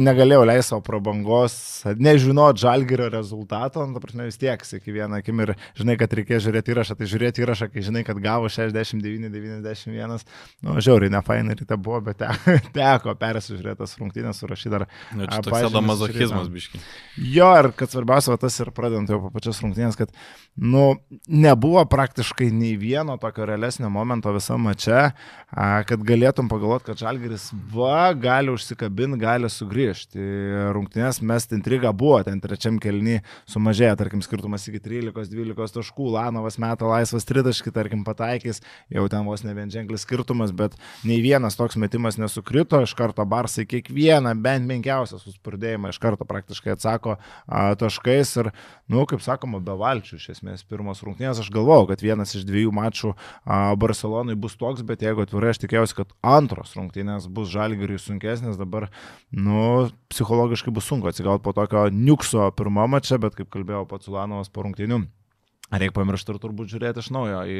negalėjau 0.00 0.44
leisti 0.48 0.72
savo 0.72 0.82
prabangos, 0.84 1.54
nežinot 2.00 2.58
žalgerio 2.60 3.08
rezultato, 3.12 3.84
nu, 3.88 4.00
prasme 4.02 4.26
vis 4.28 4.38
tiek, 4.40 4.62
iki 4.78 4.94
vieną 4.94 5.20
akim 5.20 5.42
ir 5.44 5.52
žinai, 5.78 5.96
kad 6.00 6.12
reikės 6.16 6.44
žiūrėti 6.46 6.72
įrašą, 6.74 6.96
tai 6.98 7.08
žiūrėti 7.10 7.44
įrašą, 7.44 7.68
kai 7.72 7.84
žinai, 7.84 8.02
kad 8.06 8.20
gavo 8.22 8.48
69-91, 8.52 10.24
nu, 10.66 10.76
žiauriai, 10.80 11.12
ne 11.12 11.22
fainai 11.26 11.56
ryte 11.58 11.76
buvo, 11.76 12.00
bet 12.08 12.20
te, 12.22 12.30
teko 12.76 13.14
persižiūrėtas 13.20 13.96
rungtynės 14.00 14.40
surašyti 14.40 14.72
dar. 14.74 14.86
Na, 15.16 15.28
čia 15.28 15.42
toks 15.44 15.66
sadomazochizmas, 15.66 16.48
biški. 16.52 16.80
Jo, 17.34 17.50
ir 17.60 17.70
kad 17.76 17.92
svarbiausia, 17.92 18.32
va, 18.34 18.40
tas 18.40 18.56
ir 18.62 18.72
pradedant 18.76 19.10
jau 19.10 19.20
po 19.26 19.32
pačias 19.34 19.60
rungtynės, 19.64 19.98
kad, 20.00 20.14
nu, 20.56 20.94
nebuvo 21.28 21.84
praktiškai 21.90 22.50
nei 22.54 22.76
vieno 22.80 23.18
tokio 23.20 23.48
realesnio 23.48 23.92
momento 23.92 24.32
visam 24.34 24.64
mače, 24.64 25.10
kad 25.50 26.08
galėtum 26.08 26.48
pagalvoti, 26.50 26.90
kad 26.90 27.04
žalgeris 27.04 27.50
va, 27.74 28.10
gali 28.16 28.52
užsikabinti, 28.54 29.20
gali 29.20 29.50
sugrįžti 29.50 29.89
grįžti. 29.90 30.20
Rungtynės 30.74 31.20
mest 31.22 31.52
intriga 31.52 31.92
buvo, 31.92 32.20
ten 32.24 32.40
trečiam 32.40 32.78
kelny 32.80 33.20
sumažėjo, 33.50 33.96
tarkim, 33.98 34.22
skirtumas 34.22 34.66
iki 34.68 34.80
13-12 34.80 35.74
taškų, 35.76 36.10
Lanovas 36.14 36.58
meta 36.58 36.86
laisvas 36.86 37.26
tritaškį, 37.28 37.72
tarkim, 37.74 38.04
pataikys, 38.04 38.62
jau 38.90 39.06
ten 39.10 39.26
vos 39.26 39.42
ne 39.44 39.54
vien 39.54 39.70
ženklis 39.70 40.04
skirtumas, 40.06 40.52
bet 40.52 40.76
nei 41.04 41.20
vienas 41.22 41.56
toks 41.58 41.76
metimas 41.76 42.18
nesukrito, 42.18 42.80
iš 42.82 42.94
karto 42.94 43.24
Barsai 43.24 43.66
kiekvieną, 43.68 44.34
bent 44.40 44.68
menkiausią 44.68 45.20
suspurdėjimą 45.20 45.92
iš 45.92 46.00
karto 46.00 46.26
praktiškai 46.28 46.74
atsako 46.76 47.16
a, 47.46 47.74
taškais 47.78 48.34
ir, 48.42 48.52
nu, 48.90 49.04
kaip 49.10 49.22
sakoma, 49.24 49.60
be 49.62 49.74
valčių 49.78 50.18
iš 50.18 50.30
esmės 50.36 50.64
pirmos 50.66 51.02
rungtynės. 51.04 51.42
Aš 51.42 51.50
galvojau, 51.54 51.88
kad 51.90 52.02
vienas 52.04 52.34
iš 52.36 52.46
dviejų 52.48 52.74
mačų 52.74 53.14
a, 53.14 53.74
Barcelonai 53.80 54.38
bus 54.38 54.56
toks, 54.60 54.84
bet 54.86 55.04
jeigu 55.04 55.24
atvirai 55.24 55.54
aš 55.54 55.62
tikėjausi, 55.64 55.98
kad 56.02 56.14
antros 56.26 56.74
rungtynės 56.78 57.28
bus 57.30 57.50
žalgiriui 57.52 58.00
sunkesnės, 58.02 58.58
dabar, 58.60 58.90
nu, 59.30 59.79
psichologiškai 60.12 60.72
bus 60.74 60.88
sunku 60.90 61.10
atsigauti 61.10 61.44
po 61.44 61.54
tokio 61.56 61.86
niukso 61.94 62.50
pirmą 62.56 62.86
mačą, 62.90 63.20
bet 63.22 63.38
kaip 63.38 63.50
kalbėjau 63.52 63.86
pats 63.90 64.10
Ulanovas 64.10 64.52
po 64.52 64.64
rungtynių. 64.66 65.02
Reikia 65.70 65.94
pamiršti 65.94 66.34
ir 66.34 66.38
turbūt 66.42 66.72
žiūrėti 66.72 67.02
iš 67.02 67.10
naujo 67.14 67.42
į 67.46 67.58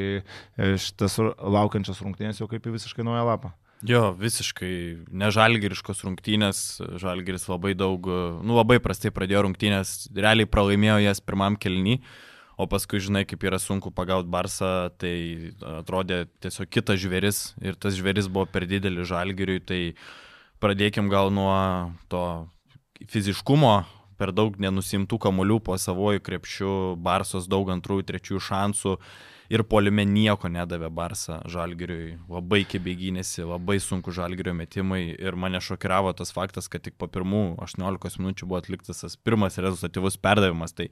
šitas 0.83 1.15
laukiančias 1.39 2.01
rungtynės 2.03 2.41
jau 2.41 2.47
kaip 2.51 2.65
į 2.67 2.73
visiškai 2.75 3.05
naują 3.07 3.23
lapą. 3.29 3.53
Jo, 3.87 4.11
visiškai 4.13 4.73
nežalgiriškos 5.17 6.03
rungtynės, 6.05 6.59
žalgiris 7.01 7.47
labai 7.49 7.71
daug, 7.73 8.05
nu 8.45 8.57
labai 8.59 8.77
prastai 8.83 9.09
pradėjo 9.15 9.47
rungtynės, 9.47 10.11
realiai 10.13 10.49
pralaimėjo 10.49 10.99
jas 11.01 11.23
pirmam 11.23 11.55
kelnį, 11.57 11.95
o 12.61 12.67
paskui 12.69 13.01
žinai, 13.01 13.23
kaip 13.25 13.41
yra 13.47 13.57
sunku 13.63 13.89
pagauti 13.95 14.29
Barsą, 14.29 14.91
tai 15.01 15.15
atrodė 15.79 16.27
tiesiog 16.43 16.69
kitas 16.69 17.01
žvėris 17.01 17.39
ir 17.63 17.79
tas 17.79 17.97
žvėris 17.97 18.29
buvo 18.29 18.45
per 18.45 18.67
didelis 18.69 19.09
žalgiriui, 19.09 19.63
tai 19.65 19.81
uh, 19.95 20.05
pradėkim 20.61 21.09
gal 21.11 21.31
nuo 21.33 21.55
to 22.11 22.23
fiziškumo, 23.09 23.81
per 24.21 24.31
daug 24.35 24.57
nenusimtų 24.61 25.17
kamolių 25.21 25.59
po 25.65 25.75
savojų 25.81 26.21
krepšių, 26.23 26.73
Barsos 27.01 27.49
daug 27.49 27.71
antrųjų, 27.73 28.05
trečiųjų 28.11 28.41
šansų 28.47 28.95
ir 29.51 29.63
polime 29.67 30.05
nieko 30.07 30.47
nedavė 30.51 30.91
Barsa 30.93 31.41
Žalgiriui. 31.49 32.19
Labai 32.31 32.61
kibėgynėsi, 32.69 33.43
labai 33.49 33.79
sunku 33.83 34.13
Žalgirio 34.15 34.53
metimai 34.55 35.03
ir 35.11 35.35
mane 35.35 35.59
šokiravo 35.63 36.13
tas 36.15 36.31
faktas, 36.35 36.69
kad 36.71 36.85
tik 36.85 36.95
po 37.01 37.09
pirmų 37.11 37.57
18 37.65 38.21
minučių 38.21 38.47
buvo 38.47 38.61
atliktas 38.61 39.03
tas 39.03 39.17
pirmas 39.17 39.59
rezultatyvus 39.59 40.19
perdavimas. 40.21 40.77
Tai 40.77 40.91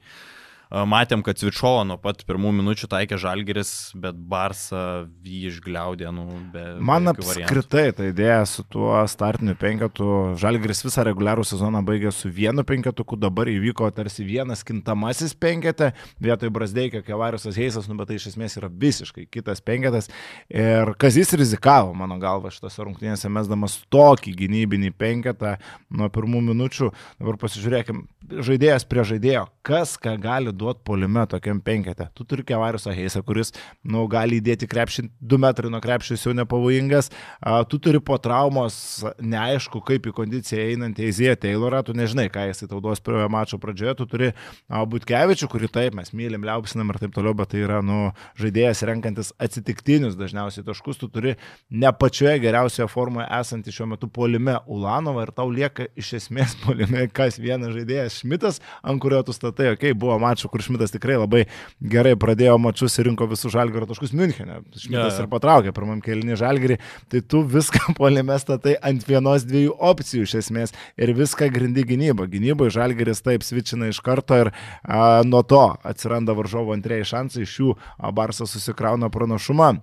Matėm, 0.70 1.24
kad 1.26 1.40
Svičiovo 1.40 1.82
nuo 1.82 1.96
pat 1.98 2.20
pirmų 2.28 2.52
minučių 2.60 2.86
taikė 2.92 3.16
Žalgeris, 3.18 3.90
bet 3.98 4.14
Barsa 4.14 5.08
jį 5.26 5.48
išgliaudė. 5.48 6.12
Nu, 6.14 6.26
be, 6.52 6.62
Man 6.78 7.10
apskritai 7.10 7.88
ta 7.96 8.06
idėja 8.06 8.44
su 8.46 8.62
tuo 8.70 8.92
startiniu 9.10 9.56
penketu, 9.58 10.06
Žalgeris 10.38 10.84
visą 10.86 11.02
reguliarų 11.08 11.42
sezoną 11.48 11.82
baigė 11.86 12.12
su 12.14 12.30
vienu 12.30 12.62
penketuku, 12.66 13.18
dabar 13.18 13.50
įvyko 13.50 13.88
tarsi 13.96 14.22
vienas 14.28 14.62
kintamasis 14.66 15.34
penketė, 15.34 15.90
vietoj 16.22 16.52
Brasdeikio, 16.54 17.02
Kevariusas 17.02 17.58
Heisas, 17.58 17.90
nu, 17.90 17.98
bet 17.98 18.12
tai 18.12 18.20
iš 18.20 18.28
esmės 18.30 18.54
yra 18.60 18.70
visiškai 18.70 19.26
kitas 19.26 19.64
penketas. 19.66 20.06
Ir 20.46 20.94
Kazis 21.02 21.34
rizikavo, 21.34 21.96
mano 21.98 22.20
galva, 22.22 22.54
šitose 22.54 22.86
rungtynėse 22.86 23.32
mesdamas 23.32 23.80
tokį 23.90 24.36
gynybinį 24.44 24.94
penketą 24.94 25.56
nuo 25.90 26.06
pirmų 26.14 26.46
minučių. 26.52 26.92
Dabar 27.18 27.42
pasižiūrėkime, 27.42 28.06
žaidėjas 28.38 28.86
prie 28.86 29.08
žaidėjo, 29.16 29.48
kas 29.66 29.98
ką 29.98 30.14
gali 30.22 30.54
duoti 30.60 30.84
polime 30.86 31.24
tokiam 31.30 31.60
penkete. 31.64 32.10
Tu 32.16 32.26
turi 32.28 32.44
Kevariusą 32.46 32.94
Heisą, 32.96 33.22
kuris, 33.26 33.54
nu, 33.82 34.04
gali 34.10 34.40
įdėti 34.40 34.68
krepšį 34.70 35.06
2 35.32 35.40
metrai 35.40 35.72
nuo 35.72 35.80
krepšio, 35.82 36.16
jis 36.16 36.26
jau 36.28 36.34
nepavojingas. 36.36 37.10
A, 37.40 37.62
tu 37.68 37.80
turi 37.82 38.00
po 38.04 38.18
traumos, 38.22 38.76
neaišku, 39.20 39.82
kaip 39.86 40.10
į 40.10 40.14
kondiciją 40.16 40.66
einantį 40.74 41.08
Eizėją 41.08 41.36
Taylorą, 41.44 41.82
tu 41.86 41.96
nežinai, 41.96 42.28
ką 42.32 42.46
jisai 42.50 42.68
tau 42.70 42.82
duos 42.84 43.02
pirmojo 43.04 43.30
mačo 43.32 43.60
pradžioje, 43.62 43.96
tu 44.00 44.08
turi 44.10 44.32
Butkevičių, 44.68 45.48
kurį 45.50 45.70
taip 45.72 45.96
mes 45.98 46.12
mylim, 46.16 46.44
liaupsinam 46.46 46.92
ir 46.92 47.00
taip 47.02 47.14
toliau, 47.16 47.34
bet 47.38 47.52
tai 47.54 47.64
yra, 47.64 47.80
nu, 47.84 48.10
žaidėjas 48.40 48.84
renkantis 48.88 49.32
atsitiktinius 49.40 50.18
dažniausiai 50.18 50.66
taškus, 50.66 51.00
tu 51.00 51.08
turi 51.12 51.36
ne 51.70 51.92
pačioje 51.96 52.38
geriausioje 52.42 52.88
formoje 52.90 53.28
esantį 53.40 53.74
šiuo 53.74 53.88
metu 53.94 54.10
polime 54.10 54.58
Ulanovą 54.70 55.24
ir 55.26 55.32
tau 55.36 55.48
lieka 55.52 55.88
iš 55.98 56.14
esmės 56.20 56.56
polime 56.64 57.06
kas 57.14 57.38
vienas 57.40 57.74
žaidėjas 57.76 58.20
Šmitas, 58.20 58.60
ant 58.82 59.00
kurio 59.02 59.22
tu 59.26 59.34
statai, 59.36 59.70
okei, 59.74 59.92
okay, 59.92 59.98
buvo 59.98 60.18
mačų, 60.22 60.49
kur 60.50 60.62
Šmitas 60.64 60.92
tikrai 60.94 61.16
labai 61.20 61.44
gerai 61.80 62.16
pradėjo 62.20 62.56
mačius 62.62 62.98
ir 62.98 63.08
rinko 63.08 63.28
visus 63.30 63.52
žalgerio 63.54 63.88
taškus 63.90 64.14
Münchenė. 64.16 64.60
Šmitas 64.74 65.14
ja, 65.14 65.18
ja. 65.18 65.24
ir 65.24 65.30
patraukė 65.32 65.74
pirmam 65.76 66.02
kelinį 66.04 66.38
žalgerį, 66.40 66.78
tai 67.12 67.22
tu 67.22 67.42
viską 67.46 67.94
polime 68.00 68.36
statai 68.42 68.76
ant 68.90 69.06
vienos 69.08 69.46
dviejų 69.48 69.76
opcijų 69.90 70.26
iš 70.28 70.36
esmės 70.42 70.74
ir 71.00 71.14
viską 71.16 71.50
grindi 71.54 71.86
gynybą. 71.88 72.28
Gynyboje 72.30 72.74
žalgeris 72.78 73.22
taip 73.26 73.46
svičina 73.46 73.90
iš 73.90 74.02
karto 74.04 74.38
ir 74.38 74.52
a, 74.82 75.22
nuo 75.26 75.44
to 75.46 75.62
atsiranda 75.86 76.36
varžovo 76.36 76.74
antrieji 76.76 77.08
šansai, 77.14 77.46
iš 77.46 77.60
jų 77.62 77.76
Barsas 78.16 78.52
susikrauna 78.56 79.10
pranašumą. 79.12 79.78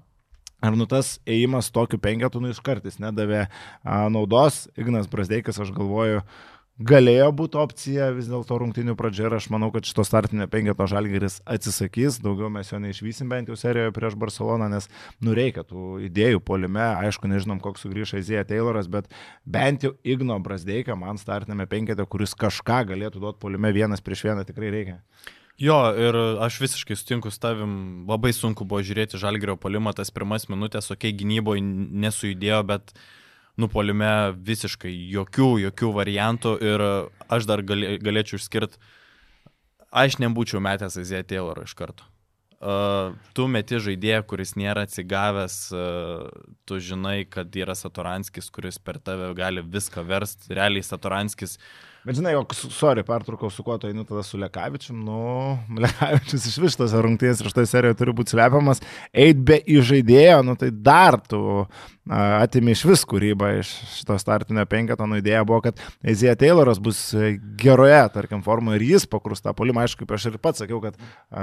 Ar 0.58 0.74
nu 0.74 0.88
tas 0.90 1.20
ėjimas 1.30 1.70
tokiu 1.70 2.00
penketu 2.02 2.40
nu 2.42 2.50
iš 2.50 2.64
kartais 2.66 2.98
nedavė 2.98 3.46
a, 3.46 4.08
naudos, 4.10 4.66
Ignas 4.78 5.10
Brasdeikas, 5.12 5.60
aš 5.62 5.70
galvoju, 5.76 6.24
a, 6.24 6.57
galėjo 6.78 7.32
būti 7.34 7.58
opcija 7.58 8.12
vis 8.14 8.28
dėlto 8.30 8.60
rungtinių 8.62 8.94
pradžia 8.98 9.28
ir 9.28 9.36
aš 9.40 9.50
manau, 9.54 9.72
kad 9.74 9.88
šito 9.88 10.04
startinio 10.06 10.46
penketo 10.52 10.86
žalgeris 10.90 11.40
atsisakys, 11.50 12.20
daugiau 12.22 12.52
mes 12.54 12.70
jo 12.70 12.80
neišvysim 12.84 13.30
bent 13.32 13.50
jau 13.50 13.58
serijoje 13.58 13.96
prieš 13.96 14.18
Barceloną, 14.22 14.70
nes 14.70 14.90
nureikia 15.24 15.66
tų 15.66 15.98
idėjų 16.08 16.44
polime, 16.46 16.86
aišku, 17.02 17.30
nežinom, 17.32 17.62
koks 17.64 17.86
sugrįš 17.86 18.18
Aizėja 18.20 18.46
Tayloras, 18.46 18.90
bet 18.94 19.10
bent 19.46 19.88
jau 19.88 19.96
Igno 20.06 20.38
Brasdeika 20.44 20.96
man 21.00 21.18
startinėme 21.18 21.66
penkete, 21.70 22.06
kuris 22.06 22.38
kažką 22.38 22.84
galėtų 22.94 23.26
duoti 23.26 23.42
polime 23.42 23.74
vienas 23.74 24.06
prieš 24.06 24.28
vieną 24.30 24.46
tikrai 24.46 24.72
reikia. 24.74 25.02
Jo, 25.58 25.80
ir 25.98 26.14
aš 26.46 26.60
visiškai 26.62 26.94
sutinku 26.94 27.32
su 27.34 27.42
tavim, 27.42 28.06
labai 28.06 28.30
sunku 28.30 28.62
buvo 28.70 28.84
žiūrėti 28.86 29.18
žalgerio 29.18 29.56
polimą, 29.58 29.96
tas 29.98 30.14
pirmas 30.14 30.46
minutės, 30.52 30.92
okei, 30.94 31.10
okay, 31.10 31.18
gynyboje 31.18 31.64
nesujudėjo, 31.66 32.60
bet 32.70 32.94
uh, 32.94 33.08
nupolime 33.62 34.34
visiškai 34.48 34.92
jokių, 35.14 35.50
jokių 35.68 35.94
variantų 35.96 36.54
ir 36.64 36.84
aš 37.28 37.48
dar 37.50 37.64
galėčiau 37.66 38.40
išskirti, 38.40 38.80
aš 39.92 40.20
nebūčiau 40.22 40.62
metęs 40.64 41.00
Azija 41.02 41.24
Tayloro 41.28 41.66
iš 41.68 41.76
karto. 41.78 42.08
Uh, 42.58 43.14
tu 43.38 43.46
meti 43.46 43.78
žaidėją, 43.78 44.24
kuris 44.26 44.56
nėra 44.58 44.88
atsigavęs, 44.88 45.58
uh, 45.78 46.24
tu 46.66 46.80
žinai, 46.82 47.20
kad 47.30 47.54
yra 47.54 47.76
Satoranskis, 47.78 48.48
kuris 48.50 48.80
per 48.82 48.98
tave 48.98 49.28
gali 49.38 49.62
viską 49.62 50.02
versti. 50.08 50.56
Realiai 50.58 50.82
Satoranskis 50.82 51.60
uh, 51.60 51.68
Bet 52.08 52.16
žinai, 52.16 52.38
o, 52.40 52.46
sorry, 52.72 53.04
pertraukau 53.04 53.50
su 53.52 53.66
kuo 53.68 53.76
tu 53.78 53.90
eini 53.90 54.06
tada 54.08 54.22
su 54.24 54.38
Lekavičium, 54.40 55.02
nu, 55.04 55.58
Lekavičius 55.84 56.46
iš 56.48 56.56
vis 56.64 56.80
tos 56.80 56.96
rungtynės 56.96 57.44
ir 57.44 57.52
šitoje 57.52 57.68
serijoje 57.68 58.00
turi 58.00 58.16
būti 58.16 58.32
slepiamas, 58.32 58.80
eit 59.12 59.44
be 59.44 59.60
įžaidėjo, 59.60 60.40
nu 60.48 60.56
tai 60.56 60.72
dar 60.72 61.20
tu 61.20 61.68
atimi 62.08 62.72
iš 62.72 62.86
vis 62.88 63.02
kūrybą 63.04 63.50
iš 63.60 63.74
šito 63.98 64.16
startinio 64.22 64.64
penketo, 64.72 65.04
nu 65.04 65.18
idėja 65.20 65.42
buvo, 65.44 65.60
kad 65.66 65.82
Ezija 66.08 66.38
Tayloras 66.40 66.80
bus 66.80 67.02
geroje, 67.60 68.00
tarkim, 68.14 68.40
formoje 68.46 68.80
ir 68.80 68.86
jis 68.94 69.08
pakrus 69.12 69.44
tą 69.44 69.52
polimą, 69.58 69.84
aišku, 69.84 70.06
kaip 70.06 70.14
aš 70.16 70.30
ir 70.30 70.38
pats 70.40 70.64
sakiau, 70.64 70.80
kad 70.86 70.96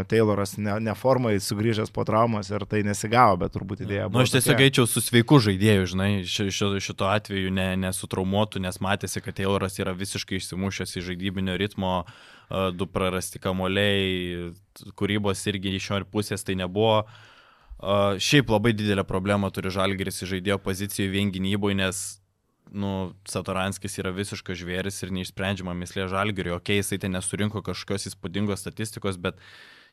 Tayloras 0.08 0.56
ne, 0.56 0.78
ne 0.80 0.94
formoje 0.96 1.42
sugrįžęs 1.44 1.92
po 1.92 2.06
traumos 2.08 2.48
ir 2.48 2.64
tai 2.70 2.80
nesigavo, 2.88 3.36
bet 3.42 3.52
turbūt 3.52 3.84
idėja 3.84 4.08
buvo. 4.08 4.22
Na, 4.22 4.24
nu, 4.24 4.24
aš 4.24 4.38
tiesiog 4.38 4.64
eičiau 4.64 4.88
su 4.88 5.04
sveiku 5.04 5.42
žaidėju, 5.44 5.90
žinai, 5.92 6.10
šito, 6.24 6.72
šito 6.80 7.12
atveju 7.12 7.52
ne, 7.52 7.68
nesutraumuotų, 7.84 8.64
nes 8.64 8.80
matėsi, 8.80 9.20
kad 9.20 9.36
Tayloras 9.36 9.76
yra 9.84 9.92
visiškai 9.92 10.40
išsivystytas 10.40 10.53
išsimušęs 10.54 10.96
iš 10.96 11.04
žaidybinio 11.04 11.56
ritmo, 11.58 12.04
du 12.72 12.86
prarasti 12.86 13.38
kamoliai, 13.38 14.52
kūrybos 14.94 15.46
irgi 15.48 15.76
iš 15.76 15.90
jo 15.90 16.04
pusės 16.04 16.44
tai 16.44 16.54
nebuvo. 16.54 17.06
Šiaip 18.18 18.50
labai 18.50 18.72
didelę 18.72 19.04
problemą 19.04 19.50
turi 19.50 19.70
Žalgeris 19.70 20.22
į 20.22 20.36
žaidėjo 20.36 20.58
poziciją 20.62 21.10
vien 21.10 21.32
gynyboje, 21.32 21.74
nes 21.74 22.20
nu, 22.72 23.12
Satoranskis 23.28 23.98
yra 23.98 24.10
visiškas 24.14 24.56
žvėris 24.56 25.02
ir 25.02 25.12
neišsprendžiama 25.12 25.74
mislė 25.74 26.08
Žalgeriui. 26.08 26.54
Ok, 26.56 26.70
jisai 26.78 26.98
ten 26.98 27.12
nesurinko 27.12 27.62
kažkokios 27.62 28.08
įspūdingos 28.12 28.62
statistikos, 28.62 29.18
bet 29.20 29.40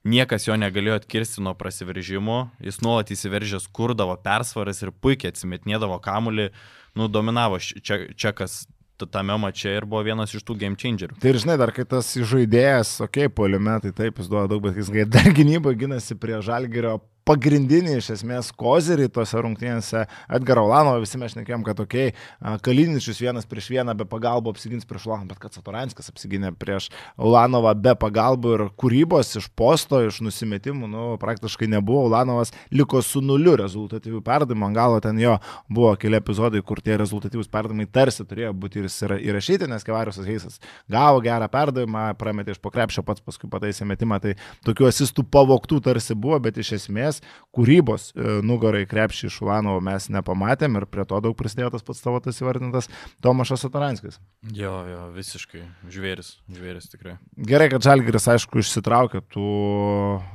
niekas 0.08 0.48
jo 0.48 0.56
negalėjo 0.56 1.02
atkirsti 1.02 1.44
nuo 1.44 1.56
prasiveržimo, 1.58 2.52
jis 2.64 2.80
nuolat 2.86 3.12
įsiveržęs 3.12 3.68
kurdavo 3.74 4.16
persvaras 4.24 4.82
ir 4.86 4.94
puikiai 4.94 5.34
atsimetnėdavo 5.34 6.00
kamulį, 6.02 6.52
nu, 6.96 7.10
dominavo 7.12 7.60
čekas 7.60 8.64
tame 9.10 9.38
mače 9.42 9.76
ir 9.78 9.88
buvo 9.90 10.04
vienas 10.06 10.34
iš 10.36 10.46
tų 10.48 10.58
game 10.64 10.80
changerių. 10.80 11.18
Tai 11.22 11.32
ir 11.32 11.40
žinai, 11.42 11.58
dar 11.62 11.74
kai 11.76 11.86
tas 11.90 12.14
žaidėjas, 12.16 12.98
okei, 13.06 13.28
okay, 13.28 13.36
poliume, 13.42 13.78
tai 13.84 13.94
taip, 13.96 14.20
jis 14.22 14.30
duoda 14.32 14.50
daug, 14.52 14.64
bet 14.66 14.78
jis 14.80 14.92
dar 15.12 15.32
gynybai 15.38 15.76
ginasi 15.80 16.18
prie 16.20 16.42
žalgerio 16.46 17.00
pagrindinį 17.28 17.98
iš 18.00 18.12
esmės 18.18 18.52
kozerį 18.58 19.08
tose 19.14 19.42
rungtynėse. 19.44 20.06
Edgarą 20.32 20.66
Ulanovą, 20.68 21.02
visi 21.04 21.20
mes 21.22 21.34
šnekėjom, 21.36 21.64
kad 21.68 21.80
okei, 21.84 22.12
okay, 22.14 22.60
Kaliničius 22.66 23.22
vienas 23.22 23.48
prieš 23.50 23.70
vieną 23.74 23.96
be 23.98 24.08
pagalbų 24.10 24.54
apsigins 24.56 24.88
prieš 24.90 25.08
Ulanovą, 25.10 25.30
bet 25.34 25.42
kad 25.44 25.56
Satoranskis 25.56 26.12
apsiginė 26.12 26.54
prieš 26.58 26.90
Ulanovą 27.22 27.74
be 27.78 27.94
pagalbų 28.00 28.54
ir 28.56 28.66
kūrybos 28.80 29.36
iš 29.40 29.50
posto, 29.58 30.02
iš 30.06 30.22
nusimetimų, 30.26 30.90
nu, 30.92 31.06
praktiškai 31.22 31.70
nebuvo, 31.72 32.08
Ulanovas 32.10 32.54
liko 32.74 33.02
su 33.06 33.22
nuliu 33.26 33.56
rezultatyvių 33.60 34.24
perdavimų, 34.26 34.70
ant 34.70 34.80
galo 34.80 35.02
ten 35.04 35.20
jo 35.22 35.38
buvo 35.70 35.94
keli 36.02 36.20
epizodai, 36.20 36.64
kur 36.66 36.82
tie 36.84 36.98
rezultatyvūs 37.02 37.52
perdavimai 37.52 37.88
tarsi 37.92 38.26
turėjo 38.28 38.54
būti 38.58 38.82
ir 38.82 39.18
įrašyti, 39.32 39.70
nes 39.70 39.86
Kevariusas 39.86 40.28
Heisas 40.28 40.60
gavo 40.92 41.22
gerą 41.24 41.48
perdavimą, 41.52 42.06
prametė 42.20 42.56
iš 42.56 42.62
pokrepšio 42.64 43.04
pats, 43.06 43.24
paskui 43.24 43.50
pataisė 43.52 43.88
metimą, 43.90 44.22
tai 44.24 44.36
tokių 44.68 44.90
asistų 44.90 45.26
pavoktų 45.32 45.82
tarsi 45.86 46.16
buvo, 46.18 46.40
bet 46.44 46.60
iš 46.62 46.76
esmės 46.80 47.11
esmės 47.12 47.22
kūrybos 47.52 48.12
e, 48.16 48.42
nugarai 48.46 48.86
krepšį 48.88 49.28
iš 49.28 49.42
Ulanovo 49.44 49.82
mes 49.84 50.08
nepamatėm 50.10 50.78
ir 50.80 50.86
prie 50.88 51.06
to 51.06 51.20
daug 51.20 51.36
prisidėjo 51.36 51.74
tas 51.76 51.84
pats 51.84 52.02
tavo 52.02 52.20
tas 52.24 52.40
įvardintas 52.40 52.88
Tomašas 53.22 53.66
Sataranskis. 53.66 54.20
Jo, 54.52 54.86
jo, 54.88 55.02
visiškai 55.16 55.66
žvėris, 55.92 56.40
žvėris 56.50 56.90
tikrai. 56.92 57.18
Gerai, 57.36 57.70
kad 57.70 57.84
Žalgiris 57.84 58.30
aišku 58.32 58.62
išsitraukė 58.62 59.22
tų 59.34 59.50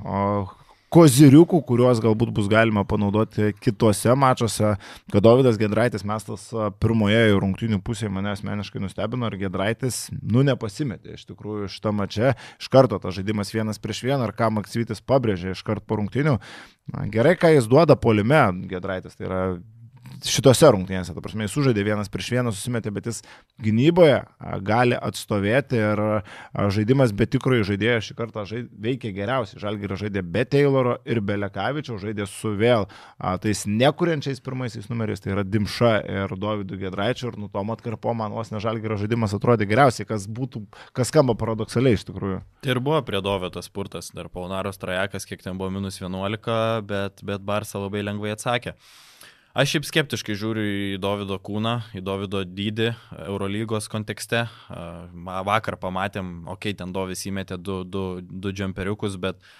o, 0.05 0.21
koziriukų, 0.93 1.61
kuriuos 1.67 2.01
galbūt 2.03 2.31
bus 2.37 2.49
galima 2.51 2.85
panaudoti 2.89 3.51
kitose 3.59 4.15
mačiuose, 4.19 4.75
kad 5.13 5.25
Davidas 5.25 5.59
Gedraitis 5.61 6.07
mestas 6.07 6.49
pirmoje 6.83 7.35
rungtynių 7.37 7.81
pusėje 7.85 8.13
mane 8.15 8.33
asmeniškai 8.35 8.83
nustebino 8.83 9.31
ir 9.31 9.39
Gedraitis, 9.47 10.07
nu, 10.23 10.45
nepasimetė 10.47 11.17
iš 11.19 11.27
tikrųjų 11.31 11.71
šitą 11.75 11.95
mačią, 11.97 12.35
iš 12.61 12.71
karto 12.73 13.01
tas 13.03 13.17
žaidimas 13.19 13.53
vienas 13.55 13.83
prieš 13.83 14.05
vieną, 14.07 14.23
ar 14.29 14.35
ką 14.37 14.53
Maksytis 14.57 15.03
pabrėžė 15.03 15.57
iš 15.57 15.65
karto 15.67 15.87
po 15.87 16.01
rungtynių. 16.01 16.39
Na, 16.95 17.07
gerai, 17.11 17.35
ką 17.39 17.51
jis 17.57 17.67
duoda 17.71 17.99
polime, 17.99 18.45
Gedraitis, 18.71 19.19
tai 19.19 19.27
yra 19.27 19.41
šitose 20.27 20.71
rungtynėse, 20.73 21.15
ta 21.15 21.23
prasme, 21.23 21.47
jis 21.47 21.55
sužaidė 21.57 21.85
vienas 21.87 22.11
prieš 22.13 22.31
vieną, 22.35 22.53
susimetė, 22.55 22.93
bet 22.95 23.09
jis 23.11 23.23
gynyboje 23.63 24.21
gali 24.67 24.97
atstovėti 24.97 25.79
ir 25.81 26.03
žaidimas 26.75 27.15
be 27.17 27.27
tikrojo 27.31 27.67
žaidėjo 27.71 28.03
šį 28.09 28.17
kartą 28.19 28.45
žaid, 28.49 28.69
veikia 28.73 29.13
geriausiai. 29.17 29.61
Žalgiris 29.63 30.03
žaidė 30.05 30.23
be 30.23 30.45
Tayloro 30.49 30.97
ir 31.09 31.21
be 31.25 31.39
Lekavičio, 31.41 31.99
žaidė 32.03 32.29
su 32.31 32.53
vėl 32.59 32.89
tais 33.43 33.65
nekuriančiais 33.69 34.43
pirmaisiais 34.45 34.91
numeriais, 34.93 35.23
tai 35.23 35.35
yra 35.35 35.47
Dimša 35.47 35.95
ir 36.05 36.37
Dovydu 36.41 36.79
Gedraičiu 36.81 37.33
ir 37.33 37.41
nutom 37.47 37.73
atkarpo 37.75 38.15
man 38.17 38.37
vos 38.37 38.53
ne 38.53 38.61
Žalgirio 38.63 38.99
žaidimas 39.01 39.35
atrodė 39.37 39.69
geriausiai, 39.69 40.09
kas 40.09 40.29
būtų, 40.31 40.65
kas 40.97 41.13
skamba 41.13 41.37
paradoksaliai 41.39 41.99
iš 41.99 42.07
tikrųjų. 42.11 42.43
Tai 42.65 42.75
ir 42.75 42.83
buvo 42.85 43.01
prie 43.07 43.23
Dovio 43.25 43.51
tas 43.55 43.69
spurtas, 43.71 44.13
dar 44.17 44.31
Paunaros 44.33 44.81
trajekas, 44.83 45.29
kiek 45.29 45.43
ten 45.45 45.59
buvo 45.61 45.73
minus 45.75 46.01
11, 46.03 46.87
bet, 46.87 47.25
bet 47.27 47.45
Barsa 47.47 47.83
labai 47.83 48.05
lengvai 48.07 48.35
atsakė. 48.37 48.77
Aš 49.57 49.71
šiaip 49.73 49.87
skeptiškai 49.89 50.35
žiūriu 50.37 50.63
į 50.69 50.97
Davido 51.01 51.39
kūną, 51.41 51.79
į 51.97 52.03
Davido 52.05 52.43
dydį 52.45 52.91
Eurolygos 53.25 53.87
kontekste. 53.89 54.43
Vakar 55.49 55.79
pamatėm, 55.81 56.43
okei, 56.45 56.75
okay, 56.75 56.77
ten 56.77 56.93
Dovis 56.93 57.25
įmetė 57.31 57.57
du, 57.57 57.79
du, 57.89 58.03
du 58.21 58.53
džemperiukus, 58.53 59.17
bet 59.23 59.41
uh, 59.41 59.55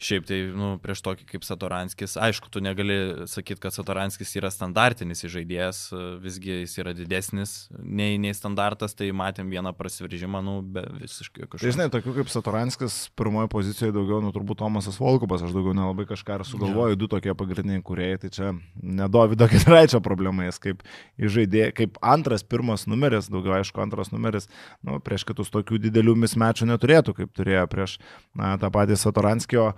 Šiaip 0.00 0.24
tai, 0.24 0.38
nu, 0.56 0.70
prieš 0.80 1.02
tokį 1.04 1.26
kaip 1.28 1.42
Satoranskis, 1.44 2.14
aišku, 2.16 2.48
tu 2.48 2.62
negali 2.64 3.26
sakyti, 3.28 3.60
kad 3.60 3.74
Satoranskis 3.74 4.30
yra 4.40 4.48
standartinis 4.48 5.20
žaidėjas, 5.28 5.80
visgi 6.22 6.62
jis 6.62 6.78
yra 6.80 6.94
didesnis 6.96 7.68
nei, 7.76 8.14
nei 8.16 8.32
standartas, 8.32 8.96
tai 8.96 9.10
matėm 9.12 9.50
vieną 9.52 9.74
prasiveržimą, 9.76 10.40
nu, 10.46 10.54
be 10.64 10.86
visiškai 11.02 11.44
kažko. 11.44 11.60
Tai 11.60 11.74
žinai, 11.76 11.88
tokių 11.92 12.14
kaip 12.16 12.32
Satoranskis 12.32 12.96
pirmoje 13.18 13.50
pozicijoje 13.52 13.92
daugiau, 13.98 14.22
nu, 14.24 14.32
turbūt 14.32 14.62
Tomasas 14.62 14.96
Volkupas, 15.02 15.44
aš 15.44 15.52
daugiau 15.52 15.76
nelabai 15.76 16.08
kažką 16.08 16.40
ir 16.40 16.46
sugalvoju, 16.48 16.96
ja. 16.96 17.00
du 17.02 17.10
tokie 17.12 17.36
pagrindiniai 17.36 17.84
kuriejai, 17.84 18.22
tai 18.24 18.32
čia 18.38 18.54
nedovido 18.80 19.50
Ketraičio 19.52 20.00
problema, 20.08 20.48
jis 20.48 20.62
kaip 20.64 20.82
žaidėjas, 21.20 21.76
kaip 21.76 22.00
antras, 22.00 22.40
pirmas 22.40 22.88
numeris, 22.88 23.28
daugiau 23.28 23.58
aišku, 23.58 23.84
antras 23.84 24.14
numeris, 24.16 24.48
nu, 24.80 24.96
prieš 25.04 25.28
kitus 25.28 25.52
tokių 25.52 25.84
didelių 25.90 26.16
mismečių 26.24 26.72
neturėtų, 26.72 27.18
kaip 27.20 27.36
turėjo 27.36 27.68
prieš 27.68 28.00
na, 28.32 28.56
tą 28.56 28.72
patį 28.72 28.96
Satoranskio. 28.96 29.70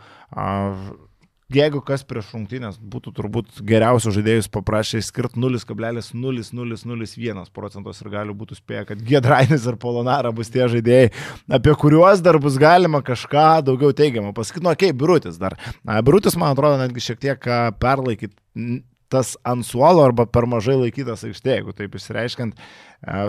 Jeigu 1.52 1.82
kas 1.84 2.00
prieš 2.08 2.30
rungtynės 2.32 2.78
būtų 2.80 3.10
turbūt 3.12 3.58
geriausių 3.68 4.14
žaidėjus 4.16 4.46
paprašė 4.54 5.02
išskirti 5.02 5.40
0,0001 5.42 7.50
procentos 7.52 8.00
ir 8.00 8.08
gali 8.12 8.32
būtų 8.36 8.56
spėję, 8.56 8.84
kad 8.88 9.02
Gedrainis 9.04 9.66
ir 9.68 9.76
Polonara 9.80 10.30
bus 10.32 10.48
tie 10.52 10.64
žaidėjai, 10.72 11.10
apie 11.58 11.74
kuriuos 11.82 12.22
dar 12.24 12.38
bus 12.40 12.56
galima 12.60 13.02
kažką 13.04 13.48
daugiau 13.68 13.92
teigiamą 13.96 14.32
pasakyti. 14.36 14.64
Nu, 14.64 14.72
okei, 14.72 14.94
okay, 14.94 15.00
Birutis 15.02 15.36
dar. 15.42 15.58
Birutis, 16.06 16.38
man 16.40 16.56
atrodo, 16.56 16.80
netgi 16.80 17.04
šiek 17.04 17.20
tiek 17.20 17.50
perlaikyti 17.82 18.80
tas 19.12 19.34
ant 19.44 19.66
suolo 19.68 20.00
arba 20.06 20.24
per 20.24 20.48
mažai 20.48 20.78
laikytas 20.86 21.26
aikštėje, 21.28 21.58
jeigu 21.58 21.76
taip 21.76 22.00
išreiškiant, 22.00 22.56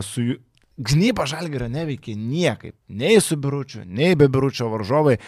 su 0.08 0.40
Gnyba 0.78 1.28
Žalgirio 1.30 1.68
neveikia 1.70 2.16
niekaip. 2.18 2.74
Nei 2.88 3.20
su 3.22 3.36
Biručiu, 3.38 3.84
nei 3.86 4.16
be 4.16 4.26
Biručio 4.28 4.72
varžovai. 4.72 5.20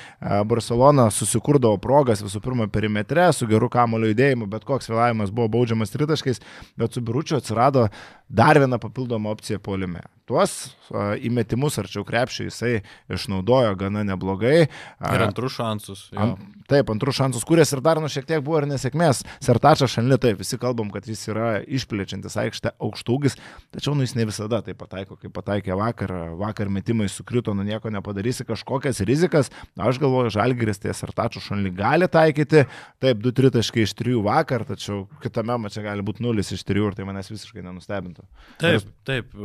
Barcelona 0.50 1.12
susikurdavo 1.14 1.78
progas 1.78 2.24
visų 2.26 2.42
pirma 2.42 2.66
perimetre, 2.68 3.28
su 3.34 3.46
geru 3.46 3.70
kamulio 3.70 4.10
judėjimu, 4.10 4.48
bet 4.50 4.66
koks 4.66 4.90
vėlavimas 4.90 5.30
buvo 5.30 5.52
baudžiamas 5.54 5.94
tritaškais, 5.94 6.42
bet 6.82 6.98
su 6.98 7.06
Biručiu 7.06 7.38
atsirado 7.38 7.86
dar 8.26 8.58
viena 8.58 8.82
papildoma 8.82 9.30
opcija 9.38 9.62
polime. 9.62 10.02
Tuos 10.26 10.74
įmetimus 11.22 11.76
arčiau 11.78 12.02
krepšio 12.06 12.48
jisai 12.48 12.80
išnaudojo 13.14 13.76
gana 13.78 14.02
neblogai. 14.08 14.66
Ir 14.66 15.24
antrus 15.26 15.54
šansus. 15.60 16.08
Ant, 16.18 16.42
taip, 16.70 16.90
antrus 16.90 17.20
šansus, 17.20 17.46
kuris 17.46 17.70
ir 17.76 17.82
dar 17.86 18.02
nu 18.02 18.10
šiek 18.10 18.26
tiek 18.26 18.42
buvo 18.46 18.58
ir 18.62 18.66
nesėkmės. 18.70 19.22
Sertačas 19.46 19.94
Šanli, 19.94 20.18
taip, 20.22 20.40
visi 20.42 20.58
kalbam, 20.62 20.90
kad 20.94 21.06
jis 21.06 21.22
yra 21.30 21.50
išplečiantis 21.62 22.38
aikštę 22.42 22.74
aukštūgis, 22.82 23.38
tačiau 23.76 23.94
nu 23.94 24.06
jis 24.06 24.16
ne 24.18 24.26
visada 24.26 24.64
tai 24.66 24.74
pataiko, 24.78 25.20
kaip 25.22 25.34
pataikė 25.36 25.78
vakar. 25.78 26.16
Vakar 26.42 26.74
metimai 26.74 27.06
sukrito, 27.12 27.54
nu 27.54 27.66
nieko 27.68 27.94
nepadarysi, 27.94 28.48
kažkokias 28.50 29.04
rizikas. 29.06 29.52
Aš 29.78 30.02
galvoju, 30.02 30.34
Žalgiris 30.34 30.82
tai 30.82 30.98
Sertačio 30.98 31.44
Šanli 31.46 31.70
gali 31.78 32.10
taikyti. 32.10 32.66
Taip, 33.04 33.22
2-3 33.22 33.54
taškai 33.60 33.86
iš 33.86 33.94
3 34.02 34.18
vakar, 34.26 34.66
tačiau 34.66 35.06
kitame 35.22 35.60
mače 35.68 35.86
gali 35.86 36.06
būti 36.06 36.26
0 36.26 36.42
iš 36.42 36.66
3 36.66 36.90
ir 36.90 36.98
tai 36.98 37.06
manęs 37.06 37.30
visiškai 37.30 37.62
nenustebintų. 37.66 38.26
Taip, 38.62 38.90
taip. 39.06 39.38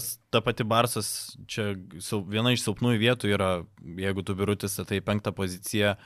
Tas, 0.00 0.14
ta 0.32 0.40
pati 0.40 0.64
Barsas, 0.64 1.36
čia 1.44 1.74
viena 2.24 2.54
iš 2.54 2.64
silpnųjų 2.64 3.02
vietų 3.02 3.34
yra, 3.34 3.50
jeigu 4.00 4.24
tu 4.24 4.32
birutis, 4.38 4.78
tai 4.88 5.02
penktą 5.04 5.34
poziciją. 5.36 5.98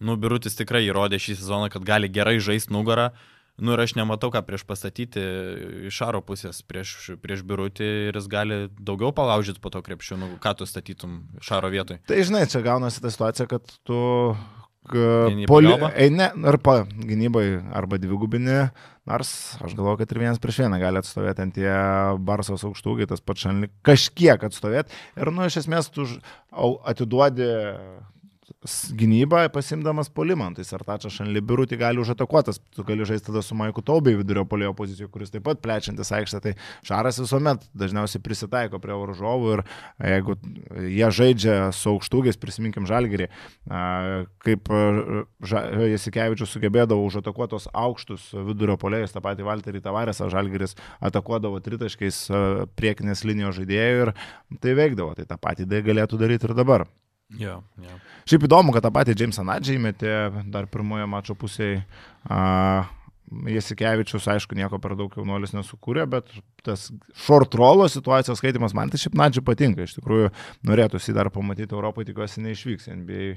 Nu, 0.00 0.16
birutis 0.16 0.56
tikrai 0.56 0.86
įrodė 0.86 1.20
šį 1.20 1.36
sezoną, 1.42 1.68
kad 1.70 1.84
gali 1.84 2.08
gerai 2.08 2.38
žaisti 2.40 2.72
nugarą. 2.72 3.10
Nu 3.60 3.74
ir 3.76 3.82
aš 3.84 3.92
nematau, 3.98 4.30
ką 4.32 4.40
prieš 4.46 4.64
pastatyti 4.64 5.20
iš 5.90 5.98
Šaro 6.00 6.22
pusės 6.24 6.62
prieš, 6.64 7.12
prieš 7.20 7.44
birutį 7.44 7.88
ir 8.08 8.16
jis 8.16 8.28
gali 8.32 8.56
daugiau 8.80 9.12
palaužyti 9.12 9.60
po 9.60 9.68
to 9.74 9.82
krepšių, 9.84 10.16
nu, 10.22 10.30
ką 10.40 10.54
tu 10.56 10.66
statytum 10.66 11.20
Šaro 11.44 11.68
vietoj. 11.74 12.00
Tai 12.08 12.24
žinai, 12.24 12.46
čia 12.48 12.64
gaunasi 12.64 13.04
ta 13.04 13.12
situacija, 13.12 13.50
kad 13.52 13.76
tu 13.84 14.00
Poli... 15.48 15.72
Eini 15.96 16.28
ar 16.48 16.58
pa 16.62 16.82
gynybai 16.86 17.46
arba 17.78 17.98
dvigubini, 18.02 18.58
nors 19.08 19.32
aš 19.62 19.74
galvoju, 19.74 20.00
kad 20.02 20.14
ir 20.14 20.22
vienas 20.22 20.40
prieš 20.42 20.62
vieną 20.64 20.78
gali 20.82 21.02
atstovėti 21.02 21.44
ant 21.44 21.56
tie 21.58 21.74
Barsos 22.22 22.64
aukštūgiai, 22.68 23.08
tas 23.10 23.24
pats 23.24 23.46
šanlik 23.46 23.74
kažkiek 23.86 24.48
atstovėti. 24.48 24.94
Ir, 25.18 25.32
nu, 25.34 25.46
iš 25.48 25.62
esmės, 25.64 25.90
tu 25.92 26.06
atiduodi 26.88 27.48
gynybą 28.98 29.48
pasimdamas 29.52 30.10
polimą, 30.12 30.50
tai 30.56 30.64
Sartačas 30.66 31.14
Šanlibirutį 31.16 31.78
gali 31.80 32.00
užatakuotas, 32.02 32.60
tu 32.74 32.84
gali 32.86 33.06
žaisti 33.08 33.30
tada 33.30 33.42
su 33.42 33.56
Maiku 33.58 33.82
Taubai 33.84 34.14
vidurio 34.18 34.44
polėjo 34.48 34.74
pozicijoje, 34.78 35.10
kuris 35.12 35.32
taip 35.34 35.44
pat 35.48 35.60
plečiantis 35.64 36.12
aikštę, 36.14 36.40
tai 36.44 36.52
Šaras 36.86 37.18
visuomet 37.22 37.66
dažniausiai 37.78 38.22
prisitaiko 38.22 38.80
prie 38.82 38.94
varžovų 39.00 39.56
ir 39.56 39.64
jeigu 40.12 40.36
jie 40.86 41.10
žaidžia 41.18 41.56
su 41.76 41.92
aukštūgiais, 41.94 42.40
prisiminkim 42.42 42.86
Žalgerį, 42.90 43.28
kaip 44.46 44.72
Jasikevičius 45.42 46.54
sugebėdavo 46.54 47.04
užatakuotos 47.08 47.68
aukštus 47.72 48.30
vidurio 48.48 48.78
polėjus, 48.80 49.14
tą 49.14 49.24
patį 49.24 49.48
Valterį 49.50 49.84
Tavarėsą 49.84 50.30
Žalgeris 50.32 50.76
atakuodavo 51.02 51.60
tritaškiais 51.64 52.24
priekinės 52.78 53.26
linijos 53.28 53.58
žaidėjų 53.60 54.08
ir 54.08 54.16
tai 54.62 54.76
veikdavo, 54.78 55.16
tai 55.18 55.28
tą 55.28 55.40
patį 55.42 55.70
tai 55.70 55.86
galėtų 55.86 56.20
daryti 56.20 56.50
ir 56.50 56.58
dabar. 56.58 56.86
Jo, 57.40 57.60
jo. 57.80 58.00
Šiaip 58.28 58.48
įdomu, 58.48 58.74
kad 58.74 58.84
tą 58.84 58.90
patį 58.94 59.16
Jamesą 59.16 59.44
Nadžiai 59.46 59.80
metė 59.82 60.16
dar 60.52 60.68
pirmojo 60.70 61.06
mačo 61.10 61.36
pusėje. 61.38 61.84
Jasikevičius, 63.48 64.26
aišku, 64.28 64.52
nieko 64.58 64.76
per 64.82 64.92
daug 64.98 65.14
jaunuolis 65.16 65.54
nesukūrė, 65.56 66.04
bet 66.10 66.28
tas 66.66 66.90
short 67.16 67.54
rolo 67.56 67.86
situacijos 67.88 68.42
skaitimas 68.42 68.74
man 68.76 68.92
tai 68.92 69.00
šiaip 69.00 69.16
Nadžiai 69.16 69.46
patinka. 69.46 69.86
Iš 69.86 69.96
tikrųjų, 69.96 70.28
norėtųsi 70.68 71.14
dar 71.16 71.30
pamatyti 71.32 71.72
Europoje, 71.72 72.10
tikiuosi 72.10 72.44
neišvyks 72.44 72.90
NBA 72.92 73.30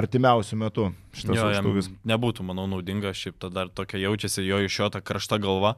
artimiausių 0.00 0.58
metų 0.62 0.88
šitas 1.14 1.42
aukštūgis. 1.44 1.90
Nebūtų, 2.08 2.46
manau, 2.48 2.64
naudinga, 2.70 3.12
šiaip 3.14 3.36
tada 3.42 3.64
dar 3.64 3.74
tokia 3.82 4.00
jaučiasi 4.06 4.46
jo 4.46 4.62
iš 4.64 4.80
jo 4.80 4.90
ta 4.94 5.04
krašta 5.04 5.38
galva. 5.42 5.76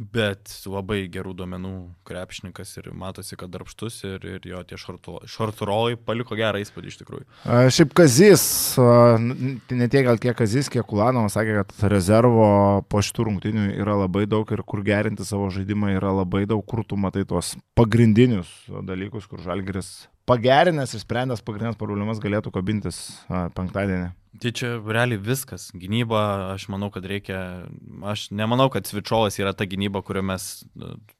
Bet 0.00 0.48
labai 0.64 1.02
gerų 1.12 1.34
duomenų 1.36 1.72
krepšininkas 2.08 2.70
ir 2.80 2.86
matosi, 2.96 3.36
kad 3.36 3.50
darbštus 3.52 3.98
ir, 4.08 4.24
ir 4.24 4.46
jo 4.48 4.62
tie 4.64 4.78
šorturolai 4.80 5.98
paliko 6.00 6.38
gerą 6.38 6.62
įspūdį 6.62 6.88
iš 6.88 6.96
tikrųjų. 7.02 7.26
A, 7.44 7.66
šiaip 7.68 7.92
Kazis, 8.00 8.44
ne 8.80 9.88
tiek 9.92 10.06
gal 10.08 10.16
kiek 10.22 10.38
Kazis, 10.38 10.70
kiek 10.72 10.86
Kulanovas 10.88 11.36
sakė, 11.36 11.58
kad 11.60 11.84
rezervo 11.92 12.48
po 12.88 13.02
šitų 13.04 13.28
rungtinių 13.28 13.66
yra 13.84 13.98
labai 14.00 14.24
daug 14.30 14.48
ir 14.56 14.64
kur 14.64 14.80
gerinti 14.86 15.28
savo 15.28 15.50
žaidimą 15.52 15.92
yra 15.98 16.14
labai 16.22 16.46
daug, 16.48 16.64
kur 16.64 16.86
tu 16.88 16.96
matai 16.96 17.26
tuos 17.28 17.52
pagrindinius 17.78 18.48
dalykus, 18.88 19.28
kur 19.28 19.44
Žalgeris 19.44 19.92
pagerinęs 20.28 20.96
ir 20.96 21.04
sprendęs 21.04 21.44
pagrindinės 21.44 21.78
problemas 21.78 22.22
galėtų 22.22 22.54
kabintis 22.54 23.04
penktadienį. 23.28 24.14
Tai 24.40 24.52
čia 24.56 24.78
realiai 24.80 25.20
viskas. 25.20 25.68
Gynyba, 25.76 26.52
aš 26.54 26.70
manau, 26.72 26.88
kad 26.92 27.04
reikia, 27.04 27.66
aš 28.08 28.30
nemanau, 28.32 28.70
kad 28.72 28.88
Svičiolas 28.88 29.36
yra 29.40 29.52
ta 29.52 29.66
gynyba, 29.68 30.00
kuriuo 30.04 30.24
mes 30.30 30.46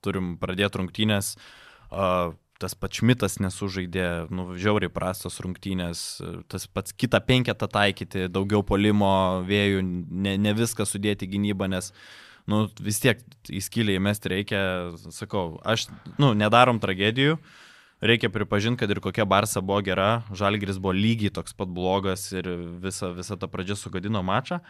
turim 0.04 0.38
pradėti 0.40 0.81
rungtynės. 0.81 1.35
Tas 2.62 2.76
pats 2.78 3.02
Šmitas 3.02 3.37
nesužaidė, 3.42 4.07
nu, 4.33 4.47
žiauriai 4.57 4.92
prastos 4.92 5.40
rungtynės, 5.45 6.23
tas 6.49 6.64
pats 6.71 6.95
kitą 6.97 7.21
penketą 7.26 7.69
taikyti, 7.69 8.28
daugiau 8.33 8.62
polimo 8.64 9.42
vėjų, 9.49 9.83
ne, 9.83 10.37
ne 10.40 10.54
viską 10.57 10.87
sudėti 10.88 11.28
gynybą, 11.28 11.69
nes 11.69 11.90
nu, 12.49 12.64
vis 12.81 13.02
tiek 13.02 13.21
įskylį 13.50 13.99
įmesti 13.99 14.33
reikia, 14.33 14.62
sakau, 15.12 15.59
aš, 15.69 15.88
nu, 16.23 16.33
nedarom 16.38 16.81
tragedijų, 16.81 17.35
uh, 17.37 17.59
reikia 18.02 18.30
pripažinti, 18.32 18.80
kad 18.82 18.90
ir 18.90 19.00
kokia 19.00 19.26
Barsa 19.28 19.62
buvo 19.62 19.80
gera, 19.87 20.23
Žalgiris 20.35 20.80
buvo 20.82 20.94
lygiai 20.97 21.32
toks 21.35 21.54
pat 21.56 21.71
blogas 21.71 22.26
ir 22.35 22.49
visa, 22.82 23.12
visa 23.14 23.38
ta 23.38 23.49
pradžia 23.50 23.78
sugadino 23.78 24.23
mačą. 24.26 24.61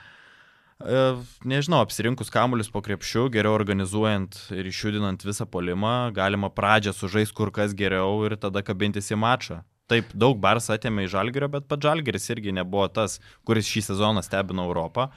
E, 0.83 1.03
nežinau, 1.47 1.83
apsirinkus 1.85 2.33
kamuolius 2.33 2.71
po 2.73 2.83
krepšių, 2.85 3.29
geriau 3.35 3.55
organizuojant 3.57 4.39
ir 4.57 4.69
išjudinant 4.69 5.25
visą 5.25 5.47
polimą, 5.49 6.13
galima 6.15 6.51
pradžią 6.51 6.95
sužais 6.97 7.33
kur 7.33 7.53
kas 7.55 7.75
geriau 7.77 8.25
ir 8.27 8.37
tada 8.41 8.65
kabintis 8.67 9.13
į 9.13 9.21
mačą. 9.21 9.63
Taip, 9.91 10.13
daug 10.17 10.39
Barsa 10.41 10.79
atėmė 10.79 11.07
į 11.07 11.13
Žalgirio, 11.13 11.51
bet 11.53 11.69
pats 11.69 11.85
Žalgiris 11.85 12.31
irgi 12.33 12.55
nebuvo 12.55 12.87
tas, 12.89 13.19
kuris 13.47 13.69
šį 13.69 13.87
sezoną 13.93 14.23
stebino 14.25 14.65
Europą. 14.69 15.11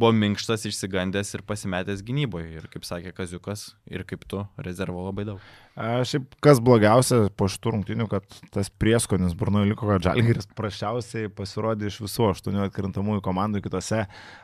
Buvo 0.00 0.14
minkštas, 0.16 0.64
išsigandęs 0.70 1.34
ir 1.36 1.42
pasimetęs 1.44 2.00
gynyboje. 2.06 2.48
Ir 2.56 2.68
kaip 2.72 2.86
sakė 2.88 3.12
Kaziukas, 3.16 3.72
ir 3.92 4.06
kaip 4.08 4.24
tu, 4.28 4.40
rezervo 4.56 5.04
labai 5.04 5.26
daug. 5.28 5.42
Šiaip 5.72 6.34
kas 6.44 6.58
blogiausia 6.60 7.30
po 7.32 7.46
šitų 7.48 7.70
rungtinių, 7.72 8.04
kad 8.10 8.26
tas 8.52 8.68
prieskonis 8.68 9.32
burnoje 9.38 9.70
liko, 9.70 9.86
kad 9.88 10.04
Žalgiris 10.04 10.44
prašiausiai 10.52 11.30
pasirodė 11.32 11.88
iš 11.88 11.96
visų 12.04 12.26
aštuonių 12.34 12.66
atkrintamųjų 12.66 13.22
komandų 13.24 13.62
kitose 13.64 14.02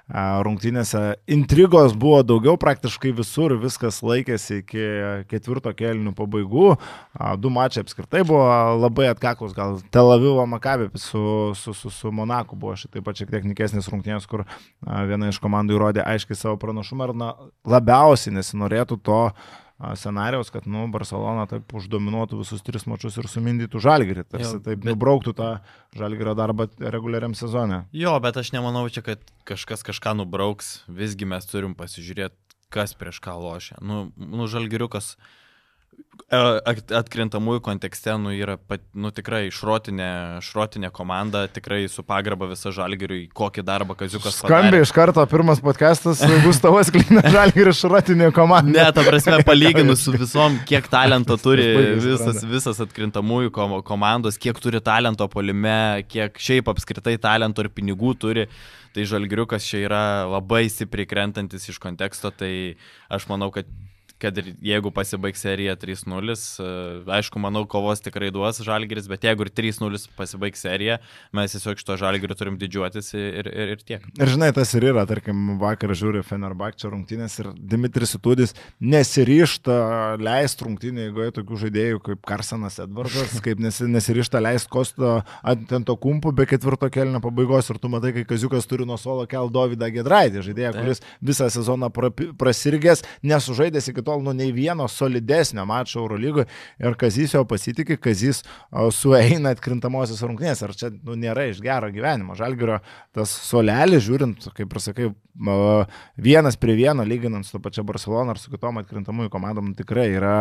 rungtynėse. 0.09 1.03
Intrigos 1.29 1.93
buvo 2.01 2.23
daugiau 2.25 2.57
praktiškai 2.61 3.13
visur, 3.19 3.59
viskas 3.61 4.01
laikėsi 4.01 4.63
iki 4.63 4.87
ketvirto 5.29 5.75
kelnių 5.77 6.15
pabaigų. 6.17 6.73
Du 7.45 7.53
mačiai 7.53 7.85
apskritai 7.85 8.25
buvo 8.25 8.49
labai 8.81 9.11
atkaklus, 9.13 9.53
gal 9.53 9.83
Tel 9.93 10.09
Avivo 10.17 10.49
Makabė 10.49 10.89
su, 10.97 11.53
su, 11.61 11.77
su, 11.77 11.93
su 11.93 12.15
Monaku 12.15 12.57
buvo 12.57 12.73
šitai 12.81 13.05
pat 13.05 13.21
šiek 13.21 13.37
tiek 13.37 13.45
nikesnis 13.53 13.93
rungtynės, 13.93 14.25
kur 14.25 14.49
viena 14.81 15.29
iš 15.29 15.45
komandų 15.45 15.77
įrodė 15.77 16.09
aiškiai 16.09 16.41
savo 16.41 16.57
pranašumą 16.65 17.13
ir 17.13 17.17
na, 17.21 17.33
labiausiai 17.69 18.39
nesinorėtų 18.41 19.03
to 19.05 19.23
scenarijaus, 19.79 20.51
kad 20.51 20.67
nu, 20.67 20.87
Barcelona 20.91 21.47
taip 21.51 21.71
uždominuotų 21.79 22.41
visus 22.41 22.65
tris 22.67 22.87
mačius 22.91 23.19
ir 23.21 23.29
sumindytų 23.31 23.83
žalgerį, 23.83 24.27
tarsi 24.27 24.57
jo, 24.57 24.63
taip 24.65 24.83
bet... 24.83 24.91
nubrauktų 24.91 25.35
tą 25.39 25.51
žalgerio 25.99 26.35
darbą 26.39 26.69
reguliariam 26.83 27.37
sezone. 27.39 27.85
Jo, 27.95 28.17
bet 28.23 28.41
aš 28.41 28.53
nemanau 28.57 28.87
čia, 28.91 29.05
kad 29.07 29.23
kažkas 29.49 29.87
kažką 29.87 30.17
nubrauks, 30.19 30.81
visgi 30.91 31.29
mes 31.31 31.47
turim 31.47 31.79
pasižiūrėti, 31.79 32.37
kas 32.75 32.97
prieš 32.99 33.23
ką 33.25 33.39
lošia. 33.39 33.79
Nu, 33.81 34.09
nu 34.19 34.51
žalgeriukas 34.51 35.15
E, 35.15 35.47
atkrintamųjų 36.29 37.63
kontekste 37.65 38.13
nu, 38.21 38.35
yra 38.37 38.59
nu, 38.93 39.09
tikrai 39.17 39.47
šrotinė, 39.55 40.43
šrotinė 40.45 40.91
komanda, 40.93 41.47
tikrai 41.49 41.87
su 41.89 42.05
pagarba 42.05 42.51
visą 42.51 42.69
žalgiriui, 42.75 43.31
kokį 43.33 43.65
darbą 43.65 43.97
Kaziukas. 43.97 44.43
Skambiai 44.43 44.83
iš 44.85 44.93
karto 44.93 45.25
pirmas 45.31 45.63
podcastas, 45.65 46.21
Gustavas 46.45 46.93
Klina 46.93 47.25
žalgirių 47.33 47.73
šrotinė 47.73 48.29
komanda. 48.37 48.75
Ne, 48.77 48.87
ta 48.93 49.07
prasme, 49.09 49.41
palyginus 49.49 50.05
su 50.05 50.13
visom, 50.19 50.61
kiek 50.69 50.91
talento 50.93 51.39
turi 51.41 51.71
visas, 51.97 52.45
visas 52.45 52.85
atkrintamųjų 52.85 53.55
komandos, 53.89 54.37
kiek 54.37 54.61
turi 54.61 54.85
talento 54.85 55.31
polime, 55.33 56.05
kiek 56.13 56.37
šiaip 56.37 56.69
apskritai 56.69 57.17
talento 57.17 57.65
ir 57.65 57.73
pinigų 57.73 58.13
turi. 58.21 58.51
Tai 58.93 59.05
žalgiriukas 59.05 59.65
čia 59.69 59.85
yra 59.85 60.05
labai 60.29 60.67
stipriai 60.73 61.09
krentantis 61.09 61.69
iš 61.71 61.77
konteksto, 61.81 62.33
tai 62.33 62.77
aš 63.13 63.29
manau, 63.31 63.53
kad 63.55 63.69
kad 64.23 64.39
ir 64.41 64.53
jeigu 64.65 64.91
pasibaigs 64.95 65.43
serija 65.45 65.77
3-0, 65.79 66.35
e, 66.35 66.71
aišku, 67.19 67.39
manau, 67.43 67.63
kovos 67.71 68.03
tikrai 68.03 68.31
duos 68.35 68.59
Žalgiris, 68.65 69.07
bet 69.11 69.25
jeigu 69.29 69.47
ir 69.47 69.53
3-0 69.55 70.01
pasibaigs 70.19 70.65
serija, 70.65 70.99
mes 71.37 71.55
tiesiog 71.55 71.79
iš 71.79 71.87
to 71.87 71.97
Žalgirio 72.01 72.37
turim 72.39 72.59
didžiuotis 72.59 73.13
ir, 73.15 73.51
ir, 73.53 73.75
ir 73.77 73.85
tiek. 73.87 74.07
Ir 74.19 74.33
žinai, 74.35 74.51
tas 74.57 74.75
ir 74.75 74.89
yra, 74.91 75.05
tarkim, 75.09 75.55
vakar 75.63 75.95
žiūri 75.99 76.25
Fenerbakčio 76.27 76.91
rungtynės 76.93 77.39
ir 77.43 77.53
Dimitris 77.59 78.17
Itudis 78.19 78.57
nesiryšta 78.83 79.79
leisti 80.23 80.67
rungtynį, 80.67 81.07
jeigu 81.07 81.31
tokių 81.39 81.61
žaidėjų 81.65 82.03
kaip 82.11 82.27
Karsenas 82.29 82.81
Edvardas, 82.83 83.39
kaip 83.47 83.63
nesiryšta 83.63 84.43
leisti 84.43 84.73
Kosto 84.73 85.21
ant 85.47 85.71
to 85.87 85.95
kumpų 86.01 86.35
be 86.37 86.49
ketvirto 86.51 86.91
kelnio 86.93 87.23
pabaigos 87.25 87.71
ir 87.71 87.79
tu 87.79 87.91
matai, 87.93 88.13
kai 88.17 88.27
Kaziukas 88.29 88.67
turi 88.69 88.87
nuo 88.89 88.99
solo 89.01 89.29
kel 89.31 89.51
Dovydą 89.53 89.89
Gedraitį, 89.95 90.43
žaidėją, 90.51 90.75
kuris 90.77 91.03
visą 91.25 91.49
sezoną 91.53 91.89
prasirgęs, 92.39 93.05
nesužaidęs 93.27 93.91
iki 93.93 94.05
tol 94.09 94.25
nu 94.25 94.33
nei 94.37 94.51
vieno 94.57 94.89
solidesnio 94.89 95.67
mačo 95.69 96.01
Eurolygoje 96.01 96.49
ir 96.81 96.97
Kazys 96.99 97.37
jo 97.37 97.45
pasitikė, 97.49 97.99
Kazys 98.01 98.43
sueina 98.97 99.53
atkrintamosios 99.55 100.25
rungtynės. 100.25 100.65
Ar 100.65 100.75
čia 100.79 100.91
nu, 100.97 101.17
nėra 101.21 101.49
iš 101.51 101.61
gero 101.65 101.93
gyvenimo? 101.93 102.37
Žalgirio 102.39 102.81
tas 103.17 103.33
solelis, 103.49 104.07
žiūrint, 104.09 104.49
kaip 104.57 104.73
ir 104.73 104.83
sakai, 104.83 105.11
vienas 106.29 106.59
prie 106.59 106.75
vieno, 106.79 107.05
lyginant 107.07 107.47
su 107.47 107.57
to 107.57 107.63
pačia 107.63 107.85
Barcelona 107.87 108.35
ar 108.35 108.43
su 108.43 108.51
kitom 108.53 108.81
atkrintamųjų 108.83 109.33
komandom, 109.33 109.71
nu, 109.71 109.79
tikrai 109.79 110.09
yra 110.17 110.35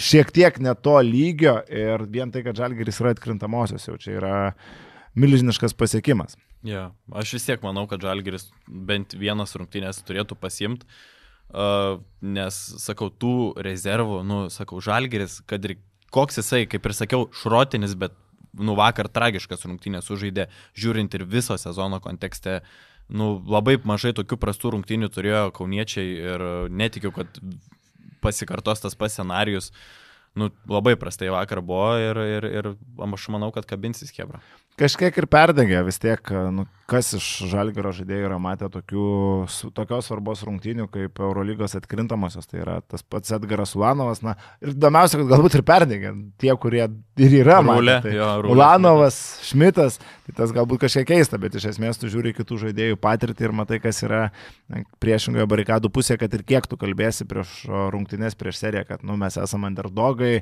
šiek 0.00 0.32
tiek 0.34 0.58
ne 0.64 0.74
to 0.78 0.96
lygio 1.04 1.58
ir 1.68 2.06
vien 2.10 2.32
tai, 2.32 2.44
kad 2.46 2.56
Žalgiris 2.58 3.02
yra 3.02 3.14
atkrintamosios, 3.14 3.88
jau 3.88 3.98
čia 4.00 4.16
yra 4.20 4.34
milžiniškas 5.18 5.76
pasiekimas. 5.78 6.38
Ja, 6.64 6.88
aš 7.12 7.36
vis 7.36 7.44
tiek 7.44 7.64
manau, 7.64 7.84
kad 7.90 8.02
Žalgiris 8.02 8.48
bent 8.66 9.12
vienas 9.20 9.52
rungtynės 9.58 10.00
turėtų 10.08 10.38
pasimti. 10.40 10.88
Nes, 12.34 12.60
sakau, 12.82 13.10
tų 13.10 13.54
rezervų, 13.62 14.22
nu, 14.26 14.38
sakau, 14.50 14.80
žalgeris, 14.82 15.38
kad 15.46 15.64
ir 15.68 15.76
koks 16.14 16.40
jisai, 16.40 16.64
kaip 16.70 16.86
ir 16.86 16.94
sakiau, 16.96 17.28
šrotinis, 17.36 17.94
bet, 17.98 18.16
nu, 18.54 18.74
vakar 18.78 19.10
tragiškas 19.10 19.66
rungtynės 19.66 20.08
sužaidė, 20.08 20.48
žiūrint 20.78 21.14
ir 21.14 21.26
viso 21.30 21.56
sezono 21.60 22.00
kontekste, 22.02 22.60
nu, 23.08 23.36
labai 23.50 23.76
mažai 23.86 24.14
tokių 24.16 24.38
prastų 24.40 24.74
rungtynių 24.76 25.10
turėjo 25.14 25.44
kauniečiai 25.54 26.16
ir 26.32 26.46
netikiu, 26.70 27.12
kad 27.14 27.38
pasikartos 28.24 28.82
tas 28.82 28.96
pats 28.98 29.18
scenarius. 29.18 29.70
Nu, 30.34 30.48
labai 30.66 30.96
prastai 30.98 31.28
vakar 31.30 31.60
buvo 31.62 31.92
ir, 32.00 32.18
ir, 32.18 32.46
ir 32.50 32.68
aš 33.06 33.28
manau, 33.30 33.52
kad 33.54 33.68
kabinsis 33.70 34.10
Hebra. 34.16 34.40
Kažkiek 34.80 35.14
ir 35.20 35.28
perdegė 35.30 35.84
vis 35.86 36.00
tiek, 36.02 36.32
nu, 36.50 36.64
kas 36.90 37.12
iš 37.16 37.26
Žalgiro 37.48 37.92
žaidėjų 37.94 38.26
yra 38.28 38.38
matę 38.42 38.68
tokių, 38.72 39.04
tokios 39.76 40.08
svarbos 40.10 40.42
rungtynių 40.44 40.88
kaip 40.92 41.20
Eurolygos 41.22 41.76
atkrintamosios, 41.78 42.48
tai 42.50 42.60
yra 42.64 42.80
tas 42.82 43.04
pats 43.06 43.32
Edgaras 43.36 43.72
Ulanovas, 43.78 44.20
na 44.24 44.34
ir 44.60 44.74
įdomiausia, 44.74 45.20
kad 45.22 45.30
galbūt 45.30 45.58
ir 45.58 45.64
perdegė 45.66 46.12
tie, 46.42 46.50
kurie 46.60 46.82
ir 46.84 47.38
yra 47.40 47.60
Rūlė, 47.62 47.68
matę. 47.70 48.08
Tai 48.08 48.16
jo, 48.18 48.28
Rūlė, 48.42 48.56
Ulanovas, 48.56 49.20
Šmitas, 49.48 50.00
tai 50.26 50.36
tas 50.42 50.52
galbūt 50.56 50.82
kažkiek 50.84 51.08
keista, 51.14 51.40
bet 51.40 51.56
iš 51.56 51.70
esmės 51.72 52.00
tu 52.00 52.10
žiūri 52.12 52.34
kitų 52.36 52.60
žaidėjų 52.66 53.00
patirtį 53.00 53.48
ir 53.48 53.56
matai, 53.56 53.80
kas 53.84 54.02
yra 54.04 54.26
priešingoje 55.00 55.48
barikadų 55.54 55.92
pusėje, 55.94 56.20
kad 56.24 56.36
ir 56.36 56.44
kiek 56.44 56.68
tu 56.68 56.80
kalbėsi 56.80 57.28
prieš 57.30 57.54
rungtynės, 57.94 58.36
prieš 58.36 58.60
seriją, 58.60 58.84
kad 58.90 59.06
nu, 59.06 59.16
mes 59.20 59.38
esame 59.40 59.70
underdogai, 59.70 60.34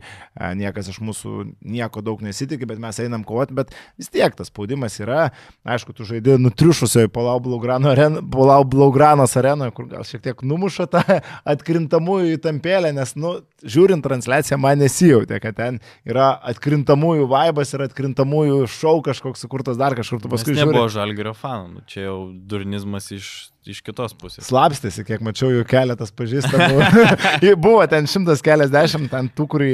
niekas 0.58 0.90
iš 0.90 0.98
mūsų 1.04 1.36
nieko 1.60 2.02
daug 2.02 2.24
nesitikė, 2.24 2.66
bet 2.72 2.82
mes 2.82 2.98
einam 3.04 3.26
kovoti, 3.28 3.54
bet 3.60 3.74
vis 4.00 4.10
tiek 4.10 4.22
tiek 4.22 4.38
tas 4.38 4.50
spaudimas 4.50 4.98
yra. 5.02 5.30
Aišku, 5.64 5.94
tu 5.96 6.06
žaidži 6.06 6.24
nutriušusioje 6.40 7.10
Palau 7.12 7.38
Blaugranos 7.42 9.36
arenoje, 9.36 9.74
kur 9.76 9.88
gal 9.90 10.06
šiek 10.06 10.22
tiek 10.24 10.42
numuša 10.46 10.88
tą 10.92 11.02
atkrintamųjų 11.54 12.36
įtampėlę, 12.38 12.92
nes, 12.96 13.14
nu, 13.20 13.36
žiūrint 13.62 14.04
transliaciją, 14.04 14.58
man 14.62 14.82
nesijautė, 14.82 15.40
kad 15.42 15.58
ten 15.58 15.80
yra 16.08 16.32
atkrintamųjų 16.52 17.28
vaibas 17.30 17.74
ir 17.76 17.86
atkrintamųjų 17.86 18.64
šau 18.72 18.98
kažkoks 19.04 19.44
sukurtas 19.44 19.80
dar 19.80 19.96
kažkur. 19.98 20.22
Tu 20.22 20.32
paskui 20.32 20.56
žiūri. 20.56 20.72
Nebuvo 20.72 20.88
žalgerio 20.92 21.36
fanų, 21.36 21.76
nu, 21.76 21.86
čia 21.90 22.08
jau 22.08 22.18
durnizmas 22.32 23.10
iš 23.14 23.32
iš 23.68 23.80
kitos 23.84 24.14
pusės. 24.18 24.46
Slapstėsi, 24.48 25.04
kiek 25.06 25.22
mačiau, 25.24 25.50
jų 25.54 25.64
keletas 25.70 26.10
pažįstamų. 26.18 26.82
Buvo 27.64 27.84
ten 27.90 28.08
šimtas 28.10 28.42
keliasdešimt, 28.44 29.10
ten 29.12 29.30
tų, 29.36 29.46
kur 29.54 29.64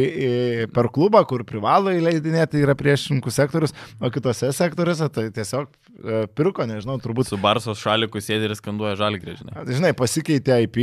per 0.74 0.90
klubą, 0.94 1.22
kur 1.28 1.44
privalo 1.48 1.94
įleidinėti, 1.96 2.62
yra 2.64 2.76
priešininkų 2.78 3.32
sektorius, 3.32 3.74
o 4.00 4.12
kitose 4.14 4.52
sektoriuose 4.56 5.08
tai 5.14 5.28
tiesiog 5.34 5.68
e, 5.68 6.22
pirko, 6.36 6.68
nežinau, 6.68 6.98
turbūt. 7.02 7.32
Su 7.32 7.40
Barsos 7.40 7.80
šaliku 7.82 8.22
sėdi 8.24 8.50
ir 8.50 8.56
skanduoja 8.58 8.96
žalį 9.00 9.22
grėžinį. 9.24 9.56
Žinai, 9.72 9.94
pasikeitė 9.98 10.60
IP, 10.66 10.82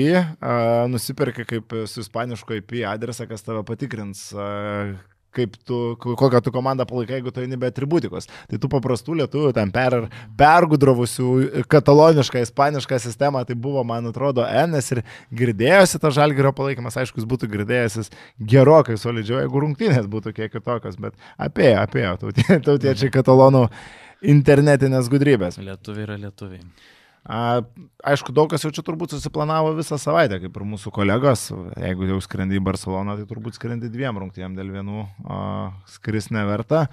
nusipirka 0.92 1.46
kaip 1.48 1.78
su 1.90 2.06
ispanišku 2.06 2.62
IP 2.62 2.80
adresą, 2.90 3.30
kas 3.30 3.46
tave 3.46 3.66
patikrins 3.68 4.32
kaip 5.36 5.58
tu, 5.68 5.80
kokią 6.02 6.42
tu 6.46 6.54
komandą 6.56 6.88
palaikai, 6.90 7.20
jeigu 7.20 7.34
tu 7.34 7.44
eini 7.44 7.60
be 7.60 7.70
atributikos. 7.72 8.30
Tai 8.50 8.60
tų 8.62 8.70
paprastų 8.72 9.18
lietuvių, 9.22 9.52
ten 9.58 9.74
per, 9.76 9.98
pergudravusių 10.40 11.66
katalonišką, 11.72 12.44
ispanišką 12.46 13.00
sistemą, 13.04 13.44
tai 13.48 13.58
buvo, 13.60 13.84
man 13.88 14.12
atrodo, 14.12 14.46
Enes 14.46 14.92
ir 14.96 15.04
girdėjosi 15.36 16.02
to 16.02 16.14
žalgerio 16.16 16.54
palaikymas, 16.56 16.98
aišku, 17.02 17.22
jis 17.22 17.30
būtų 17.30 17.52
girdėjęs 17.52 18.12
gerokai 18.40 18.98
solidžiau, 19.02 19.42
jeigu 19.44 19.64
rungtynės 19.66 20.10
būtų 20.12 20.36
kiek 20.38 20.54
kitokios, 20.56 21.00
bet 21.02 21.16
apie, 21.38 21.74
apie, 21.76 22.08
tautiečiai 22.22 22.62
tautie, 22.64 23.12
katalonų 23.14 23.68
internetinės 24.36 25.10
gudrybės. 25.12 25.60
Lietuviai 25.62 26.08
yra 26.08 26.20
lietuviai. 26.28 26.64
A, 27.26 27.64
aišku, 28.06 28.30
daug 28.38 28.52
kas 28.52 28.62
jau 28.62 28.70
čia 28.70 28.84
turbūt 28.86 29.16
susiplanavo 29.16 29.72
visą 29.80 29.98
savaitę, 29.98 30.38
kaip 30.44 30.58
ir 30.60 30.66
mūsų 30.70 30.92
kolegos. 30.94 31.48
Jeigu 31.82 32.06
jau 32.12 32.20
skrendi 32.22 32.60
į 32.60 32.64
Barceloną, 32.68 33.16
tai 33.18 33.26
turbūt 33.30 33.58
skrendi 33.58 33.90
dviem 33.90 34.20
rungtynėm 34.22 34.54
dėl 34.58 34.70
vienų 34.76 35.06
a, 35.26 35.40
skris 35.90 36.30
neverta. 36.30 36.86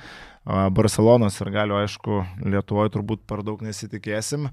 A, 0.47 0.71
Barcelonos 0.73 1.37
ir 1.45 1.53
galiu, 1.53 1.77
aišku, 1.83 2.23
Lietuvoje 2.49 2.95
turbūt 2.97 3.27
per 3.29 3.45
daug 3.45 3.61
nesitikėsim. 3.65 4.49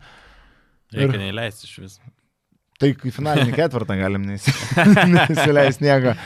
Reikia 0.91 1.15
ir... 1.15 1.23
neįleisti 1.23 1.69
iš 1.69 1.77
vis. 1.85 1.95
Tai 2.79 2.91
į 2.91 3.13
finalinį 3.15 3.55
ketvirtą 3.61 3.95
galim 4.01 4.27
neįsileisti 4.27 5.87
nieko. 5.87 6.17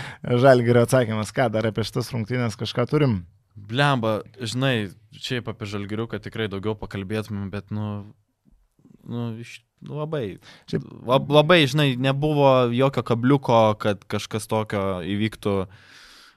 Žalgirio 0.41 0.87
atsakymas, 0.87 1.33
ką 1.35 1.51
dar 1.53 1.69
apie 1.69 1.85
šitas 1.85 2.09
rungtynės 2.13 2.57
kažką 2.57 2.87
turim? 2.89 3.19
Blemba, 3.53 4.23
žinai, 4.41 4.89
šiaip 5.13 5.53
apie 5.53 5.69
žalgiriuką 5.69 6.17
tikrai 6.25 6.49
daugiau 6.49 6.73
pakalbėtumėm, 6.77 7.51
bet, 7.53 7.69
nu, 7.69 8.15
nu, 9.09 9.31
iš, 9.43 9.57
nu, 9.83 9.97
labai. 10.01 10.37
Šiaip, 10.71 10.85
lab, 11.09 11.31
labai, 11.33 11.63
žinai, 11.69 11.89
nebuvo 11.99 12.51
jokio 12.73 13.03
kabliuko, 13.07 13.63
kad 13.81 14.05
kažkas 14.11 14.47
tokio 14.51 15.01
įvyktų, 15.15 15.57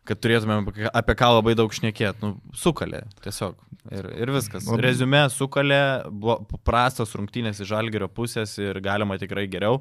kad 0.07 0.23
turėtumėm 0.23 0.69
apie 0.93 1.17
ką 1.19 1.31
labai 1.39 1.57
daug 1.59 1.75
šnekėti. 1.75 2.23
Nu, 2.25 2.57
sukalė, 2.57 3.05
tiesiog. 3.27 3.59
Ir, 3.95 4.09
ir 4.19 4.33
viskas. 4.35 4.67
Rezume, 4.83 5.23
sukalė, 5.31 5.81
prastas 6.67 7.15
rungtynės 7.15 7.63
iš 7.63 7.71
žalgerio 7.71 8.09
pusės 8.11 8.57
ir 8.59 8.81
galima 8.83 9.19
tikrai 9.21 9.47
geriau. 9.51 9.81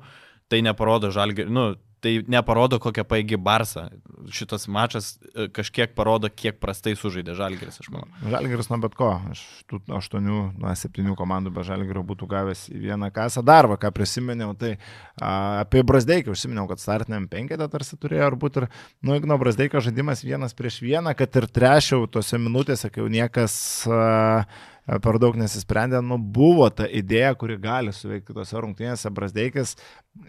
Tai 0.52 0.62
neparodo 0.62 1.10
žalgerio, 1.14 1.50
nu, 1.50 1.66
tai 2.06 2.24
neparodo 2.28 2.80
kokią 2.80 3.04
paigi 3.04 3.38
Barsą. 3.38 3.88
Šitas 4.30 4.68
mačas 4.70 5.08
e, 5.18 5.48
kažkiek 5.54 5.96
parodo, 5.98 6.30
kiek 6.30 6.58
prastai 6.62 6.94
sužaidė 6.98 7.34
Žalgeris, 7.38 7.80
aš 7.82 7.90
manau. 7.94 8.06
Žalgeris 8.30 8.70
nuo 8.70 8.80
bet 8.84 8.96
ko, 8.98 9.10
iš 9.34 9.42
tų 9.70 9.80
aštuonių, 9.98 10.42
na, 10.62 10.74
septynių 10.78 11.16
komandų 11.18 11.54
be 11.56 11.66
Žalgerio 11.66 12.04
būtų 12.06 12.30
gavęs 12.30 12.66
į 12.74 12.84
vieną 12.88 13.10
kasą 13.16 13.42
darbą, 13.46 13.78
ką 13.82 13.90
prisiminiau, 13.96 14.54
tai 14.58 14.76
a, 14.76 15.64
apie 15.64 15.82
Brasdeikį 15.86 16.34
užsiminiau, 16.34 16.68
kad 16.70 16.82
startiniam 16.82 17.26
penketą 17.32 17.70
tarsi 17.74 17.98
turėjo 18.02 18.30
ar 18.30 18.38
būti 18.42 18.64
ir, 18.64 18.70
nu, 19.06 19.18
Igno 19.18 19.38
Brasdeikio 19.42 19.82
žaidimas 19.86 20.26
vienas 20.26 20.58
prieš 20.58 20.82
vieną, 20.86 21.14
kad 21.18 21.42
ir 21.42 21.50
trešiau 21.58 22.10
tose 22.10 22.42
minutėse, 22.42 22.90
kai 22.94 23.02
jau 23.02 23.10
niekas 23.14 23.58
a, 23.90 24.46
per 24.86 25.18
daug 25.22 25.38
nesisprendė, 25.40 26.00
nu 26.06 26.18
buvo 26.20 26.68
ta 26.70 26.86
idėja, 26.86 27.34
kuri 27.40 27.58
gali 27.62 27.94
suveikti 27.96 28.30
kitose 28.30 28.62
rungtynėse. 28.62 29.10
Brasdeikis 29.16 29.74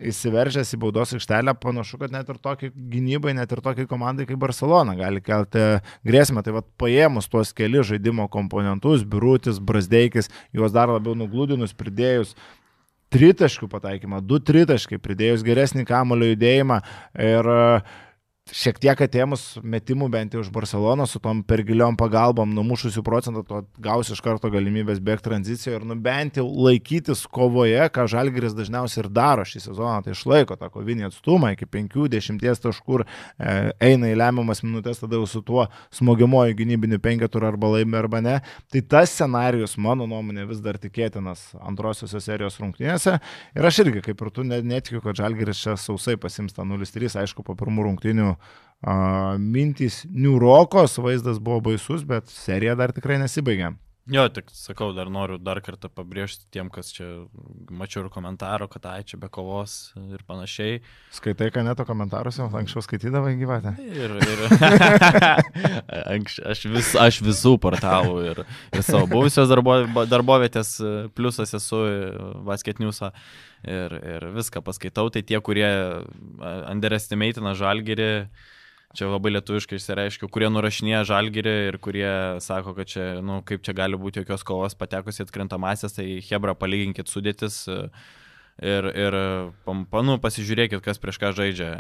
įsiveržęs 0.01 0.73
į 0.73 0.81
baudos 0.81 1.13
aikštelę, 1.17 1.57
panašu, 1.61 2.01
kad 2.01 2.15
net 2.15 2.31
ir 2.33 2.41
tokiai 2.43 2.73
gynybai, 2.73 3.35
net 3.37 3.53
ir 3.53 3.63
tokiai 3.65 3.89
komandai 3.91 4.27
kaip 4.29 4.41
Barcelona 4.41 4.97
gali 4.99 5.21
kelti 5.25 5.67
grėsmę. 6.09 6.45
Tai 6.47 6.57
vad 6.59 6.71
paėmus 6.81 7.29
tuos 7.33 7.53
keli 7.57 7.85
žaidimo 7.85 8.31
komponentus, 8.33 9.05
Birutis, 9.05 9.61
Brasdeikis, 9.61 10.33
juos 10.57 10.73
dar 10.77 10.93
labiau 10.93 11.17
nuglūdinus, 11.19 11.77
pridėjus 11.77 12.33
tritaškių 13.13 13.69
pataikymą, 13.71 14.19
du 14.25 14.41
tritaškai, 14.43 14.99
pridėjus 14.99 15.45
geresnį 15.47 15.85
kamulio 15.87 16.33
judėjimą 16.33 16.81
ir 17.23 17.53
uh, 17.53 17.95
šiek 18.55 18.79
tiek 18.79 19.01
atėmus 19.03 19.57
metimų 19.67 20.07
bent 20.13 20.35
jau 20.35 20.43
iš 20.45 20.53
Barcelono 20.55 21.07
su 21.11 21.19
tom 21.23 21.41
per 21.47 21.65
giliom 21.67 21.97
pagalbom, 21.99 22.53
numušusių 22.55 23.03
procentą, 23.03 23.43
to 23.43 23.63
gausi 23.83 24.15
iš 24.15 24.23
karto 24.23 24.51
galimybės 24.53 25.01
bėgti 25.03 25.27
tranzicijoje 25.27 25.81
ir 25.81 25.87
nu 25.89 25.97
bent 25.99 26.39
jau 26.39 26.47
laikytis 26.47 27.25
kovoje, 27.27 27.81
ką 27.91 28.07
Žalgiris 28.13 28.55
dažniausiai 28.55 29.03
ir 29.03 29.09
daro 29.11 29.43
šį 29.47 29.65
sezoną, 29.65 29.99
tai 30.05 30.15
išlaiko 30.15 30.55
tą 30.61 30.71
kovinį 30.71 31.09
atstumą 31.09 31.51
iki 31.57 31.67
50 31.67 32.63
taškų, 32.63 33.01
e, 33.03 33.57
eina 33.83 34.13
į 34.13 34.21
lemiamas 34.23 34.63
minutės, 34.63 35.03
tada 35.03 35.19
jau 35.19 35.27
su 35.27 35.43
tuo 35.43 35.67
smogiamoju 35.99 36.55
gynybiniu 36.61 37.01
penketu 37.03 37.43
arba 37.43 37.73
laimi 37.75 37.99
arba 37.99 38.23
ne. 38.23 38.37
Tai 38.71 38.85
tas 38.87 39.11
scenarius, 39.11 39.75
mano 39.77 40.07
nuomonė, 40.07 40.47
vis 40.47 40.63
dar 40.63 40.79
tikėtinas 40.79 41.49
antrosios 41.59 42.15
serijos 42.23 42.61
rungtynėse. 42.63 43.19
Ir 43.59 43.67
aš 43.67 43.83
irgi, 43.83 44.07
kaip 44.07 44.23
ir 44.23 44.33
tu, 44.33 44.47
netikiu, 44.47 45.03
kad 45.03 45.19
Žalgiris 45.19 45.67
čia 45.67 45.77
sausai 45.81 46.17
pasims 46.21 46.55
tą 46.55 46.65
0-3, 46.69 47.19
aišku, 47.27 47.43
po 47.47 47.59
pirmų 47.59 47.91
rungtynių 47.91 48.36
mintys 49.39 50.05
niurokos, 50.11 50.99
vaizdas 51.03 51.41
buvo 51.43 51.61
baisus, 51.71 52.05
bet 52.05 52.29
serija 52.31 52.77
dar 52.79 52.93
tikrai 52.93 53.19
nesibaigė. 53.23 53.73
Jo, 54.07 54.29
tik 54.31 54.53
sakau, 54.55 54.93
dar 54.95 55.09
noriu 55.11 55.35
dar 55.43 55.59
kartą 55.67 55.89
pabrėžti 55.91 56.45
tiem, 56.55 56.69
kas 56.71 56.93
čia 56.95 57.09
mačiau 57.75 58.05
ir 58.05 58.11
komentaro, 58.15 58.69
kad 58.71 58.85
ai 58.87 59.01
čia 59.03 59.19
be 59.19 59.27
kovos 59.27 59.97
ir 59.99 60.23
panašiai. 60.29 60.77
Skaitai, 61.17 61.49
ką 61.51 61.65
neto 61.67 61.83
komentaruose, 61.89 62.45
anksčiau 62.47 62.85
skaitydavai 62.87 63.35
gyvatę. 63.41 63.75
Ir, 63.83 64.15
ir 64.15 64.45
aš, 66.53 66.63
vis, 66.71 66.93
aš 67.03 67.19
visų 67.27 67.57
portalų 67.67 68.23
ir, 68.31 68.45
ir 68.71 68.87
savo 68.87 69.11
buvusios 69.11 69.51
darbo, 69.51 69.81
darbovietės 70.07 70.77
pliusas 71.19 71.59
esu 71.59 71.83
Vasketniusą 72.47 73.11
ir, 73.67 74.01
ir 74.15 74.31
viską 74.39 74.63
paskaitau. 74.63 75.11
Tai 75.11 75.27
tie, 75.27 75.43
kurie 75.43 75.67
underestimateina 76.71 77.59
žalgerį, 77.59 78.13
čia 78.97 79.09
labai 79.11 79.33
lietuviškai 79.37 79.81
išsireiškiu, 79.81 80.29
kurie 80.33 80.51
nurašinėja 80.53 81.07
žalgyrį 81.09 81.57
ir 81.71 81.81
kurie 81.83 82.13
sako, 82.45 82.77
kad 82.77 82.93
čia, 82.93 83.09
nu, 83.25 83.41
kaip 83.47 83.65
čia 83.67 83.75
gali 83.77 83.99
būti 84.01 84.23
jokios 84.23 84.47
kovos 84.47 84.79
patekusi 84.79 85.25
atkrintamasias, 85.25 85.97
tai 85.97 86.07
Hebra 86.27 86.55
palyginkit 86.59 87.11
sudėtis 87.11 87.65
e, 87.73 87.81
ir, 88.63 88.89
ir 88.93 89.17
panu 89.93 90.17
pasižiūrėkit, 90.23 90.81
kas 90.85 91.01
prieš 91.03 91.21
ką 91.23 91.33
žaidžia. 91.37 91.71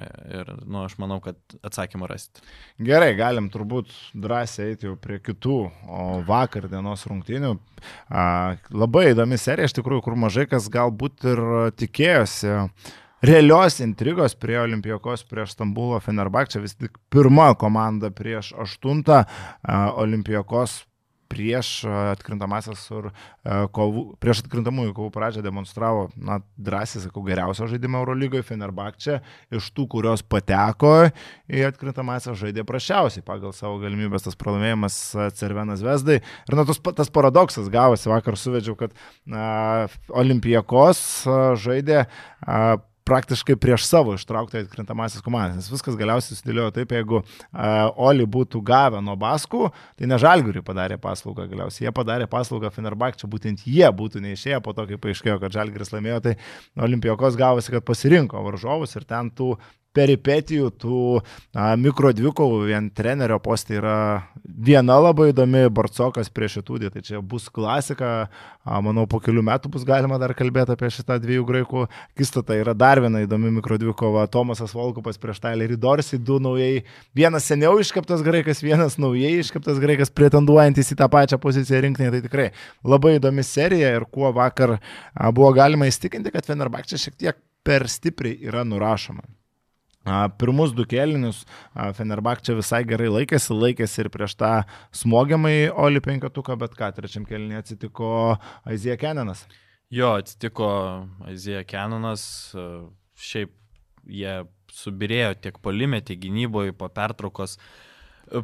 Ir, 0.41 0.53
nu, 0.65 0.83
aš 0.85 0.99
manau, 1.03 1.21
kad 1.25 1.39
atsakymą 1.65 2.11
rasit. 2.11 2.43
Gerai, 2.83 3.15
galim 3.19 3.49
turbūt 3.55 3.95
drąsiai 4.13 4.75
eiti 4.75 4.91
jau 4.91 4.99
prie 5.01 5.21
kitų, 5.23 5.59
vakar 6.29 6.69
dienos 6.73 7.07
rungtynių. 7.09 7.57
A, 8.11 8.57
labai 8.75 9.11
įdomi 9.15 9.41
serija, 9.41 9.71
iš 9.71 9.79
tikrųjų, 9.79 10.05
kur 10.09 10.21
mažai 10.27 10.49
kas 10.51 10.69
galbūt 10.73 11.29
ir 11.33 11.43
tikėjosi 11.81 12.61
realios 13.27 13.81
intrigos 13.81 14.35
prie 14.39 14.59
Olimpijos 14.61 15.25
prieš 15.29 15.57
Stambulo 15.57 16.01
Fenerbakčią, 16.01 16.63
vis 16.63 16.77
tik 16.79 16.99
pirma 17.11 17.53
komanda 17.59 18.11
prieš 18.15 18.53
aštuntą 18.67 19.25
Olimpijos 19.97 20.85
prieš 21.27 21.71
atkrintamasias 21.87 22.85
ir 22.95 23.09
kovų, 23.75 24.05
prieš 24.23 24.45
atkrintamųjų 24.45 24.95
kovų 24.97 25.11
pradžią 25.15 25.43
demonstravo, 25.45 26.07
na, 26.15 26.39
drąsiai 26.55 27.03
sakau, 27.03 27.25
geriausią 27.27 27.69
žaidimą 27.73 28.03
Eurolygoje, 28.05 28.47
Fenerbakčia, 28.47 29.19
iš 29.55 29.73
tų, 29.75 29.89
kurios 29.97 30.23
pateko 30.23 30.95
į 31.51 31.67
atkrintamasias 31.67 32.39
žaidė 32.41 32.63
prašiausiai 32.69 33.27
pagal 33.27 33.55
savo 33.57 33.81
galimybės 33.83 34.27
tas 34.27 34.39
pralaimėjimas 34.39 34.99
Cervenas 35.39 35.85
Vesdai. 35.85 36.21
Ir 36.23 36.59
na, 36.59 36.67
tas, 36.69 36.81
tas 37.03 37.13
paradoksas 37.13 37.71
gavosi, 37.73 38.11
vakar 38.13 38.39
suvedžiau, 38.41 38.79
kad 38.79 38.95
na, 39.27 39.89
Olimpijakos 40.15 41.01
žaidė 41.63 42.05
a, 42.07 42.77
praktiškai 43.07 43.57
prieš 43.61 43.87
savo 43.87 44.17
ištrauktą 44.17 44.61
atkrintamasis 44.65 45.23
komandas. 45.25 45.61
Nes 45.61 45.71
viskas 45.71 45.97
galiausiai 45.99 46.35
susidėliojo 46.35 46.73
taip, 46.75 46.95
jeigu 46.97 47.21
uh, 47.23 47.29
Oli 48.09 48.27
būtų 48.27 48.61
gavę 48.67 49.01
nuo 49.05 49.15
Baskų, 49.21 49.71
tai 49.99 50.11
ne 50.11 50.19
Žalgiriui 50.21 50.65
padarė 50.67 50.99
paslaugą 51.03 51.47
galiausiai. 51.51 51.87
Jie 51.87 51.95
padarė 51.95 52.27
paslaugą 52.31 52.73
Fenerbakčia, 52.75 53.31
būtent 53.31 53.63
jie 53.67 53.87
būtų 54.01 54.25
neišėję 54.27 54.61
po 54.65 54.75
to, 54.77 54.89
kai 54.91 55.01
paaiškėjo, 55.07 55.39
kad 55.43 55.55
Žalgiris 55.55 55.95
laimėjo, 55.95 56.21
tai 56.27 56.37
Olimpijokos 56.89 57.39
gavosi, 57.39 57.75
kad 57.77 57.87
pasirinko 57.87 58.43
varžovus 58.51 58.99
ir 58.99 59.07
ten 59.07 59.31
tų 59.31 59.55
peripetijų, 59.97 60.71
tų 60.83 61.01
a, 61.19 61.73
mikro 61.81 62.13
dvikovų, 62.17 62.61
vien 62.69 62.91
trenerio 62.95 63.39
postė 63.43 63.79
yra 63.81 63.97
viena 64.45 64.99
labai 65.01 65.31
įdomi, 65.33 65.67
Barcokas 65.75 66.31
prieš 66.33 66.59
šitūdį, 66.61 66.91
tai 66.95 67.03
čia 67.07 67.21
bus 67.25 67.49
klasika, 67.53 68.11
a, 68.65 68.81
manau, 68.85 69.07
po 69.11 69.21
kelių 69.23 69.45
metų 69.47 69.71
bus 69.73 69.87
galima 69.89 70.19
dar 70.23 70.35
kalbėti 70.37 70.75
apie 70.75 70.91
šitą 70.93 71.19
dviejų 71.23 71.47
graikų 71.49 71.87
kistatą, 72.19 72.59
yra 72.61 72.77
dar 72.77 73.01
viena 73.05 73.23
įdomi 73.25 73.53
mikro 73.59 73.79
dvikova, 73.81 74.27
Tomasas 74.33 74.75
Volkupas 74.77 75.21
prieš 75.23 75.41
Tylerį 75.45 75.79
Dorsį, 75.81 76.21
du 76.27 76.39
naujai, 76.43 76.85
vienas 77.17 77.49
seniau 77.49 77.77
iškaptas 77.83 78.25
graikas, 78.27 78.63
vienas 78.65 78.99
naujai 79.01 79.37
iškaptas 79.41 79.81
graikas, 79.83 80.13
pretenduojantis 80.13 80.93
į 80.93 81.01
tą 81.01 81.11
pačią 81.13 81.41
poziciją 81.43 81.83
rinkinį, 81.87 82.13
tai 82.15 82.23
tikrai 82.25 82.49
labai 82.87 83.17
įdomi 83.21 83.45
serija 83.47 83.95
ir 83.97 84.09
kuo 84.13 84.33
vakar 84.37 84.79
a, 84.79 85.33
buvo 85.33 85.53
galima 85.57 85.89
įstikinti, 85.91 86.35
kad 86.35 86.49
Fenerbakčia 86.49 87.01
šiek 87.01 87.19
tiek 87.21 87.43
per 87.67 87.89
stipriai 87.91 88.39
yra 88.47 88.63
nurašoma. 88.67 89.36
Pirmus 90.39 90.71
du 90.71 90.85
kelinius 90.87 91.43
Fenerbakčia 91.99 92.55
visai 92.55 92.85
gerai 92.87 93.09
laikėsi, 93.11 93.51
laikėsi 93.55 94.05
ir 94.05 94.11
prieš 94.15 94.37
tą 94.39 94.51
smogiamai 94.95 95.69
Oli 95.75 96.03
penketuką, 96.05 96.55
bet 96.61 96.77
ką, 96.79 96.93
trečiam 96.95 97.27
kelinį 97.27 97.59
atsitiko 97.59 98.11
Aizija 98.69 98.95
Kenanas. 99.01 99.47
Jo, 99.91 100.15
atsitiko 100.21 100.69
Aizija 101.27 101.65
Kenanas, 101.67 102.23
šiaip 103.19 103.51
jie 104.07 104.45
subirėjo 104.77 105.35
tiek 105.43 105.59
polime, 105.63 105.99
tiek 106.05 106.21
gynyboje 106.23 106.75
po 106.77 106.89
pertraukos. 106.93 107.57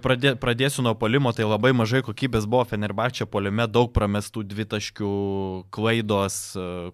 Pradė, 0.02 0.36
pradėsiu 0.38 0.84
nuo 0.86 0.92
polimo, 0.94 1.32
tai 1.34 1.42
labai 1.42 1.72
mažai 1.74 2.04
kokybės 2.06 2.44
buvo 2.46 2.62
Fenerbakčia 2.70 3.26
polime, 3.26 3.66
daug 3.66 3.90
pramestų 3.94 4.44
dvitaškių 4.50 5.14
klaidos, 5.74 6.36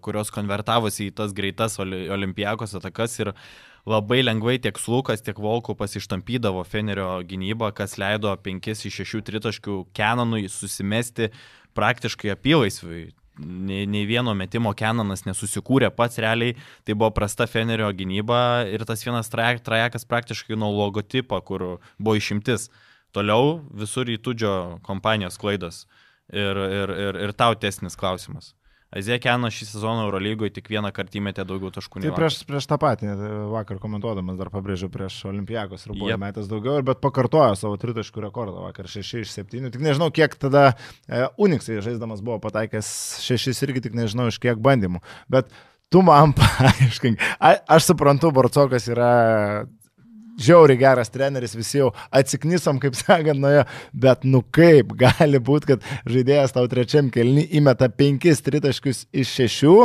kurios 0.05 0.33
konvertavosi 0.33 1.09
į 1.09 1.15
tas 1.21 1.35
greitas 1.37 1.77
olimpijakos 1.81 2.73
atakas 2.81 3.19
ir 3.21 3.29
uh, 3.33 3.43
labai 3.87 4.23
lengvai 4.23 4.57
tiek 4.61 4.79
Slukas, 4.79 5.23
tiek 5.23 5.39
Volkupas 5.39 5.95
ištampydavo 5.99 6.63
Fenerio 6.67 7.19
gynybą, 7.27 7.71
kas 7.75 7.97
leido 8.01 8.33
5 8.35 8.87
iš 8.89 8.99
6 9.03 9.23
tritaškių 9.29 9.77
Kenanui 9.95 10.49
susimesti 10.49 11.29
praktiškai 11.77 12.33
apylaisviui. 12.35 13.09
Nei, 13.39 13.85
nei 13.87 14.03
vieno 14.03 14.33
metimo 14.35 14.73
Kenanas 14.75 15.23
nesusikūrė 15.23 15.93
pats 15.95 16.19
realiai, 16.19 16.57
tai 16.83 16.95
buvo 16.97 17.13
prasta 17.15 17.47
Fenerio 17.47 17.87
gynyba 17.95 18.67
ir 18.67 18.83
tas 18.83 19.05
vienas 19.05 19.31
trajek, 19.31 19.63
trajekas 19.63 20.03
praktiškai 20.09 20.59
nuo 20.59 20.73
logotipo, 20.75 21.39
kur 21.47 21.65
buvo 21.97 22.17
išimtis. 22.19 22.67
Toliau 23.15 23.61
visur 23.73 24.11
įtudžio 24.11 24.81
kompanijos 24.85 25.39
klaidos 25.41 25.85
ir, 26.29 26.59
ir, 26.59 26.93
ir, 27.07 27.21
ir 27.25 27.33
tau 27.33 27.55
tesnis 27.57 27.97
klausimas. 27.97 28.53
Aziekiano 28.89 29.51
šį 29.53 29.67
sezoną 29.69 30.07
Eurolygoje 30.07 30.49
tik 30.55 30.69
vieną 30.71 30.89
kartą 30.95 31.19
įmetė 31.19 31.43
daugiau 31.45 31.69
taškų. 31.75 32.01
Tai 32.01 32.13
prieš, 32.15 32.39
prieš 32.49 32.65
tą 32.71 32.79
patį, 32.81 33.11
vakar 33.51 33.77
komentuodamas 33.81 34.39
dar 34.39 34.49
pabrėžiau 34.49 34.89
prieš 34.89 35.19
Olimpijakos 35.29 35.85
ir 35.85 35.93
buvo 35.93 36.09
yep. 36.09 36.21
metęs 36.23 36.49
daugiau, 36.49 36.81
bet 36.85 37.01
pakartojo 37.03 37.53
savo 37.59 37.77
tritaškų 37.81 38.25
rekordą 38.25 38.65
vakar 38.65 38.89
6 38.89 39.21
iš 39.21 39.35
7. 39.35 39.69
Tik 39.69 39.85
nežinau, 39.85 40.09
kiek 40.09 40.33
tada 40.41 40.71
e, 41.05 41.27
Uniksai 41.37 41.77
žaisdamas 41.85 42.25
buvo 42.25 42.39
pataikęs 42.47 42.89
6 43.27 43.61
irgi 43.67 43.85
tik 43.85 43.99
nežinau 43.99 44.25
iš 44.33 44.41
kiek 44.41 44.57
bandymų. 44.57 45.03
Bet 45.29 45.53
tu 45.93 46.01
man 46.05 46.33
paaiškink, 46.39 47.21
aš 47.39 47.91
suprantu, 47.91 48.33
Borcokas 48.33 48.89
yra 48.89 49.13
žiauriai 50.39 50.79
geras 50.79 51.11
treneris, 51.13 51.55
visi 51.57 51.81
jau 51.81 51.91
atsiknysom, 52.15 52.79
kaip 52.81 52.97
sakant, 52.97 53.39
nuo 53.39 53.51
jo, 53.53 53.65
bet 54.05 54.25
nu 54.27 54.43
kaip 54.55 54.95
gali 54.99 55.41
būti, 55.43 55.73
kad 55.73 55.89
žaidėjas 56.09 56.55
tau 56.55 56.67
trečiam 56.71 57.11
kelni 57.13 57.45
įmeta 57.59 57.91
penkis 57.91 58.43
tritaškius 58.45 59.05
iš 59.11 59.35
šešių, 59.39 59.75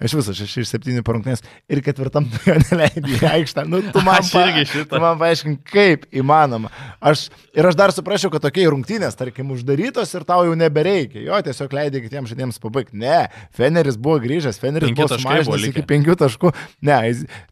Iš 0.00 0.14
viso 0.16 0.32
6-7 0.32 1.02
parungtinės 1.04 1.42
ir 1.68 1.82
ketvirtam 1.84 2.24
tu 2.32 2.38
jo 2.48 2.54
neleidai 2.62 3.12
į 3.12 3.26
aikštę. 3.28 3.66
Nu, 3.68 3.82
tu 3.92 4.00
man, 4.00 4.24
pa, 4.24 4.44
tu 4.88 5.00
man 5.02 5.18
paaiškink, 5.20 5.58
kaip 5.68 6.06
įmanoma. 6.16 6.70
Aš, 6.96 7.26
ir 7.52 7.68
aš 7.68 7.76
dar 7.76 7.92
suprasčiau, 7.92 8.32
kad 8.32 8.40
tokie 8.46 8.64
rungtynės, 8.72 9.18
tarkim, 9.18 9.50
uždarytos 9.52 10.14
ir 10.16 10.24
tau 10.24 10.46
jau 10.48 10.54
nebereikia. 10.56 11.20
Jo, 11.26 11.40
tiesiog 11.44 11.76
leidai 11.76 12.00
kitiems 12.06 12.32
žaidėjams 12.32 12.60
pabaigti. 12.62 12.96
Ne, 13.02 13.26
Feneris 13.52 13.98
buvo 14.00 14.16
grįžęs, 14.24 14.60
Feneris 14.62 14.94
buvo 14.96 15.10
sumažinęs 15.12 15.68
iki 15.68 15.84
5 15.92 16.16
taškų. 16.24 16.54
Ne, 16.88 16.98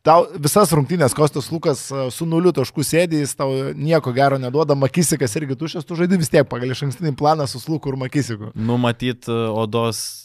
tau 0.07 0.25
visas 0.41 0.73
rungtynės 0.73 1.17
Kostas 1.19 1.53
Lukas 1.53 1.85
e, 1.93 2.07
su 2.15 2.25
nuliu 2.25 2.55
taškų 2.57 2.87
sėdė, 2.89 3.21
jis 3.21 3.37
tau 3.37 3.53
nieko 3.77 4.15
gero 4.17 4.41
neduoda, 4.41 4.79
Makisikas 4.81 5.37
irgi 5.37 5.61
tušęs, 5.61 5.85
tu 5.85 6.01
žaidži 6.01 6.23
vis 6.25 6.33
tiek 6.33 6.49
pagal 6.49 6.73
iš 6.73 6.87
ankstinį 6.89 7.13
planą 7.21 7.45
su 7.51 7.61
Luku 7.69 7.93
ir 7.93 8.01
Makisiku. 8.01 8.55
Numatyt 8.57 9.29
e, 9.29 9.39
odos, 9.61 10.25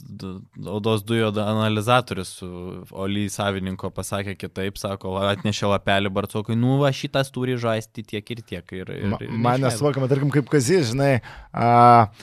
odos 0.63 1.03
dujo 1.03 1.33
analizatorių 1.43 2.04
komentatorius 2.05 2.91
Oly 2.91 3.29
savininko 3.29 3.89
pasakė 3.93 4.35
kitaip, 4.37 4.77
sako, 4.77 5.17
atnešė 5.31 5.69
lapelį 5.73 6.11
Barcokui, 6.13 6.55
nu 6.55 6.79
va 6.79 6.91
šitas 6.91 7.31
turi 7.31 7.57
žaisti 7.57 8.03
tiek 8.03 8.29
ir 8.31 8.41
tiek. 8.41 8.65
Ir, 8.71 8.89
ir, 8.89 9.07
Ma, 9.09 9.19
man 9.49 9.61
nesuvokiama, 9.65 10.07
tarkim, 10.07 10.31
kaip 10.33 10.49
kazys, 10.49 10.91
žinai, 10.91 11.21
a, 11.53 12.19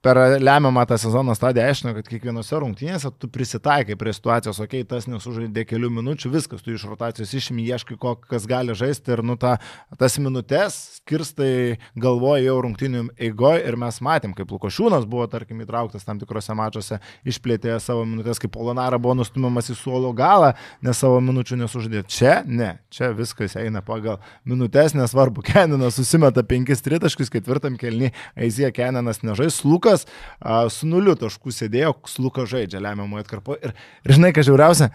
per 0.00 0.16
lemiamą 0.40 0.86
tą 0.88 0.96
sezono 0.98 1.34
stadiją 1.36 1.66
aiškino, 1.68 1.92
kad 1.98 2.06
kiekvienose 2.08 2.56
rungtynėse 2.62 3.10
tu 3.20 3.28
prisitaikai 3.28 3.98
prie 4.00 4.14
situacijos, 4.16 4.56
okei, 4.64 4.80
okay, 4.80 4.88
tas 4.88 5.04
nesužaidė 5.10 5.66
kelių 5.68 5.90
minučių, 5.98 6.30
viskas, 6.32 6.62
tu 6.64 6.72
iš 6.72 6.86
rotacijos 6.88 7.34
išimi, 7.36 7.66
ieškai, 7.68 7.98
kas 8.30 8.46
gali 8.48 8.72
žaisti 8.76 9.12
ir 9.12 9.20
nu 9.26 9.36
ta, 9.40 9.58
tas 10.00 10.16
minutės 10.16 10.78
skirstai 11.00 11.76
galvoja 12.00 12.46
jau 12.46 12.56
rungtynių 12.64 13.02
eigoje 13.28 13.66
ir 13.68 13.76
mes 13.80 14.00
matėm, 14.00 14.32
kaip 14.36 14.48
Lukošiūnas 14.54 15.04
buvo, 15.10 15.26
tarkim, 15.28 15.60
įtrauktas 15.66 16.08
tam 16.08 16.22
tikrose 16.22 16.56
mačiuose, 16.56 17.00
išplėtė 17.28 17.76
savo 17.84 18.06
minutės, 18.08 18.40
kaip 18.40 18.54
Polonara 18.56 18.96
buvo 18.96 19.18
nustumiamas 19.20 19.68
į 19.68 19.76
suolo 19.82 20.14
galą, 20.16 20.54
nes 20.80 20.96
savo 20.96 21.20
minučių 21.24 21.60
nesužaidė. 21.60 22.06
Čia 22.08 22.38
ne, 22.48 22.70
čia 22.88 23.12
viskas 23.16 23.58
eina 23.60 23.84
pagal 23.84 24.16
minutės, 24.48 24.96
nesvarbu, 24.96 25.44
Keninas 25.50 26.00
susimeta 26.00 26.40
penkis 26.46 26.80
tritaškus, 26.86 27.28
ketvirtam 27.36 27.76
kelni, 27.80 28.14
Aizija 28.38 28.72
Keninas 28.72 29.20
nežais, 29.26 29.60
Lukas 29.68 29.89
Slukas 29.90 30.06
a, 30.40 30.68
su 30.70 30.88
nuliu 30.88 31.16
taškų 31.18 31.52
sėdėjo, 31.54 31.94
Slukas 32.08 32.50
žaidžia 32.50 32.80
lemiamoje 32.80 33.26
atkarpo. 33.26 33.56
Ir, 33.60 33.74
ir 34.04 34.16
žinai, 34.16 34.34
ką 34.36 34.44
žiauriausia, 34.46 34.90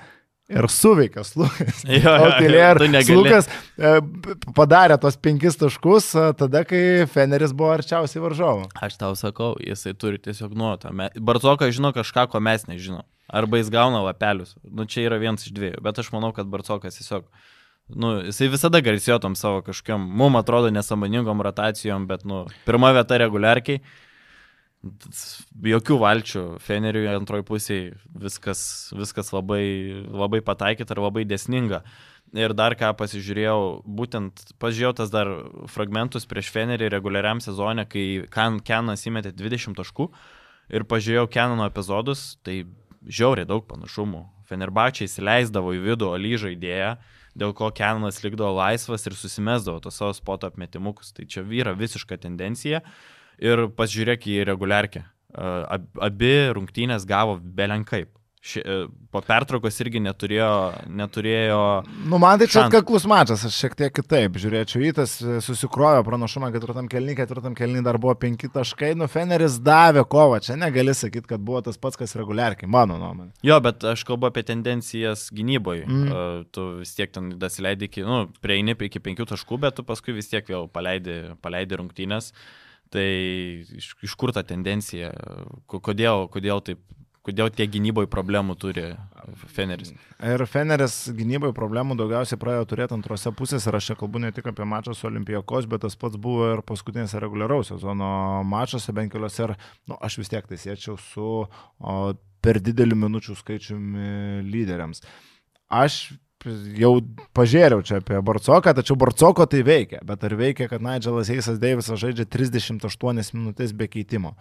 Ir 0.45 0.67
suveikė 0.69 1.23
Slukas. 1.25 1.79
Jo, 1.89 2.11
jo, 2.21 2.49
jo, 2.53 2.99
Slukas 3.07 3.47
e, 3.81 3.95
padarė 4.53 4.99
tos 5.01 5.15
penkis 5.17 5.57
taškus 5.57 6.11
tada, 6.37 6.61
kai 6.69 7.07
Feneris 7.09 7.49
buvo 7.49 7.71
arčiausiai 7.73 8.21
varžovo. 8.21 8.67
Aš 8.77 8.99
tau 9.01 9.15
sakau, 9.17 9.55
jisai 9.57 9.95
turi 9.97 10.21
tiesiog 10.21 10.53
nuotą. 10.53 10.93
Barcokas 11.17 11.73
žino 11.73 11.89
kažką, 11.97 12.27
ko 12.29 12.43
mes 12.45 12.67
nežinom. 12.69 13.01
Arba 13.25 13.57
jis 13.57 13.73
gauna 13.73 14.03
lapelius. 14.05 14.53
Nu, 14.61 14.85
čia 14.85 15.07
yra 15.07 15.17
vienas 15.17 15.49
iš 15.49 15.57
dviejų. 15.57 15.81
Bet 15.81 15.97
aš 15.97 16.13
manau, 16.13 16.29
kad 16.29 16.45
Barcokas 16.45 17.01
tiesiog... 17.01 17.25
Nu, 17.89 18.19
jisai 18.29 18.53
visada 18.53 18.85
garsėjo 18.85 19.17
tom 19.25 19.33
savo 19.37 19.65
kažkokiam, 19.65 20.05
mum 20.21 20.37
atrodo, 20.37 20.69
nesamoningom 20.73 21.41
rotacijom, 21.45 22.05
bet, 22.09 22.21
nu, 22.25 22.45
pirma 22.69 22.93
vieta 22.93 23.17
reguliarkiai 23.21 23.81
jokių 25.65 25.97
valčių 26.01 26.43
Feneriui 26.61 27.07
antroji 27.09 27.45
pusėje 27.47 27.93
viskas, 28.21 28.59
viskas 28.95 29.31
labai, 29.33 29.63
labai 30.05 30.41
pataikyta 30.45 30.95
ir 30.95 31.01
labai 31.01 31.25
desninga. 31.25 31.81
Ir 32.35 32.53
dar 32.57 32.75
ką 32.75 32.91
pasižiūrėjau, 32.99 33.85
būtent 33.85 34.41
pažiūrėjau 34.59 34.93
tas 34.99 35.11
dar 35.13 35.29
fragmentus 35.71 36.25
prieš 36.27 36.49
Fenerį 36.51 36.89
reguliariam 36.91 37.39
sezonė, 37.41 37.85
kai 37.87 38.25
Kenas 38.65 39.05
įmetė 39.07 39.31
20 39.37 39.77
taškų 39.77 40.09
ir 40.73 40.87
pažiūrėjau 40.89 41.29
Kenano 41.31 41.67
epizodus, 41.69 42.35
tai 42.43 42.65
žiauriai 43.05 43.47
daug 43.47 43.65
panašumų. 43.69 44.25
Fenerbačiai 44.49 45.07
įsileisdavo 45.07 45.73
į 45.77 45.83
vidų 45.85 46.11
Oly 46.17 46.35
žaidėją, 46.41 46.95
dėl 47.37 47.53
ko 47.57 47.71
Kenanas 47.73 48.21
likdavo 48.25 48.51
laisvas 48.57 49.05
ir 49.07 49.15
susimesdavo 49.17 49.79
tos 49.85 50.01
savo 50.01 50.13
spoto 50.17 50.49
apmetimukus. 50.49 51.13
Tai 51.15 51.29
čia 51.29 51.45
yra 51.45 51.73
visiška 51.77 52.19
tendencija. 52.25 52.81
Uh, 52.81 53.14
ir 53.43 53.67
pasižiūrėk 53.77 54.29
į 54.31 54.43
reguliarkę. 54.51 55.05
Abi 55.35 56.35
rungtynės 56.55 57.07
gavo 57.09 57.39
belenkaip. 57.39 58.15
Ši, 58.45 58.61
e, 58.61 58.73
po 59.09 59.23
pertraukos 59.25 59.79
irgi 59.81 59.97
neturėjo. 60.05 60.49
neturėjo 60.93 61.61
nu, 62.05 62.19
man 62.21 62.37
tai 62.37 62.45
čia 62.45 62.67
atkaklus 62.67 63.07
mačas, 63.09 63.41
aš 63.47 63.55
šiek 63.57 63.73
tiek 63.79 63.93
kitaip 63.95 64.35
žiūrėčiau. 64.37 64.83
Įtas 64.85 65.15
e, 65.17 65.37
susikrojo 65.41 66.03
pranašumą 66.05 66.51
ketvirtam 66.53 66.85
kelnį, 66.91 67.15
ketvirtam 67.17 67.55
kelnį 67.57 67.81
dar 67.87 67.97
buvo 68.01 68.13
penki 68.21 68.45
taškai, 68.53 68.91
nu 68.99 69.07
Feneris 69.09 69.55
davė 69.65 70.03
kovą, 70.05 70.43
čia 70.45 70.59
negali 70.61 70.93
sakyti, 70.93 71.25
kad 71.31 71.41
buvo 71.41 71.63
tas 71.65 71.81
pats, 71.81 71.97
kas 71.97 72.13
reguliarkiai, 72.19 72.69
mano 72.69 72.99
nuomonė. 73.01 73.33
Jo, 73.49 73.57
bet 73.65 73.81
aš 73.95 74.03
kalbu 74.05 74.29
apie 74.29 74.43
tendencijas 74.45 75.31
gynyboje. 75.33 75.87
Mm. 75.89 76.05
Uh, 76.05 76.45
tu 76.53 76.67
vis 76.83 76.93
tiek 76.93 77.09
ten 77.17 77.31
dasileidai 77.41 77.89
iki, 77.89 78.05
nu, 78.05 78.27
prieini 78.45 78.77
iki 78.77 79.01
penkių 79.01 79.25
taškų, 79.33 79.57
bet 79.65 79.79
tu 79.79 79.87
paskui 79.89 80.13
vis 80.19 80.29
tiek 80.29 80.45
vėl 80.53 80.69
paleidi, 80.69 81.17
paleidi 81.41 81.81
rungtynės. 81.81 82.29
Uh, 82.29 82.61
Tai 82.93 83.07
iš, 83.79 83.93
iš 84.05 84.13
kur 84.19 84.33
ta 84.35 84.43
tendencija, 84.45 85.09
kodėl, 85.67 86.27
kodėl 86.31 86.61
taip 86.65 86.83
kodėl 87.25 87.49
tie 87.53 87.65
gynyboje 87.69 88.09
problemų 88.11 88.55
turi 88.61 88.85
Feneris. 89.55 89.91
Ir 90.21 90.43
Feneris 90.49 90.97
gynyboje 91.17 91.55
problemų 91.57 91.97
daugiausiai 91.99 92.39
pradėjo 92.41 92.67
turėti 92.69 92.95
antrose 92.97 93.31
pusėse, 93.37 93.69
ir 93.69 93.77
aš 93.79 93.91
čia 93.91 93.97
kalbu 93.99 94.21
ne 94.21 94.31
tik 94.35 94.49
apie 94.51 94.67
mačą 94.69 94.93
su 94.97 95.09
Olimpijakos, 95.09 95.69
bet 95.71 95.85
tas 95.85 95.97
pats 95.99 96.19
buvo 96.21 96.51
ir 96.53 96.61
paskutinėse 96.67 97.21
reguliaraus 97.23 97.71
sezono 97.73 98.09
mačuose, 98.47 98.93
bent 98.95 99.13
keliose, 99.13 99.47
ir 99.47 99.55
nu, 99.89 99.97
aš 99.97 100.19
vis 100.21 100.31
tiek 100.33 100.45
tai 100.49 100.59
siečiau 100.61 100.99
su 101.01 101.29
o, 101.45 101.95
per 102.45 102.61
dideliu 102.61 102.97
minučių 103.07 103.37
skaičiumi 103.41 104.45
lyderiams. 104.45 105.01
Aš 105.73 106.13
jau 106.79 106.91
pažiūrėjau 107.37 107.81
čia 107.87 107.99
apie 108.01 108.21
Barcoką, 108.25 108.75
tačiau 108.77 108.97
Barcoko 108.99 109.47
tai 109.49 109.63
veikia, 109.65 110.03
bet 110.05 110.23
ar 110.27 110.37
veikia, 110.39 110.69
kad 110.71 110.83
Nigelas 110.85 111.31
Eisas 111.33 111.59
Deivisas 111.61 112.01
žaidžia 112.01 112.27
38 112.29 113.35
minutės 113.35 113.75
be 113.75 113.89
keitimo? 113.91 114.35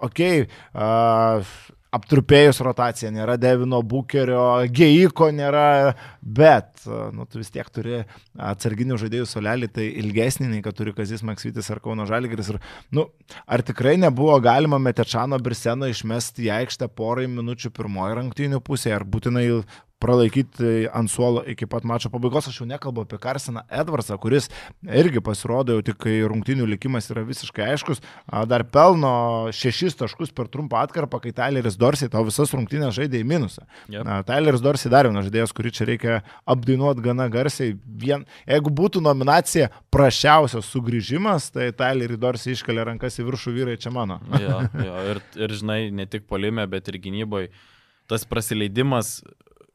Ok, 0.00 0.22
uh, 0.40 1.52
aptrupėjus 1.94 2.60
rotacija, 2.62 3.10
nėra 3.14 3.36
Devino 3.40 3.80
Bukerio, 3.86 4.62
Geiko 4.70 5.30
nėra, 5.34 5.94
bet, 6.22 6.84
nu, 6.86 7.26
tu 7.26 7.40
vis 7.40 7.50
tiek 7.52 7.66
turi 7.74 8.02
atsarginių 8.38 8.98
žaidėjų 9.00 9.26
solelį, 9.28 9.70
tai 9.74 9.88
ilgesnį 10.02 10.50
nei 10.52 10.64
kad 10.64 10.78
turi 10.78 10.94
Kazis 10.96 11.24
Maksytis 11.26 11.70
ar 11.74 11.82
Kauno 11.82 12.06
Žalgris. 12.08 12.52
Ir, 12.54 12.60
nu, 12.94 13.08
ar 13.46 13.64
tikrai 13.66 13.96
nebuvo 14.00 14.38
galima 14.44 14.78
Metečano 14.82 15.38
Birseno 15.42 15.90
išmesti 15.90 16.46
į 16.46 16.54
aikštę 16.60 16.90
porai 16.94 17.26
minučių 17.30 17.74
pirmoji 17.74 18.20
rungtynių 18.20 18.62
pusėje, 18.66 19.00
ar 19.00 19.06
būtinai 19.06 19.46
pralaikyti 20.00 20.88
ant 20.96 21.10
suolo 21.12 21.42
iki 21.48 21.68
pat 21.70 21.84
mačo 21.88 22.10
pabaigos. 22.12 22.48
Aš 22.50 22.60
jau 22.62 22.66
nekalbu 22.68 23.04
apie 23.04 23.18
Karseną 23.20 23.62
Edvardsą, 23.68 24.16
kuris 24.20 24.48
irgi 24.82 25.22
pasirodo 25.24 25.76
jau 25.76 25.84
tik, 25.90 25.98
kai 26.00 26.16
rungtinių 26.30 26.68
likimas 26.72 27.10
yra 27.12 27.24
visiškai 27.28 27.66
aiškus. 27.74 28.00
Dar 28.50 28.64
pelno 28.72 29.12
šešis 29.56 29.98
taškus 30.00 30.32
per 30.36 30.48
trumpą 30.52 30.80
atkarpą, 30.84 31.20
kai 31.24 31.34
Tyleris 31.36 31.78
Dorsiai 31.80 32.12
tau 32.12 32.24
visas 32.28 32.54
rungtynės 32.56 32.96
žaidė 32.96 33.20
į 33.20 33.28
minusą. 33.28 33.66
Yep. 33.92 34.12
Tyleris 34.30 34.64
Dorsiai 34.64 34.92
dar 34.92 35.08
vienas 35.10 35.28
žaidėjas, 35.28 35.54
kurį 35.56 35.74
čia 35.76 35.88
reikia 35.90 36.20
apdainuoti 36.48 37.04
gana 37.04 37.28
garsiai. 37.32 37.76
Vien, 38.00 38.24
jeigu 38.48 38.72
būtų 38.80 39.02
nominacija 39.04 39.68
prašiausias 39.92 40.70
sugrįžimas, 40.72 41.50
tai 41.54 41.70
Tylerį 41.76 42.16
Dorsiai 42.20 42.56
iškelia 42.56 42.88
rankas 42.88 43.20
į 43.20 43.28
viršų 43.28 43.54
vyrai 43.58 43.76
čia 43.80 43.92
mano. 43.94 44.20
jo, 44.40 44.62
jo, 44.86 45.04
ir, 45.12 45.22
ir 45.36 45.58
žinai, 45.60 45.82
ne 45.94 46.08
tik 46.08 46.24
polime, 46.30 46.64
bet 46.70 46.88
ir 46.88 47.00
gynyboje 47.02 47.50
tas 48.10 48.24
praleidimas 48.26 49.20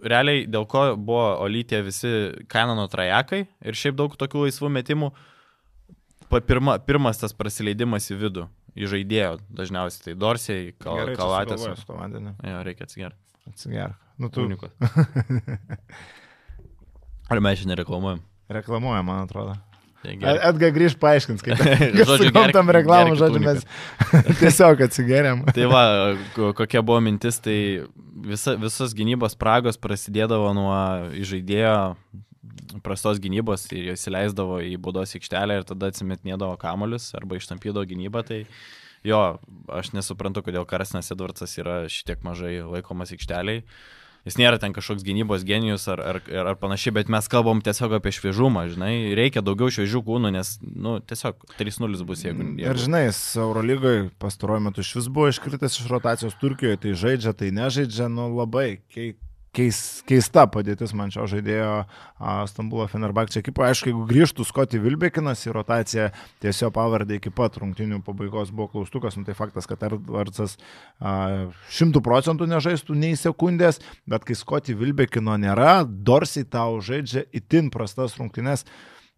realiai 0.10 0.46
dėl 0.50 0.68
ko 0.70 0.88
buvo 0.98 1.28
Olytė 1.46 1.82
visi 1.86 2.12
Kanono 2.52 2.88
trajekai 2.92 3.46
ir 3.46 3.78
šiaip 3.78 3.98
daug 4.00 4.16
tokių 4.20 4.46
laisvų 4.48 4.72
metimų. 4.80 5.12
Pirma, 6.36 6.80
pirmas 6.82 7.22
tas 7.22 7.36
praleidimas 7.38 8.10
į 8.12 8.18
vidų, 8.20 8.48
į 8.76 8.90
žaidėjo 8.92 9.36
dažniausiai, 9.56 10.08
tai 10.08 10.16
Dorsiai, 10.20 10.72
kal, 10.82 10.98
Gerai, 11.04 11.16
Kalatės. 11.20 11.68
Jo, 11.68 12.64
reikia 12.66 12.88
atsigerti. 12.90 13.22
Atsigerk. 13.52 14.00
Nu, 14.18 14.32
tu. 14.34 14.48
Unikas. 14.48 14.74
Ar 17.32 17.42
mes 17.44 17.62
šiandien 17.62 17.80
reklamuojam? 17.82 18.26
Reklamuojam, 18.52 19.06
man 19.08 19.24
atrodo. 19.26 19.56
Edga 20.14 20.70
grįž 20.76 20.98
paaiškins, 21.02 21.44
kaip 21.46 21.62
žodžiu, 22.10 22.32
tam 22.56 22.72
reklamą, 22.74 23.16
žodžiu, 23.20 23.42
mes 23.44 23.66
tiesiog 24.42 24.86
atsigeriam. 24.88 25.44
tai 25.56 25.68
va, 25.72 25.86
kokia 26.36 26.84
buvo 26.86 27.02
mintis, 27.06 27.40
tai 27.44 27.58
visa, 28.26 28.56
visos 28.60 28.96
gynybos 28.98 29.36
spragos 29.38 29.80
prasidėdavo 29.82 30.54
nuo 30.58 30.78
žaidėjo 31.26 31.76
prastos 32.84 33.20
gynybos 33.24 33.68
ir 33.72 33.90
jie 33.90 33.96
įsileisdavo 33.96 34.60
į 34.66 34.76
baudos 34.82 35.16
aikštelę 35.18 35.60
ir 35.60 35.68
tada 35.68 35.92
atsimetinėdavo 35.92 36.58
kamolius 36.62 37.12
arba 37.18 37.40
ištampydavo 37.40 37.86
gynybą. 37.88 38.24
Tai 38.28 38.42
jo, 39.06 39.22
aš 39.72 39.94
nesuprantu, 39.96 40.44
kodėl 40.46 40.68
Karsinas 40.70 41.12
Edvardsas 41.14 41.56
yra 41.62 41.84
šitiek 41.92 42.24
mažai 42.26 42.58
laikomas 42.64 43.14
aikšteliai 43.16 43.64
jis 44.26 44.38
nėra 44.42 44.60
ten 44.62 44.74
kažkoks 44.76 45.06
gynybos 45.06 45.46
genijus 45.48 45.88
ar, 45.92 46.02
ar, 46.02 46.22
ar, 46.42 46.52
panašiai, 46.62 46.96
bet 46.98 47.12
mes 47.14 47.30
kalbam 47.32 47.62
tiesiog 47.66 47.98
apie 48.00 48.14
šviežumą, 48.16 48.66
žinai, 48.74 48.94
reikia 49.18 49.44
daugiau 49.46 49.70
šviežių 49.74 50.02
kūnų, 50.08 50.34
nes, 50.36 50.56
nu, 50.66 50.98
tiesiog 51.06 51.46
3-0 51.60 52.08
bus, 52.08 52.26
jeigu... 52.26 52.48
jeigu... 52.56 52.66
Ir 52.66 52.82
žinai, 52.82 53.04
Eurolygoje 53.46 54.10
pastaruoju 54.22 54.66
metu 54.70 54.86
iš 54.86 54.96
vis 55.00 55.12
buvo 55.14 55.30
iškritęs 55.32 55.80
iš 55.82 55.92
rotacijos 55.92 56.38
Turkijoje, 56.42 56.82
tai 56.82 56.98
žaidžia, 56.98 57.36
tai 57.38 57.54
nežaidžia, 57.56 58.10
nu 58.12 58.32
labai, 58.34 58.82
keik 58.94 59.22
keis, 59.56 59.80
keista 60.08 60.46
padėtis 60.52 60.94
man 60.98 61.12
šio 61.14 61.26
žaidėjo 61.32 61.72
Stambulo 62.52 62.86
Fenerbakčio 62.92 63.42
ekipoje. 63.42 63.72
Aišku, 63.74 63.92
jeigu 63.92 64.04
grįžtų 64.10 64.46
Skoti 64.48 64.82
Vilbekinas 64.84 65.46
į 65.48 65.56
rotaciją, 65.56 66.10
tiesiog 66.44 66.74
pavardė 66.76 67.20
iki 67.20 67.32
pat 67.36 67.58
rungtinių 67.62 68.02
pabaigos 68.06 68.52
buvo 68.56 68.70
klaustukas, 68.74 69.18
nu 69.20 69.26
tai 69.28 69.36
faktas, 69.38 69.68
kad 69.70 69.84
Edvardsas 69.88 70.58
šimtų 71.78 72.04
procentų 72.06 72.50
nežaistų 72.52 72.98
nei 73.00 73.20
sekundės, 73.20 73.82
bet 74.10 74.28
kai 74.28 74.38
Skoti 74.38 74.76
Vilbekino 74.78 75.38
nėra, 75.42 75.78
Dorsiai 75.86 76.48
tau 76.48 76.82
žaidžia 76.84 77.26
itin 77.36 77.72
prastas 77.74 78.20
rungtynės 78.20 78.68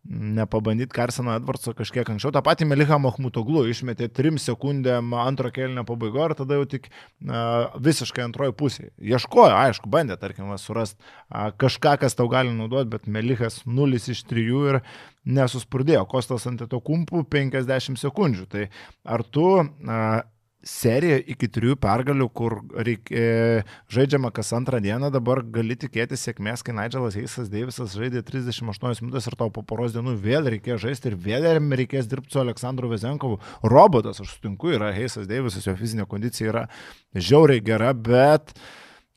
nepabandyti 0.10 0.94
Karseno 0.96 1.34
Edvardso 1.36 1.74
kažkiek 1.76 2.08
anksčiau. 2.10 2.32
Ta 2.32 2.42
pati 2.46 2.66
Melika 2.68 2.98
Mahmutoglu 3.02 3.66
išmetė 3.72 4.08
3 4.16 4.40
sekundėm 4.42 5.12
antro 5.20 5.52
kelnio 5.54 5.84
pabaigoje 5.88 6.30
ir 6.30 6.36
tada 6.40 6.60
jau 6.60 6.68
tik 6.70 6.88
uh, 6.90 7.76
visiškai 7.84 8.24
antroji 8.28 8.56
pusė. 8.58 8.88
Ieškojo, 9.04 9.52
aišku, 9.66 9.92
bandė, 9.92 10.18
tarkim, 10.22 10.54
surasti 10.62 11.00
uh, 11.02 11.50
kažką, 11.60 11.98
kas 12.04 12.18
tau 12.18 12.30
gali 12.32 12.56
naudoti, 12.56 12.92
bet 12.96 13.12
Melikas 13.12 13.62
0 13.68 14.00
iš 14.00 14.24
3 14.30 14.48
ir 14.72 14.82
nesuspurdėjo. 15.28 16.06
Kostas 16.10 16.48
ant 16.48 16.64
to 16.64 16.82
kumpų 16.84 17.26
50 17.28 18.00
sekundžių. 18.00 18.48
Tai 18.54 18.68
ar 19.04 19.26
tu 19.28 19.48
uh, 19.60 20.24
serija 20.66 21.18
iki 21.22 21.48
trijų 21.54 21.76
pergalių, 21.82 22.28
kur 22.36 22.58
reik, 22.74 23.12
e, 23.12 23.64
žaidžiama 23.94 24.32
kas 24.36 24.50
antrą 24.58 24.80
dieną, 24.84 25.12
dabar 25.14 25.44
gali 25.44 25.78
tikėtis 25.80 26.26
sėkmės, 26.26 26.64
kai 26.66 26.76
Nigelas 26.76 27.18
Eisas 27.20 27.52
Deivisas 27.54 27.96
žaidė 27.98 28.24
38 28.26 29.04
minutės 29.06 29.30
ir 29.30 29.38
tau 29.40 29.52
po 29.54 29.64
poros 29.68 29.96
dienų 29.96 30.18
vėl 30.24 30.50
reikės 30.56 30.82
žaisti 30.84 31.12
ir 31.12 31.20
vėl 31.28 31.48
reikės 31.82 32.10
dirbti 32.10 32.34
su 32.34 32.42
Aleksandru 32.42 32.90
Vezenkovu. 32.92 33.40
Robotas, 33.64 34.22
aš 34.24 34.36
sutinku, 34.36 34.74
yra 34.76 34.92
Eisas 34.96 35.30
Deivisas, 35.30 35.68
jo 35.68 35.78
fizinė 35.78 36.08
kondicija 36.10 36.52
yra 36.52 36.66
žiauriai 37.14 37.64
gera, 37.64 37.94
bet 37.94 38.56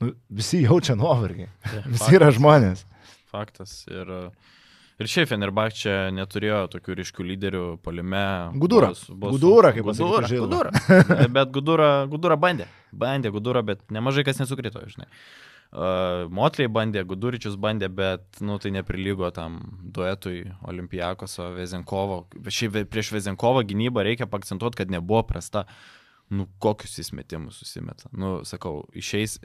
nu, 0.00 0.14
visi 0.29 0.62
jaučia 0.66 0.98
nuovargį. 1.00 1.48
Ja, 1.74 1.85
visi 1.88 2.14
yra 2.20 2.31
žmonės. 2.37 2.87
Faktas. 3.31 3.83
Ir 3.90 4.09
uh 4.11 4.57
Ir 5.00 5.08
šiaip 5.08 5.30
Fenerbahčia 5.30 6.10
neturėjo 6.12 6.64
tokių 6.74 6.98
ryškių 6.98 7.24
lyderių 7.24 7.64
polime. 7.84 8.24
Gudūra. 8.60 8.90
Bos, 8.92 9.06
bos, 9.08 9.36
Gudūra, 9.38 9.70
kaip 9.72 9.86
Gudūra. 9.88 10.28
Gudūra. 10.28 10.72
bet 11.36 11.54
Gudūra, 11.54 11.92
Gudūra 12.10 12.36
bandė. 12.40 12.66
Bandė 12.92 13.32
Gudūra, 13.32 13.62
bet 13.64 13.86
nemažai 13.88 14.26
kas 14.28 14.42
nesukrito, 14.42 14.82
žinai. 14.92 15.08
Uh, 15.70 16.26
Motliai 16.34 16.66
bandė, 16.66 17.04
Guduričius 17.06 17.54
bandė, 17.54 17.86
bet, 17.94 18.24
nu, 18.42 18.56
tai 18.58 18.72
neprilygo 18.74 19.28
tam 19.32 19.60
duetui 19.94 20.42
Olimpijakoso 20.66 21.52
Vezenkovo. 21.54 22.24
Šiaip 22.50 22.90
prieš 22.90 23.12
Vezenkovo 23.14 23.62
gynybą 23.62 24.02
reikia 24.04 24.26
pakcentuoti, 24.28 24.82
kad 24.82 24.92
nebuvo 24.92 25.22
prasta. 25.28 25.64
Nu, 26.31 26.47
kokius 26.62 26.93
įsimetimus 27.03 27.59
susimeta. 27.59 28.07
Nu, 28.14 28.40
sakau, 28.47 28.85
išeis, 28.95 29.40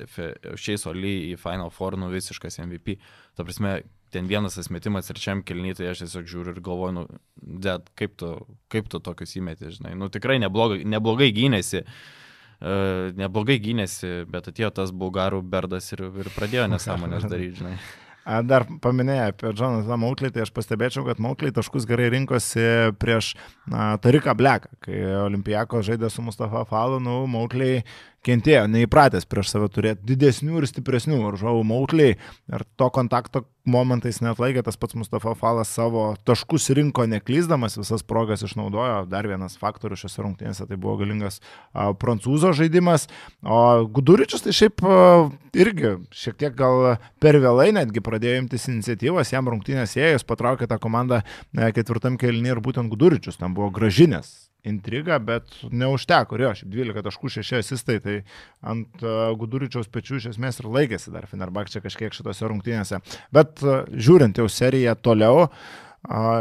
išeis 0.53 0.85
Oli 0.91 1.15
į 1.31 1.37
Final 1.41 1.71
Four, 1.73 1.97
nu, 1.97 2.11
visiškas 2.13 2.59
MVP. 2.61 2.99
Ta 3.33 3.45
prasme, 3.47 3.79
ten 4.13 4.29
vienas 4.29 4.59
asmetimas 4.61 5.09
ir 5.09 5.19
čiam 5.21 5.41
kelnytai, 5.45 5.81
tai 5.81 5.89
aš 5.93 6.03
tiesiog 6.03 6.29
žiūriu 6.29 6.53
ir 6.53 6.61
galvoju, 6.65 6.95
nu, 6.99 7.07
dėt, 7.65 7.89
kaip 7.97 8.13
tu, 8.21 8.35
kaip 8.71 8.91
tu 8.91 9.01
tokius 9.01 9.33
įmeti, 9.41 9.73
žinai, 9.79 9.95
nu 9.97 10.11
tikrai 10.13 10.37
neblogai, 10.43 10.83
neblogai 10.85 11.31
gynėsi, 11.35 11.81
uh, 11.81 13.11
neblogai 13.17 13.57
gynėsi, 13.65 14.23
bet 14.31 14.53
atėjo 14.53 14.71
tas 14.79 14.93
bulgarų 14.95 15.41
berdas 15.41 15.91
ir, 15.97 16.05
ir 16.21 16.31
pradėjo 16.37 16.69
nesąmonės 16.75 17.27
daryti, 17.27 17.63
žinai. 17.63 17.77
Dar 18.25 18.63
paminėjai 18.81 19.27
apie 19.29 19.51
Jonathan 19.51 20.01
Mauklį, 20.01 20.31
tai 20.33 20.41
aš 20.45 20.51
pastebėčiau, 20.55 21.03
kad 21.05 21.19
Mauklį 21.21 21.51
taškus 21.53 21.85
gerai 21.85 22.07
rinkosi 22.09 22.63
prieš 22.97 23.35
na, 23.69 23.93
Tariką 24.01 24.33
Bleką, 24.37 24.71
kai 24.81 25.03
Olimpijakos 25.27 25.85
žaidė 25.85 26.09
su 26.09 26.25
Mustafa 26.25 26.63
Falu, 26.65 26.97
nu, 27.05 27.19
Mauklį 27.29 27.83
kentėjo, 28.25 28.65
neįpratęs 28.71 29.27
prieš 29.29 29.53
save 29.53 29.69
turėti 29.73 30.13
didesnių 30.13 30.61
ir 30.61 30.69
stipresnių 30.69 31.21
varžovų 31.23 31.65
Mautliai 31.67 32.15
ir 32.15 32.65
to 32.79 32.89
kontakto 32.93 33.45
momentais 33.65 34.19
net 34.21 34.39
laikė 34.41 34.63
tas 34.65 34.77
pats 34.77 34.95
Mustafa 34.97 35.33
Falas 35.37 35.71
savo 35.73 36.03
taškus 36.27 36.69
rinko 36.77 37.07
neklyzdamas, 37.09 37.77
visas 37.79 38.05
progas 38.05 38.45
išnaudojo, 38.45 39.03
dar 39.09 39.27
vienas 39.29 39.57
faktorius 39.61 40.03
šiose 40.05 40.21
rungtynėse 40.21 40.67
tai 40.69 40.77
buvo 40.77 40.99
galingas 41.01 41.41
a, 41.73 41.89
prancūzo 41.97 42.53
žaidimas, 42.57 43.07
o 43.41 43.59
Guduričius 43.97 44.45
tai 44.45 44.55
šiaip 44.55 44.85
a, 44.85 44.97
irgi 45.57 45.95
šiek 46.13 46.39
tiek 46.41 46.57
gal 46.57 46.95
per 47.23 47.41
vėlai 47.41 47.71
netgi 47.75 48.05
pradėjo 48.05 48.43
imtis 48.45 48.69
iniciatyvas, 48.71 49.33
jam 49.33 49.49
rungtynės 49.49 49.97
ėjus 49.97 50.27
patraukė 50.29 50.69
tą 50.69 50.79
komandą 50.81 51.23
a, 51.23 51.71
ketvirtam 51.75 52.19
kelnį 52.21 52.55
ir 52.55 52.65
būtent 52.65 52.93
Guduričius 52.93 53.41
tam 53.41 53.57
buvo 53.57 53.73
gražinės 53.73 54.35
intrigą, 54.69 55.19
bet 55.23 55.55
neužteko, 55.71 56.39
jo, 56.41 56.51
šiaip 56.57 56.71
12 56.73 57.05
taškų 57.05 57.31
6 57.37 57.57
asistai, 57.59 57.99
tai 58.03 58.17
ant 58.65 59.05
uh, 59.05 59.31
Guduričiaus 59.39 59.89
pečių 59.91 60.19
iš 60.19 60.29
esmės 60.33 60.61
ir 60.61 60.69
laikėsi 60.73 61.13
dar 61.13 61.29
Fenerbakčia 61.29 61.83
kažkiek 61.85 62.15
šitose 62.15 62.49
rungtynėse. 62.49 63.01
Bet 63.35 63.63
uh, 63.65 63.83
žiūrint 63.91 64.41
jau 64.41 64.47
seriją 64.51 64.97
toliau, 64.97 65.45
uh, 65.45 65.85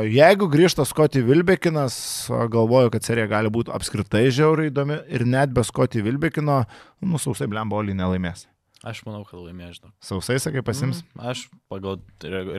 jeigu 0.08 0.48
grįžta 0.52 0.86
Skoti 0.88 1.22
Vilbekinas, 1.24 1.96
galvoju, 2.28 2.92
kad 2.94 3.06
serija 3.06 3.28
gali 3.30 3.52
būti 3.52 3.72
apskritai 3.74 4.26
žiauriai 4.30 4.72
įdomi 4.72 5.00
ir 5.08 5.28
net 5.28 5.54
be 5.54 5.64
Skoti 5.64 6.04
Vilbekino, 6.04 6.64
nu, 7.04 7.20
sausai 7.22 7.48
blembolį 7.50 7.96
nelaimės. 7.96 8.48
Aš 8.84 9.00
manau, 9.06 9.22
kad 9.24 9.40
laimės, 9.40 9.78
žinau. 9.78 9.90
Sausai, 10.04 10.36
sakai, 10.42 10.60
pasims? 10.64 10.98
Mm, 11.14 11.20
aš 11.30 11.46
pagal 11.72 11.96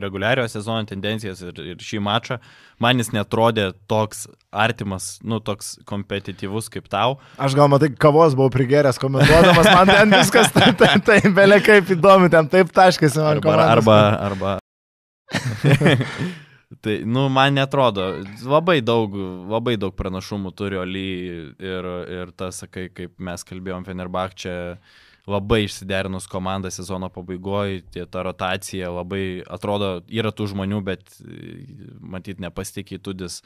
reguliario 0.02 0.42
sezono 0.50 0.82
tendencijas 0.88 1.38
ir, 1.46 1.60
ir 1.62 1.84
šį 1.86 2.00
mačą, 2.02 2.40
man 2.82 2.98
jis 2.98 3.12
netrodė 3.14 3.68
toks 3.86 4.24
artimas, 4.50 5.20
nu, 5.22 5.38
toks 5.38 5.76
kompetityvus 5.86 6.66
kaip 6.74 6.90
tau. 6.90 7.20
Aš 7.38 7.54
gal 7.54 7.70
matai, 7.70 7.92
kavos 7.94 8.34
buvau 8.34 8.50
prigeręs 8.56 8.98
komentuodamas, 8.98 9.70
man 9.70 9.92
ten 9.92 10.16
viskas 10.16 10.50
tai, 10.56 10.72
tai, 10.80 10.96
tai 11.06 11.20
belia 11.30 11.60
kaip 11.62 11.94
įdomu, 11.94 12.32
ten 12.34 12.50
taip 12.50 12.74
taškasi 12.74 13.22
man. 13.22 13.36
Arba, 13.36 13.70
arba, 13.76 14.00
arba 14.26 14.58
tai, 16.82 17.00
nu, 17.06 17.28
man 17.30 17.54
netrodo, 17.54 18.10
labai 18.42 18.80
daug, 18.82 19.14
labai 19.50 19.78
daug 19.78 19.94
pranašumų 19.94 20.52
turi 20.58 20.82
Oli 20.82 21.08
ir, 21.62 21.90
ir 22.18 22.34
tas, 22.34 22.64
sakai, 22.64 22.88
kaip 22.94 23.14
mes 23.22 23.46
kalbėjom 23.46 23.86
Fenerbach 23.86 24.34
čia 24.34 24.56
labai 25.26 25.64
išsiderinus 25.66 26.28
komanda 26.30 26.70
sezono 26.70 27.08
pabaigoje, 27.08 27.82
ta 28.10 28.22
rotacija 28.22 28.90
labai 28.94 29.42
atrodo, 29.50 30.00
yra 30.06 30.30
tų 30.30 30.52
žmonių, 30.52 30.82
bet 30.86 31.16
matyt 32.00 32.42
nepasitikė 32.42 33.00
Tudis. 33.02 33.40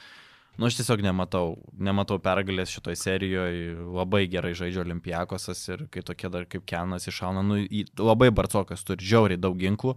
Nu, 0.58 0.66
aš 0.68 0.76
tiesiog 0.80 1.00
nematau, 1.04 1.54
nematau 1.80 2.18
pergalės 2.20 2.72
šitoj 2.74 2.98
serijoje, 2.98 3.76
labai 3.96 4.26
gerai 4.28 4.50
žaidžia 4.58 4.82
Olimpijakosas 4.82 5.62
ir 5.70 5.86
kai 5.94 6.02
tokie 6.04 6.28
dar 6.28 6.44
kaip 6.50 6.66
Kenas 6.68 7.08
iššauna, 7.08 7.44
nu, 7.46 7.62
labai 7.96 8.28
Barcokas 8.34 8.84
turi 8.84 9.06
žiauriai 9.06 9.40
daug 9.40 9.56
ginklų 9.56 9.96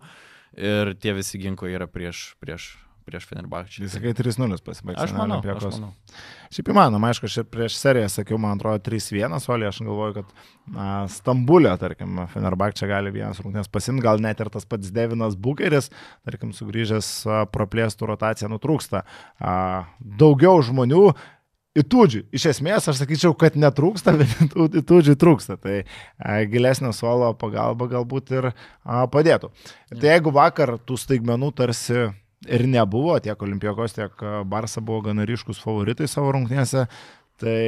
ir 0.56 0.94
tie 1.02 1.18
visi 1.18 1.42
ginklai 1.42 1.74
yra 1.74 1.90
prieš, 1.90 2.38
prieš 2.40 2.70
prieš 3.06 3.28
Fenerbahčį. 3.30 3.84
Jis 3.86 3.96
sakai 3.98 4.14
3-0 4.18 4.60
pasibaigs. 4.66 5.02
Aš 5.04 5.14
manau, 5.18 5.40
aš 5.44 5.68
manau. 5.68 5.92
Šiaip 6.54 6.72
įmanoma, 6.74 7.12
aišku, 7.12 7.30
aš 7.30 7.44
prieš 7.52 7.78
seriją 7.82 8.10
sakiau, 8.14 8.40
man 8.42 8.58
atrodo, 8.58 8.82
3-1, 8.86 9.36
Olė, 9.54 9.70
aš 9.70 9.82
galvoju, 9.84 10.16
kad 10.20 10.34
na, 10.78 10.88
Stambulė, 11.12 11.76
tarkim, 11.82 12.24
Fenerbahčia 12.34 12.90
gali 12.92 13.14
vienas 13.16 13.44
rungtynės 13.44 13.72
pasimti, 13.74 14.06
gal 14.06 14.24
net 14.24 14.42
ir 14.44 14.52
tas 14.54 14.68
pats 14.70 14.94
Devinas 14.96 15.36
Bukeris, 15.36 15.92
tarkim, 16.28 16.56
sugrįžęs 16.56 17.14
praplėstų 17.54 18.14
rotaciją 18.14 18.52
nutrūksta. 18.56 19.06
Daugiau 20.24 20.60
žmonių 20.64 21.08
Įtūdžiui. 21.74 22.28
Iš 22.38 22.44
esmės, 22.52 22.86
aš 22.86 23.00
sakyčiau, 23.02 23.34
kad 23.34 23.56
netrūksta, 23.58 24.14
bet 24.20 24.34
įtūdžiui 24.54 25.16
trūksta. 25.18 25.58
Tai 25.58 25.80
a, 25.82 26.44
gilesnio 26.46 26.92
suolo 26.94 27.32
pagalba 27.34 27.88
galbūt 27.90 28.30
ir 28.36 28.50
a, 28.52 29.08
padėtų. 29.10 29.50
Tai 29.90 30.12
jeigu 30.12 30.34
vakar 30.36 30.76
tų 30.86 31.00
staigmenų 31.02 31.50
tarsi 31.58 32.12
ir 32.48 32.68
nebuvo, 32.70 33.18
tiek 33.24 33.42
Olimpijos, 33.42 33.96
tiek 33.98 34.24
Barsa 34.46 34.82
buvo 34.82 35.02
gana 35.10 35.28
ryškus 35.28 35.62
favoritai 35.64 36.08
savo 36.12 36.32
rungtynėse. 36.36 36.88
Tai 37.42 37.60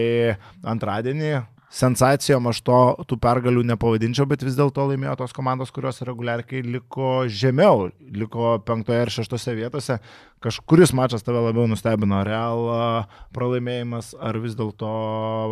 antradienį 0.67 1.31
sensacijom 1.75 2.47
aš 2.51 2.61
to 2.65 2.77
tų 3.09 3.17
pergalių 3.21 3.63
nepavadinčiau, 3.71 4.27
bet 4.29 4.43
vis 4.45 4.55
dėlto 4.57 4.85
laimėjo 4.91 5.17
tos 5.19 5.33
komandos, 5.35 5.73
kurios 5.75 5.99
reguliariai 6.07 6.61
liko 6.63 7.25
žemiau, 7.27 7.89
liko 8.15 8.55
penktoje 8.67 9.01
ir 9.03 9.13
šeštose 9.17 9.55
vietose. 9.57 9.99
Kažkuris 10.43 10.93
mačas 10.95 11.25
tave 11.25 11.41
labiau 11.43 11.67
nustebino, 11.71 12.21
Real 12.27 12.69
pralaimėjimas 13.35 14.13
ar 14.19 14.39
vis 14.43 14.55
dėlto 14.57 14.89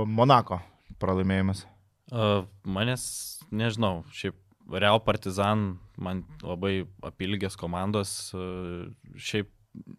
Monako 0.07 0.61
pralaimėjimas? 1.01 1.65
Uh, 2.13 2.43
manęs, 2.63 3.05
nežinau, 3.51 4.03
šiaip 4.13 4.37
Real 4.71 5.01
Partizan 5.03 5.73
man 5.97 6.23
labai 6.41 6.83
apilgės 7.05 7.57
komandos. 7.59 8.33
Šiaip, 9.15 9.49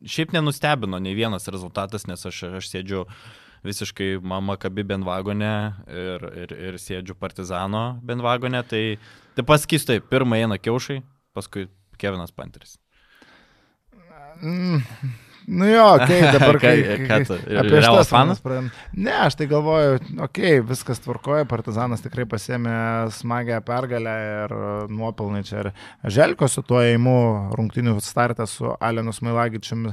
šiaip 0.07 0.35
nenustebino 0.35 1.00
nei 1.02 1.16
vienas 1.18 1.48
rezultatas, 1.50 2.09
nes 2.11 2.24
aš, 2.30 2.44
aš 2.61 2.70
sėdžiu 2.72 3.04
visiškai 3.64 4.18
mama 4.20 4.59
kabi 4.61 4.85
benvagone 4.85 5.52
ir, 5.88 6.24
ir, 6.44 6.54
ir 6.68 6.78
sėdžiu 6.80 7.16
Partizano 7.18 7.85
benvagone. 8.04 8.61
Tai, 8.68 8.85
tai 9.37 9.46
pasakysiu 9.46 9.94
taip, 9.94 10.09
pirmą 10.12 10.42
eina 10.42 10.61
Kiaušai, 10.61 11.00
paskui 11.37 11.68
Kevinas 12.00 12.35
Panteris. 12.35 12.76
Mm. 14.42 14.83
Nu 15.46 15.66
jo, 15.68 15.85
okei, 15.94 16.20
okay, 16.22 16.33
dabar 16.38 16.59
kai... 16.62 16.74
ką 17.04 17.18
tu? 17.28 17.37
Apie 17.61 17.80
šitas 17.85 18.11
fanas? 18.11 18.40
Ne, 18.96 19.12
aš 19.26 19.37
tai 19.37 19.48
galvoju, 19.50 19.98
okei, 20.24 20.24
okay, 20.59 20.62
viskas 20.64 21.02
tvarkoja, 21.04 21.44
Partizanas 21.48 22.04
tikrai 22.04 22.24
pasėmė 22.28 22.76
smagę 23.14 23.61
pergalę 23.66 24.14
ir 24.24 24.54
nuopelnai 24.92 25.42
čia 25.44 25.64
ir 25.66 25.70
Želko 26.16 26.48
su 26.48 26.64
tuo 26.66 26.80
įimu 26.85 27.16
rungtinių 27.59 27.96
startą 28.04 28.48
su 28.48 28.72
Alenu 28.80 29.12
Smailagičium 29.14 29.90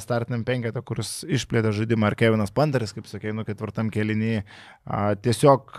startiniam 0.00 0.44
penketą, 0.48 0.84
kuris 0.86 1.18
išplėtė 1.28 1.74
žaidimą 1.76 2.12
ir 2.12 2.18
Kevinas 2.24 2.54
Panteris, 2.54 2.94
kaip 2.96 3.08
sakė, 3.10 3.34
nu 3.36 3.44
ketvirtam 3.48 3.92
kelinį. 3.92 4.38
Tiesiog 5.24 5.76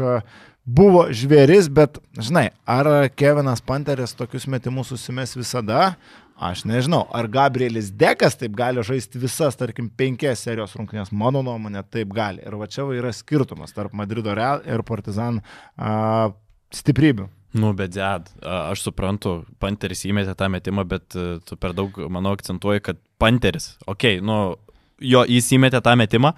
buvo 0.66 1.06
žvėris, 1.14 1.70
bet, 1.70 2.00
žinai, 2.18 2.50
ar 2.66 3.10
Kevinas 3.18 3.62
Panteris 3.66 4.16
tokius 4.18 4.48
metimus 4.50 4.90
susimes 4.94 5.36
visada, 5.38 5.96
Aš 6.36 6.66
nežinau, 6.68 7.06
ar 7.16 7.30
Gabrielis 7.32 7.94
Dekas 7.96 8.36
taip 8.36 8.58
gali 8.60 8.82
žaisti 8.84 9.20
visas, 9.22 9.56
tarkim, 9.56 9.88
penkias 9.88 10.42
serijos 10.44 10.74
rungtynės, 10.76 11.14
mano 11.16 11.40
nuomonė, 11.46 11.86
taip 11.88 12.12
gali. 12.12 12.42
Ir 12.44 12.58
va 12.60 12.68
čia 12.68 12.84
yra 12.92 13.14
skirtumas 13.16 13.72
tarp 13.72 13.94
Madrido 13.96 14.34
Real 14.36 14.60
ir 14.68 14.84
Partizan 14.84 15.40
a, 15.80 16.34
stiprybių. 16.76 17.30
Nu, 17.56 17.70
bet 17.72 17.96
Zed, 17.96 18.28
aš 18.44 18.84
suprantu, 18.84 19.46
Panteris 19.64 20.04
įmetė 20.10 20.34
tą 20.36 20.50
metimą, 20.52 20.84
bet 20.92 21.16
tu 21.16 21.56
per 21.56 21.72
daug, 21.72 21.96
manau, 22.12 22.34
akcentuoji, 22.36 22.84
kad 22.84 23.00
Panteris, 23.16 23.78
okei, 23.86 24.18
okay, 24.18 24.24
nu, 24.28 24.58
jo, 25.00 25.22
jis 25.32 25.48
įmetė 25.56 25.80
tą 25.86 25.94
metimą, 25.96 26.34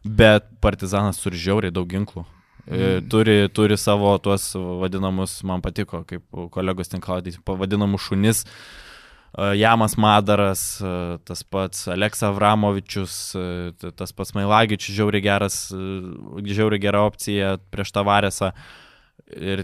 bet 0.00 0.46
Partizanas 0.64 1.20
turi 1.20 1.36
žiauriai 1.36 1.74
daug 1.76 1.90
ginklų. 1.92 2.24
Mm. 2.62 3.10
Turi, 3.12 3.36
turi 3.52 3.76
savo 3.76 4.14
tuos 4.22 4.46
vadinamus, 4.80 5.42
man 5.44 5.60
patiko, 5.60 6.06
kaip 6.08 6.24
kolegos 6.54 6.88
tinklaudys, 6.88 7.36
pavadinamus 7.44 8.06
šunis, 8.06 8.44
uh, 8.46 8.88
Jamas 9.32 9.96
Madaras, 9.96 10.62
tas 11.24 11.42
pats 11.42 11.86
Aleksa 11.88 12.28
Avramovičius, 12.28 13.16
tas 13.96 14.12
pats 14.12 14.34
Mailagičius, 14.36 14.92
žiauriai 14.98 15.24
geras, 15.24 15.56
žiauriai 15.72 16.82
gera 16.82 17.06
opcija 17.08 17.56
prieš 17.72 17.94
Tavarėsą. 17.96 18.52
Ir 19.32 19.62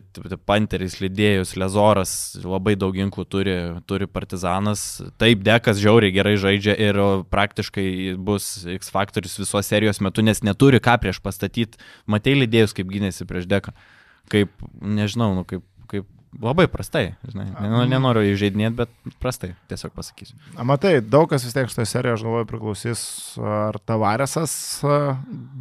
Panteris, 0.48 0.94
Lydėjus, 1.02 1.52
Lezoras, 1.60 2.12
labai 2.40 2.72
daug 2.80 2.94
ginklų 2.96 3.26
turi, 3.28 3.56
turi 3.84 4.08
Partizanas. 4.08 5.02
Taip, 5.20 5.42
Dekas 5.44 5.76
žiauriai 5.82 6.14
gerai 6.14 6.38
žaidžia 6.40 6.72
ir 6.88 6.96
praktiškai 7.28 8.16
bus 8.16 8.64
X 8.78 8.88
faktorius 8.94 9.36
visos 9.36 9.68
serijos 9.68 10.00
metu, 10.00 10.24
nes 10.24 10.40
neturi 10.46 10.80
ką 10.80 10.96
prieš 11.02 11.20
pastatyti. 11.20 11.76
Matei 12.08 12.38
Lydėjus, 12.38 12.72
kaip 12.78 12.88
gynėsi 12.88 13.28
prieš 13.28 13.50
Deką. 13.50 13.76
Kaip, 14.32 14.54
nežinau, 14.80 15.34
nu, 15.36 15.44
kaip 15.48 15.66
labai 16.36 16.66
prastai, 16.70 17.14
žinai. 17.26 17.46
Nenoriu 17.88 18.22
įžeidinėti, 18.28 18.76
bet 18.78 19.16
prastai, 19.22 19.52
tiesiog 19.70 19.94
pasakysiu. 19.96 20.36
Matai, 20.68 20.98
daug 21.00 21.28
kas 21.30 21.46
vis 21.46 21.56
tiek 21.56 21.70
šitoje 21.70 21.88
serijoje, 21.88 22.18
aš 22.18 22.24
galvoju, 22.26 22.48
priklausys, 22.50 23.02
ar 23.40 23.78
Tavaresas 23.88 24.54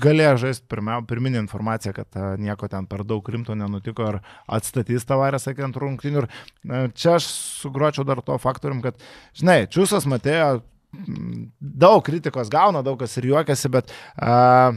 galėjo 0.03 0.35
žaisti 0.45 0.67
pirminį 1.09 1.41
informaciją, 1.43 1.95
kad 1.97 2.21
nieko 2.41 2.69
ten 2.71 2.87
per 2.89 3.05
daug 3.07 3.29
rimto 3.33 3.55
nenutiko, 3.57 4.07
ar 4.11 4.21
atstatys 4.59 5.07
Tavaresą 5.07 5.55
iki 5.55 5.65
antrų 5.67 5.91
rungtynių. 5.91 6.23
Ir 6.23 6.95
čia 6.97 7.17
aš 7.17 7.29
sugruočiau 7.63 8.07
dar 8.07 8.23
to 8.25 8.37
faktorium, 8.41 8.83
kad, 8.85 8.99
žinai, 9.37 9.63
Čiūsas 9.71 10.07
Matėjo 10.09 10.57
daug 11.59 12.01
kritikos 12.05 12.49
gauna, 12.51 12.81
daug 12.85 12.99
kas 12.99 13.17
ir 13.19 13.27
juokiasi, 13.31 13.69
bet 13.73 13.91
uh, 13.91 14.71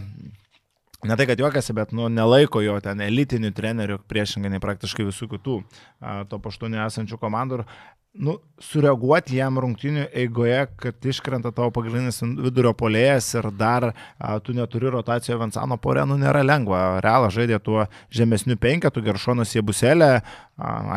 ne 1.04 1.16
tai, 1.16 1.26
kad 1.26 1.40
juokiasi, 1.40 1.72
bet 1.76 1.94
nu, 1.96 2.08
nelaiko 2.12 2.60
jo 2.64 2.76
ten 2.84 3.00
elitinių 3.04 3.54
trenerių 3.56 4.00
priešingai 4.10 4.52
nei 4.52 4.60
praktiškai 4.62 5.06
visų 5.08 5.30
kitų 5.36 5.62
a, 5.62 6.20
to 6.28 6.40
paštų 6.42 6.72
nesančių 6.74 7.18
komandų. 7.20 7.64
Nu, 8.10 8.32
sureaguoti 8.58 9.36
jam 9.36 9.60
rungtinių 9.62 10.08
eigoje, 10.18 10.64
kad 10.82 11.06
iškrenta 11.06 11.52
tavo 11.54 11.70
pagrindinis 11.76 12.18
vidurio 12.42 12.72
polėjas 12.74 13.28
ir 13.38 13.46
dar 13.54 13.92
a, 13.92 14.32
tu 14.42 14.50
neturi 14.56 14.90
rotacijoje 14.90 15.38
Vansano 15.38 15.78
porė, 15.78 16.02
nu 16.10 16.16
nėra 16.18 16.42
lengva. 16.42 16.98
Realą 17.04 17.28
žaidė 17.30 17.60
tuo 17.62 17.84
žemesniu 18.12 18.58
penketu, 18.60 19.04
Geršonas 19.06 19.54
Jėbuselė, 19.54 20.10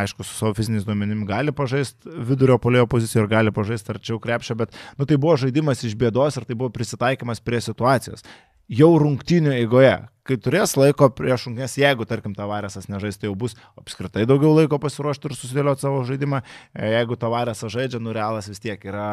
aišku, 0.01 0.25
su 0.25 0.39
savo 0.39 0.57
fiziniais 0.57 0.87
duomenimis 0.87 1.29
gali 1.29 1.53
pažaisti 1.55 2.17
vidurio 2.31 2.57
polėjo 2.59 2.89
poziciją 2.89 3.23
ir 3.23 3.29
gali 3.37 3.53
pažaisti 3.53 3.93
arčiau 3.93 4.17
krepšio, 4.19 4.57
bet 4.59 4.73
nu, 4.97 5.05
tai 5.05 5.15
buvo 5.21 5.37
žaidimas 5.45 5.85
iš 5.85 5.93
bėdos 5.95 6.41
ir 6.41 6.49
tai 6.49 6.57
buvo 6.57 6.73
prisitaikymas 6.73 7.45
prie 7.45 7.61
situacijos 7.61 8.25
jau 8.69 8.91
rungtinių 8.99 9.53
eigoje, 9.57 9.95
kai 10.27 10.37
turės 10.39 10.75
laiko 10.79 11.09
prieš 11.15 11.47
rungtynės, 11.47 11.77
jeigu, 11.79 12.07
tarkim, 12.09 12.35
Tavaresas 12.37 12.87
nežais, 12.91 13.19
tai 13.19 13.29
jau 13.29 13.35
bus 13.39 13.57
apskritai 13.79 14.25
daugiau 14.29 14.53
laiko 14.55 14.79
pasiruošti 14.81 15.29
ir 15.29 15.37
susidėlioti 15.37 15.85
savo 15.85 16.03
žaidimą. 16.07 16.43
E, 16.73 16.93
jeigu 16.95 17.17
Tavaresas 17.19 17.73
žaidžia, 17.73 18.01
nurealas 18.03 18.47
vis 18.51 18.63
tiek 18.63 18.83
yra 18.87 19.07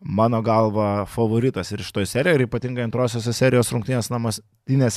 mano 0.00 0.40
galva 0.42 1.06
favoritas 1.06 1.70
ir 1.72 1.82
iš 1.84 1.92
toj 1.94 2.06
serijoje, 2.10 2.40
ir 2.40 2.46
ypatingai 2.48 2.86
antrosiose 2.86 3.34
serijos 3.36 3.70
rungtynės 3.74 4.10
namuose, 4.10 4.42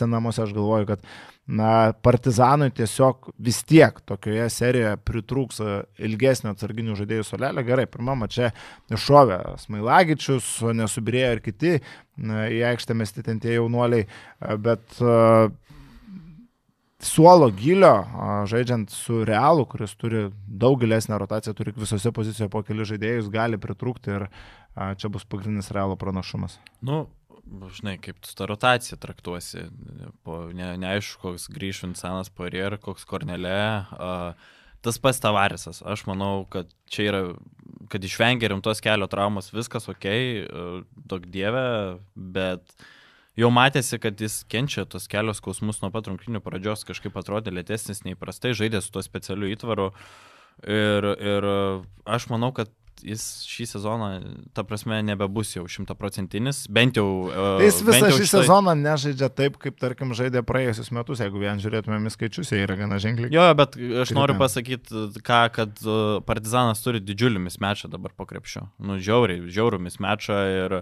namuose 0.08 0.42
aš 0.44 0.54
galvoju, 0.56 0.88
kad 0.90 1.04
na, 1.48 1.94
Partizanui 2.04 2.70
tiesiog 2.76 3.30
vis 3.40 3.62
tiek 3.68 4.02
tokioje 4.08 4.48
serijoje 4.54 4.98
pritrūks 5.08 5.62
ilgesnio 6.04 6.54
atsarginių 6.54 6.98
žaidėjų 7.00 7.28
solelio. 7.28 7.64
Gerai, 7.68 7.88
pirmama 7.92 8.28
čia 8.32 8.52
iššovė 8.94 9.40
Smailagičius, 9.64 10.50
nesubirėjo 10.76 11.32
ir 11.38 11.44
kiti 11.46 11.74
na, 12.18 12.48
į 12.52 12.64
aikštę 12.72 12.98
mesti 12.98 13.24
ten 13.26 13.40
tie 13.44 13.56
jaunuoliai, 13.58 14.08
bet 14.64 15.00
uh, 15.04 15.47
suolo 17.04 17.50
gilio, 17.54 17.94
žaidžiant 18.50 18.92
su 18.94 19.22
Realu, 19.28 19.68
kuris 19.70 19.94
turi 20.00 20.28
daug 20.48 20.80
gilesnę 20.82 21.20
rotaciją, 21.22 21.54
turi 21.58 21.76
visose 21.78 22.12
pozicijose 22.16 22.50
po 22.54 22.64
keli 22.66 22.88
žaidėjus, 22.90 23.30
gali 23.34 23.60
pritrūkti 23.62 24.16
ir 24.16 24.28
čia 24.98 25.12
bus 25.14 25.26
pagrindinis 25.30 25.72
Realo 25.76 25.98
pranašumas. 26.00 26.58
Nu, 26.86 27.06
žinai, 27.74 27.98
kaip 28.02 28.20
tu 28.22 28.34
tą 28.38 28.50
rotaciją 28.50 29.00
traktuosi, 29.02 29.68
po, 30.26 30.48
ne, 30.54 30.74
neaišku, 30.82 31.22
koks 31.24 31.50
grįš 31.54 31.86
Vincentas 31.86 32.34
Poirier, 32.34 32.80
koks 32.82 33.06
Kornelė. 33.10 33.62
Uh, 33.98 34.56
tas 34.86 35.00
pats 35.02 35.22
Tavarisas. 35.22 35.82
Aš 35.86 36.06
manau, 36.10 36.46
kad 36.52 36.70
čia 36.92 37.10
yra 37.12 37.24
kad 37.92 38.04
išvengė 38.04 38.52
rimtos 38.52 38.82
kelio 38.84 39.08
traumos, 39.12 39.52
viskas 39.56 39.88
ok, 39.92 40.08
daug 41.10 41.28
dievė, 41.32 41.66
bet 42.16 42.64
jau 43.38 43.52
matėsi, 43.54 44.00
kad 44.02 44.20
jis 44.22 44.42
kenčia 44.52 44.88
tos 44.90 45.08
kelios 45.12 45.42
skausmus 45.42 45.82
nuo 45.84 45.92
pat 45.94 46.10
rungtinių 46.10 46.42
pradžios, 46.46 46.86
kažkaip 46.88 47.16
atrodė 47.20 47.54
lėtesnis 47.56 48.04
neįprastai, 48.08 48.56
žaidė 48.58 48.82
su 48.84 48.94
tuo 48.96 49.06
specialiu 49.06 49.52
įtvaru. 49.54 49.92
Ir, 50.66 51.06
ir 51.22 51.46
aš 52.10 52.32
manau, 52.32 52.50
kad 52.56 52.72
jis 53.06 53.24
šį 53.46 53.66
sezoną, 53.70 54.08
ta 54.58 54.64
prasme, 54.66 55.00
nebebus 55.06 55.52
jau 55.56 55.66
šimtaprocentinis, 55.70 56.64
bent 56.74 56.98
jau... 56.98 57.06
Uh, 57.30 57.62
jis 57.62 57.82
visą 57.86 58.10
šį 58.10 58.24
štai... 58.24 58.30
sezoną 58.32 58.74
nežaidžia 58.80 59.30
taip, 59.34 59.60
kaip, 59.62 59.78
tarkim, 59.82 60.14
žaidė 60.18 60.44
praėjusius 60.48 60.90
metus, 60.96 61.22
jeigu 61.24 61.42
vien 61.42 61.62
žiūrėtumėm 61.62 62.10
į 62.10 62.14
skaičius, 62.16 62.54
jie 62.54 62.64
yra 62.66 62.78
gana 62.80 63.00
ženkliai. 63.02 63.30
Jo, 63.34 63.46
bet 63.58 63.78
aš 63.78 64.10
Kritam. 64.10 64.22
noriu 64.22 64.38
pasakyti, 64.42 65.04
ką, 65.26 65.44
kad 65.60 65.84
e, 65.84 66.00
Partizanas 66.28 66.82
turi 66.86 67.04
didžiulį 67.04 67.44
mismečą 67.48 67.92
dabar 67.94 68.16
po 68.18 68.28
krepšio. 68.30 68.68
Nu, 68.82 68.98
žiauriai, 69.02 69.46
žiaurų 69.46 69.84
mismečą 69.90 70.42
ir... 70.56 70.82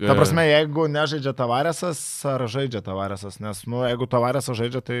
Ta 0.00 0.16
prasme, 0.16 0.44
jeigu 0.44 0.86
nežaidžia 0.92 1.32
Tavaresas, 1.36 2.00
ar 2.28 2.44
žaidžia 2.50 2.82
Tavaresas, 2.84 3.38
nes, 3.40 3.62
nu, 3.70 3.84
jeigu 3.88 4.08
Tavaresas 4.10 4.58
žaidžia, 4.58 4.82
tai 4.84 4.98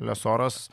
Lesoras 0.00 0.66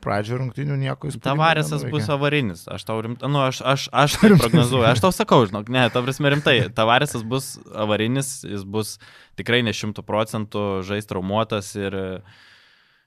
pradžio 0.00 0.38
rungtinių 0.40 0.78
nieko 0.80 1.10
įspūdingo. 1.10 1.26
Tavaresas 1.28 1.84
bus 1.92 2.08
avarinis, 2.10 2.64
aš 2.72 2.86
tau 2.88 2.98
rimtai, 3.04 3.28
nu, 3.30 3.42
aš, 3.44 3.60
aš, 3.62 3.86
aš 4.02 4.16
tai 4.18 4.32
prognozuoju, 4.34 4.86
aš 4.90 5.02
tau 5.04 5.12
sakau, 5.14 5.42
žinok, 5.48 5.70
ne, 5.72 5.86
ta 5.92 6.02
prasme 6.04 6.32
rimtai, 6.34 6.56
Tavaresas 6.74 7.24
bus 7.26 7.52
avarinis, 7.70 8.40
jis 8.48 8.64
bus 8.64 8.96
tikrai 9.38 9.62
ne 9.66 9.74
šimtų 9.76 10.04
procentų 10.06 10.64
žais 10.88 11.08
traumuotas 11.10 11.74
ir 11.78 11.98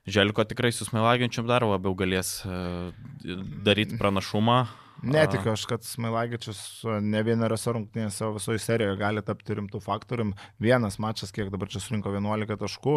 Želko 0.04 0.44
tikrai 0.44 0.68
su 0.68 0.84
Smailagiančiam 0.84 1.46
dar 1.48 1.64
labiau 1.64 1.94
galės 1.96 2.42
e, 2.44 2.56
daryti 3.64 3.96
pranašumą. 3.96 4.66
Netikiu 5.02 5.52
aš, 5.52 5.64
kad 5.68 5.84
Smailagičius 5.84 6.60
ne 7.02 7.22
vieneriose 7.26 7.74
rungtynėse 7.74 8.20
savo 8.20 8.38
visoje 8.38 8.62
serijoje 8.62 8.96
gali 9.00 9.24
tapti 9.26 9.56
rimtų 9.58 9.80
faktorium. 9.84 10.32
Vienas 10.62 11.00
mačas, 11.02 11.34
kiek 11.34 11.50
dabar 11.52 11.68
čia 11.72 11.82
surinko 11.82 12.12
11 12.14 12.56
taškų, 12.60 12.94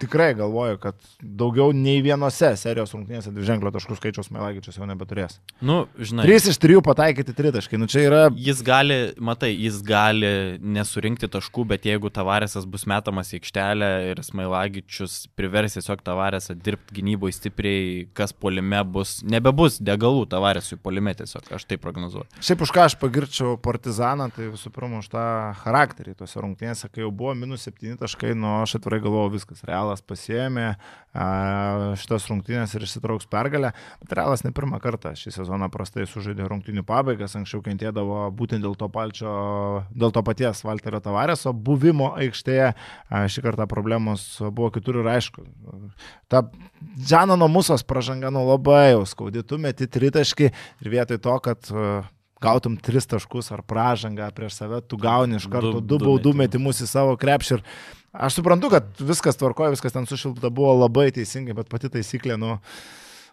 tikrai 0.00 0.32
galvoju, 0.38 0.78
kad 0.80 0.96
daugiau 1.20 1.74
nei 1.76 2.00
vienose 2.04 2.52
serijos 2.58 2.94
rungtynėse 2.96 3.32
dviženklio 3.34 3.72
taškų 3.74 3.96
skaičiaus 3.98 4.30
Melagičius 4.34 4.78
jau 4.80 4.88
nebeturės. 4.88 5.38
Nu, 5.60 5.82
žinai. 5.98 6.24
3 6.28 6.50
iš 6.52 6.58
3 6.62 6.80
pataikyti 6.86 7.34
tritaškai, 7.36 7.80
nu 7.80 7.88
čia 7.90 8.04
yra. 8.06 8.22
Jis 8.36 8.62
gali, 8.66 8.98
matai, 9.20 9.52
jis 9.54 9.80
gali 9.86 10.32
nesurinkti 10.60 11.28
taškų, 11.30 11.66
bet 11.74 11.88
jeigu 11.88 12.12
Tavaresas 12.14 12.66
bus 12.70 12.86
metamas 12.90 13.32
į 13.34 13.40
aikštelę 13.40 13.90
ir 14.10 14.22
Smailagičius 14.24 15.18
privers 15.38 15.76
tiesiog 15.76 16.04
Tavaresą 16.06 16.56
dirbti 16.56 16.96
gynyboje 17.00 17.36
stipriai, 17.36 18.06
kas 18.16 18.32
polime 18.32 18.80
bus, 18.84 19.18
nebebus 19.26 19.78
degalų 19.84 20.26
Tavaresui 20.32 20.80
polime 20.80 21.14
tiesiog, 21.18 21.52
aš 21.56 21.68
tai 21.68 21.80
prognozuoju. 21.82 22.28
Šiaip 22.40 22.64
už 22.64 22.74
ką 22.76 22.86
aš 22.88 22.96
pagirčiau 23.00 23.56
Partizaną, 23.60 24.30
tai 24.34 24.48
visų 24.50 24.72
pirma 24.74 25.02
už 25.04 25.10
tą 25.12 25.26
charakterį 25.60 26.16
tose 26.22 26.40
rungtynėse, 26.40 26.88
kai 26.88 27.04
jau 27.04 27.12
buvo 27.14 27.36
minus 27.38 27.68
7 27.68 28.00
taškai, 28.00 28.32
nu 28.38 28.60
aš 28.62 28.78
atvirai 28.80 29.02
galvojau 29.04 29.34
viskas, 29.36 29.64
realas 29.68 29.89
Realas 29.90 30.02
pasiemė 30.06 30.76
šitas 31.98 32.28
rungtynės 32.30 32.70
ir 32.76 32.84
išsitrauks 32.86 33.26
pergalę. 33.26 33.72
Bet 33.98 34.12
Realas 34.14 34.44
ne 34.44 34.52
pirmą 34.54 34.78
kartą 34.78 35.10
šį 35.18 35.32
sezoną 35.34 35.66
prastai 35.74 36.06
sužaidė 36.06 36.46
rungtynių 36.46 36.84
pabaigas, 36.86 37.34
anksčiau 37.34 37.58
kentėdavo 37.64 38.28
būtent 38.30 38.62
dėl 38.62 38.76
to, 38.78 38.86
palčio, 38.88 39.32
dėl 39.90 40.14
to 40.14 40.22
paties 40.22 40.62
Walterio 40.62 41.02
Tavareso 41.02 41.50
buvimo 41.52 42.12
aikštėje. 42.14 42.70
Šį 43.10 43.44
kartą 43.48 43.66
problemos 43.66 44.38
buvo 44.38 44.70
kitur 44.70 45.02
ir 45.02 45.10
aišku. 45.16 45.42
Ta 46.30 46.44
Džanano 46.94 47.50
Musos 47.50 47.82
pražanga 47.82 48.30
nu 48.30 48.46
labai 48.46 48.92
jau 48.92 49.02
skaudi, 49.10 49.42
tu 49.42 49.58
meti 49.58 49.90
tritaškį 49.90 50.46
ir 50.54 50.94
vietoj 50.94 51.18
to, 51.18 51.38
kad 51.42 51.74
gautum 52.40 52.76
tris 52.80 53.04
taškus 53.08 53.50
ar 53.52 53.62
pražangą 53.66 54.30
prieš 54.36 54.62
save, 54.62 54.80
tu 54.88 54.96
gauni 55.00 55.36
iš 55.36 55.46
karto 55.50 55.80
du, 55.80 55.98
du 55.98 56.04
baudų 56.06 56.32
metimus 56.36 56.80
į 56.80 56.88
savo 56.88 57.18
krepšį 57.20 57.58
ir 57.58 57.64
Aš 58.12 58.40
suprantu, 58.40 58.70
kad 58.72 58.86
viskas 58.98 59.38
tvarkoja, 59.38 59.70
viskas 59.70 59.94
ten 59.94 60.06
sušilta 60.06 60.50
buvo 60.50 60.72
labai 60.80 61.10
teisingai, 61.14 61.54
bet 61.54 61.68
pati 61.70 61.88
taisyklė, 61.94 62.34
nu, 62.40 62.56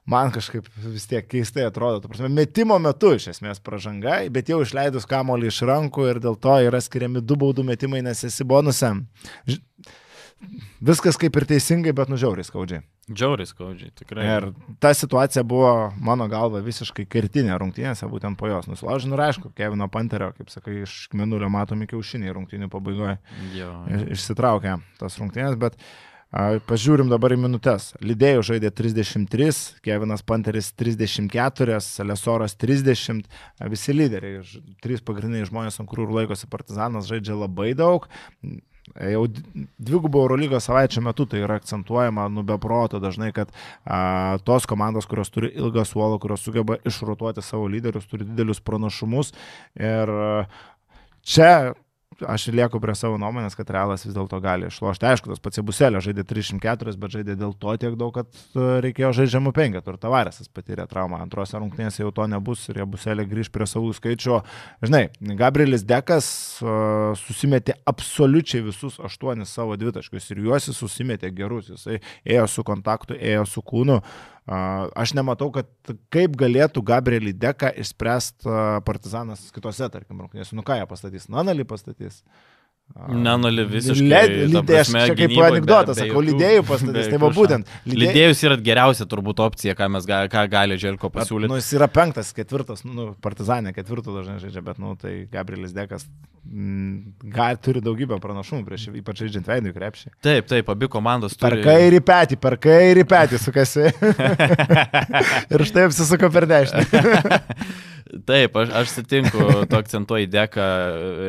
man 0.06 0.30
kažkaip 0.36 0.68
vis 0.84 1.08
tiek 1.10 1.26
keistai 1.26 1.66
atrodo. 1.66 2.04
Prasme, 2.06 2.30
metimo 2.30 2.78
metu 2.82 3.16
iš 3.18 3.32
esmės 3.34 3.62
pažanga, 3.64 4.20
bet 4.34 4.52
jau 4.54 4.62
išleidus 4.62 5.10
kamolį 5.10 5.50
iš 5.50 5.64
rankų 5.66 6.12
ir 6.12 6.22
dėl 6.22 6.38
to 6.42 6.60
yra 6.68 6.82
skiriami 6.84 7.26
du 7.26 7.40
baudų 7.42 7.66
metimai, 7.66 8.04
nes 8.06 8.22
esi 8.30 8.46
bonusiam. 8.46 9.02
Viskas 10.88 11.18
kaip 11.18 11.36
ir 11.40 11.46
teisingai, 11.50 11.94
bet 11.98 12.12
nužiauriai 12.12 12.46
skaudžiai. 12.46 12.84
Džiauriai 13.10 13.50
skaudžiai, 13.50 13.92
tikrai. 13.98 14.26
Ir 14.30 14.46
ta 14.84 14.92
situacija 14.96 15.42
buvo, 15.48 15.72
mano 16.04 16.28
galva, 16.30 16.62
visiškai 16.66 17.08
kertinė 17.10 17.56
rungtynėse, 17.58 18.06
būtent 18.12 18.38
po 18.40 18.50
jos 18.52 18.68
nusilaužinu. 18.70 19.16
Ir 19.18 19.24
aišku, 19.30 19.52
Kevino 19.58 19.88
Panterio, 19.92 20.30
kaip 20.38 20.52
sakai, 20.54 20.82
iš 20.86 21.08
minulio 21.18 21.50
matomi 21.54 21.90
kiaušiniai 21.90 22.36
rungtynių 22.38 22.70
pabaigoje. 22.74 23.18
Jo. 23.56 23.72
Išsitraukė 24.14 24.78
tas 25.02 25.18
rungtynės, 25.22 25.58
bet 25.60 25.80
a, 26.30 26.60
pažiūrim 26.70 27.10
dabar 27.10 27.34
į 27.34 27.42
minutės. 27.48 27.90
Lydėjų 28.04 28.46
žaidė 28.52 28.72
33, 28.78 29.82
Kevinas 29.88 30.26
Panteris 30.28 30.70
34, 30.78 31.82
Lesoras 32.06 32.58
30, 32.60 33.26
visi 33.74 33.98
lyderiai, 33.98 34.46
trys 34.84 35.02
pagrindiniai 35.02 35.50
žmonės, 35.50 35.82
ant 35.82 35.90
kurių 35.90 36.12
laikosi 36.22 36.52
Partizanas, 36.52 37.10
žaidžia 37.10 37.40
labai 37.40 37.72
daug. 37.80 38.12
Jau 38.96 39.24
dvigubo 39.78 40.22
Eurolygos 40.26 40.66
savaičio 40.70 41.02
metu 41.06 41.28
tai 41.30 41.44
yra 41.46 41.60
akcentuojama, 41.60 42.28
nu 42.34 42.44
be 42.48 42.58
proto 42.62 43.02
dažnai, 43.04 43.32
kad 43.36 43.52
a, 43.84 44.38
tos 44.48 44.66
komandos, 44.70 45.06
kurios 45.10 45.30
turi 45.34 45.52
ilgą 45.54 45.86
suolą, 45.86 46.18
kurios 46.24 46.46
sugeba 46.46 46.80
išrotuoti 46.88 47.44
savo 47.46 47.68
lyderius, 47.72 48.08
turi 48.10 48.26
didelius 48.26 48.64
pranašumus. 48.64 49.34
Ir 49.78 50.14
a, 50.14 50.32
čia 51.22 51.52
aš 52.26 52.48
lieku 52.56 52.80
prie 52.82 52.96
savo 52.98 53.18
nuomonės, 53.22 53.56
kad 53.58 53.70
Realas 53.74 54.06
vis 54.06 54.16
dėlto 54.16 54.40
gali 54.44 54.70
išlošti. 54.70 55.06
Aišku, 55.10 55.32
tas 55.32 55.42
pats 55.44 55.62
Buselė 55.66 56.02
žaidė 56.04 56.26
304, 56.28 56.96
bet 57.02 57.16
žaidė 57.18 57.36
dėl 57.40 57.54
to 57.60 57.74
tiek 57.82 57.98
daug, 58.00 58.14
kad 58.16 58.30
e, 58.32 58.68
reikėjo 58.86 59.12
žaidžiamų 59.20 59.54
penketų 59.58 59.94
ir 59.94 60.00
Tavaresas 60.02 60.52
patyrė 60.54 60.88
traumą. 60.90 61.22
Antrose 61.26 61.60
rungtynėse 61.60 62.02
jau 62.04 62.14
to 62.16 62.28
nebus 62.32 62.68
ir 62.72 62.82
jie 62.82 62.88
Buselė 62.90 63.28
grįž 63.30 63.52
prie 63.54 63.68
savų 63.70 63.94
skaičių. 63.98 64.40
Žinai, 64.86 65.04
Gabrielis 65.38 65.86
Dekas 65.88 66.30
uh, 66.64 67.18
susimetė 67.20 67.78
absoliučiai 67.90 68.64
visus 68.66 68.98
aštuonis 69.04 69.52
savo 69.54 69.78
dvitaškius 69.80 70.32
ir 70.34 70.46
juos 70.48 70.70
jis 70.70 70.82
susimetė 70.82 71.34
gerus. 71.36 71.72
Jisai 71.74 72.02
ėjo 72.26 72.48
su 72.52 72.66
kontaktu, 72.68 73.18
ėjo 73.18 73.46
su 73.50 73.64
kūnu. 73.66 74.02
Uh, 74.02 74.37
Aš 74.48 75.12
nematau, 75.12 75.50
kad 75.52 75.68
kaip 76.14 76.38
galėtų 76.40 76.80
Gabrielį 76.88 77.34
Deką 77.36 77.74
išspręsti 77.84 78.48
partizanas 78.88 79.50
kitose, 79.52 79.90
tarkim, 79.92 80.22
rungtynėse. 80.24 80.56
Nu 80.56 80.64
ką 80.64 80.78
jie 80.80 80.86
pastatys? 80.88 81.28
Nanalį 81.28 81.66
pastatys. 81.68 82.22
Nenoli 83.08 83.64
visiškai. 83.70 84.22
Lydėjus, 84.50 84.90
čia 84.96 85.16
kaip 85.18 85.34
anegdotas, 85.46 86.00
sakau, 86.00 86.22
lydėjų 86.26 86.64
pastatys, 86.66 87.10
tai 87.12 87.20
va 87.22 87.30
būtent. 87.36 87.70
Lydėjus 87.88 88.42
yra 88.48 88.58
geriausia 88.64 89.06
turbūt 89.10 89.42
opcija, 89.46 89.76
ką, 89.78 89.90
mes, 89.94 90.08
ga, 90.10 90.24
ką 90.32 90.46
gali 90.52 90.80
Želko 90.82 91.12
pasiūlyti. 91.14 91.52
Nu, 91.52 91.60
jis 91.60 91.70
yra 91.78 91.90
penktas, 91.94 92.32
ketvirtas, 92.36 92.82
nu, 92.88 93.12
partizanė 93.24 93.76
ketvirtų 93.76 94.16
dažnai 94.18 94.40
žaidžia, 94.42 94.64
bet, 94.66 94.80
nu, 94.82 94.96
tai 95.00 95.14
Gabrielis 95.32 95.76
Dekas 95.76 96.08
mm, 96.48 97.30
gal, 97.36 97.60
turi 97.62 97.84
daugybę 97.86 98.18
pranašumų 98.24 98.66
prieš, 98.68 98.88
ypač 98.98 99.22
žaidžiant 99.22 99.52
veidų 99.52 99.76
krepšį. 99.76 100.14
Taip, 100.26 100.48
taip, 100.50 100.72
abi 100.74 100.90
komandos 100.92 101.38
turi. 101.38 101.62
Per 101.62 101.70
kairį 101.70 102.02
petį, 102.08 102.40
per 102.48 102.58
kairį 102.66 103.06
petį 103.14 103.42
sukasi. 103.44 103.92
Ir 105.54 105.68
štai 105.70 105.86
apsisuko 105.92 106.32
per 106.34 106.50
dešinę. 106.50 106.88
Taip, 108.28 108.56
aš, 108.56 108.72
aš 108.82 108.92
sutinku, 108.96 109.46
tu 109.70 109.78
akcentuoji 109.78 110.30
dėką, 110.32 110.66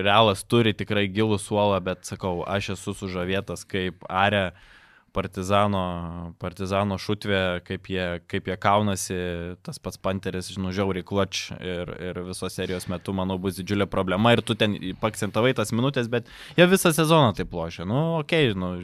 realas 0.07 0.45
turi 0.47 0.75
tikrai 0.77 1.07
gilų 1.11 1.39
suolą, 1.43 1.79
bet 1.85 2.05
sakau, 2.09 2.43
aš 2.47 2.75
esu 2.77 2.95
sužavėtas 2.99 3.65
kaip 3.69 4.05
Are 4.09 4.51
partizano, 5.19 5.83
partizano 6.43 6.99
šutvė, 7.01 7.43
kaip 7.67 7.91
jie, 7.91 8.07
kaip 8.31 8.49
jie 8.51 8.57
kaunasi, 8.61 9.19
tas 9.67 9.81
pats 9.83 9.99
Panteris, 10.03 10.53
žinau, 10.55 10.71
žiauriai 10.75 11.07
kloč 11.07 11.49
ir, 11.59 11.91
ir 12.11 12.21
visos 12.29 12.55
serijos 12.55 12.87
metu, 12.91 13.15
manau, 13.17 13.39
bus 13.43 13.59
didžiulė 13.59 13.89
problema 13.91 14.35
ir 14.35 14.45
tu 14.47 14.57
ten 14.59 14.77
pakcentavai 15.03 15.55
tas 15.59 15.75
minutės, 15.75 16.11
bet 16.13 16.31
jie 16.59 16.69
visą 16.71 16.95
sezoną 16.95 17.35
taip 17.39 17.55
lošia. 17.55 17.87
Nu, 17.89 18.21
okei, 18.21 18.53
okay, 18.53 18.59
nu. 18.59 18.75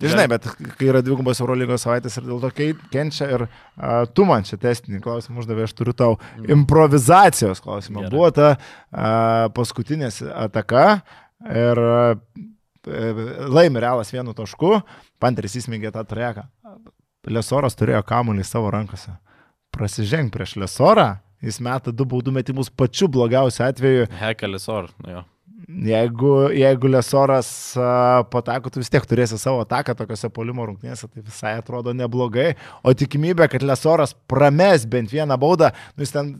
Tai 0.00 0.10
žinai, 0.10 0.26
bet 0.30 0.46
kai 0.78 0.88
yra 0.90 1.02
dvigubos 1.06 1.38
Eurolygos 1.42 1.84
savaitės 1.86 2.18
ir 2.18 2.26
dėl 2.26 2.40
to 2.42 2.50
kenčia 2.90 3.28
ir 3.30 3.46
uh, 3.46 4.02
tu 4.10 4.26
man 4.28 4.46
čia 4.46 4.58
testinį 4.60 5.02
klausimą 5.04 5.42
uždavė, 5.42 5.68
aš 5.68 5.76
turiu 5.78 5.94
tau 5.96 6.16
improvizacijos 6.50 7.62
klausimą. 7.64 8.06
Gerai. 8.06 8.14
Buvo 8.14 8.32
ta 8.34 8.48
uh, 8.56 9.46
paskutinės 9.54 10.18
ataka 10.34 10.88
ir 11.46 11.82
uh, 11.84 12.18
laimi 12.86 13.82
realas 13.82 14.12
vienu 14.14 14.34
tašku, 14.36 14.78
Panteris 15.22 15.56
įsmėgė 15.60 15.92
tą 15.94 16.04
treką. 16.08 16.46
Lesoras 17.32 17.76
turėjo 17.78 18.02
kamuolį 18.06 18.44
savo 18.44 18.72
rankose. 18.74 19.14
Prasiženg 19.74 20.30
prieš 20.34 20.56
Lesorą, 20.60 21.14
jis 21.44 21.60
meta 21.64 21.92
du 21.92 22.06
baudų 22.08 22.34
metimus 22.34 22.70
pačiu 22.70 23.08
blogiausiu 23.10 23.64
atveju. 23.66 24.10
Heka 24.20 24.50
Lesor, 24.50 24.90
jo. 25.08 25.24
Jeigu, 25.64 26.50
jeigu 26.52 26.90
Lesoras 26.92 27.48
patako, 28.30 28.68
tu 28.70 28.82
vis 28.82 28.92
tiek 28.92 29.04
turėsi 29.08 29.38
savo 29.40 29.62
ataką 29.64 29.94
tokiuose 29.96 30.28
polimo 30.34 30.66
rungtynėse, 30.68 31.08
tai 31.08 31.24
visai 31.24 31.54
atrodo 31.56 31.94
neblogai. 31.96 32.52
O 32.84 32.92
tikimybė, 32.92 33.48
kad 33.52 33.64
Lesoras 33.64 34.12
prames 34.28 34.84
bent 34.84 35.12
vieną 35.14 35.38
baudą, 35.40 35.72
nu, 35.96 36.04
jis 36.04 36.12
ten 36.12 36.34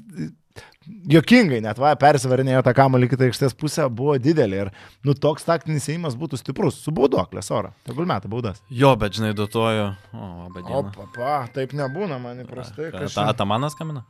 jokingai 1.10 1.60
net, 1.64 1.78
va, 1.80 1.92
persivarinėjo 2.00 2.62
tą 2.66 2.72
kamuolį 2.76 3.08
kitą 3.12 3.26
aikštės 3.28 3.54
pusę, 3.58 3.86
buvo 3.88 4.14
didelė 4.20 4.60
ir, 4.66 4.70
nu, 5.06 5.14
toks 5.14 5.46
taktinis 5.48 5.86
įimas 5.92 6.16
būtų 6.20 6.38
stiprus, 6.40 6.78
su 6.84 6.92
baudoklės 6.94 7.50
oro, 7.54 7.72
tegul 7.88 8.06
metą 8.10 8.28
baudas. 8.32 8.60
Jo, 8.70 8.94
bet 9.00 9.16
žinai, 9.16 9.32
duotoju. 9.38 9.90
O, 10.12 10.30
bet 10.54 10.70
O, 10.70 10.82
papa, 10.96 11.44
taip 11.54 11.72
nebūna 11.76 12.20
man 12.22 12.44
įprastai. 12.44 12.90
Ta, 12.92 13.04
kažin- 13.04 13.14
ta 13.20 13.28
Atamanas 13.34 13.76
kamina? 13.78 14.04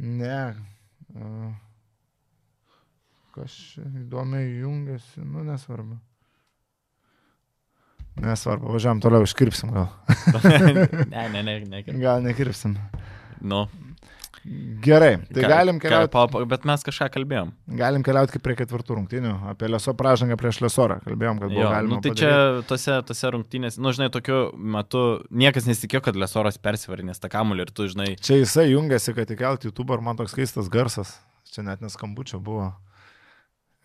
Ne. 0.00 0.54
Kas 3.34 3.50
čia 3.74 3.82
įdomiai 4.04 4.60
jungiasi, 4.62 5.22
nu 5.26 5.42
nesvarbu. 5.46 5.96
Nesvarbu, 8.22 8.68
važiuojam 8.70 9.00
toliau, 9.02 9.24
iškirpsim 9.26 9.72
gal. 9.74 9.88
ne, 11.10 11.24
ne, 11.34 11.42
ne, 11.42 11.54
ne. 11.66 11.80
Gal 11.98 12.22
nekirpsim. 12.22 12.76
Nu, 13.42 13.64
Gerai, 14.84 15.14
tai 15.32 15.40
ką- 15.42 15.48
galim 15.48 15.78
keliauti. 15.80 16.10
pa- 16.12 16.26
pa- 16.28 16.44
Bet 16.44 16.64
mes 16.68 16.82
kažką 16.84 17.06
kalbėjom. 17.14 17.52
Galim 17.80 18.02
keliauti 18.04 18.34
kaip 18.36 18.42
prie 18.44 18.54
ketvirtų 18.58 18.98
rungtynių. 18.98 19.30
Apie 19.48 19.68
Leso 19.72 19.94
pražangą 19.96 20.36
prieš 20.36 20.58
Lesorą. 20.60 20.98
Kalbėjom, 21.06 21.38
kad 21.40 21.48
buvo 21.48 21.62
Jo, 21.62 21.70
galima. 21.72 21.88
nu, 21.94 22.00
tai 22.04 22.10
padaryt. 22.10 22.18
čia 22.20 22.68
tose, 22.68 23.02
tose 23.08 23.30
rungtynėse, 23.32 23.78
nu, 23.80 23.88
žinai, 23.96 24.10
tokiu 24.12 24.52
metu 24.54 25.24
niekas 25.32 25.64
nesitikėjo, 25.64 26.02
kad 26.10 26.14
Lesoras 26.20 26.58
persivarinės 26.60 27.18
tą 27.24 27.30
kamuolį 27.32 27.60
ir 27.68 27.72
tu, 27.72 27.88
žinai, 27.88 28.10
Čia 28.20 28.36
jisai 28.44 28.68
jungiasi, 28.74 29.14
kad 29.16 29.26
įkelti 29.32 29.70
YouTube, 29.72 29.90
ar 29.96 30.00
man 30.04 30.16
toks 30.16 30.34
keistas 30.36 30.68
garsas. 30.68 31.16
Čia 31.50 31.62
net 31.64 31.80
neskambučio 31.80 32.42
buvo. 32.42 32.74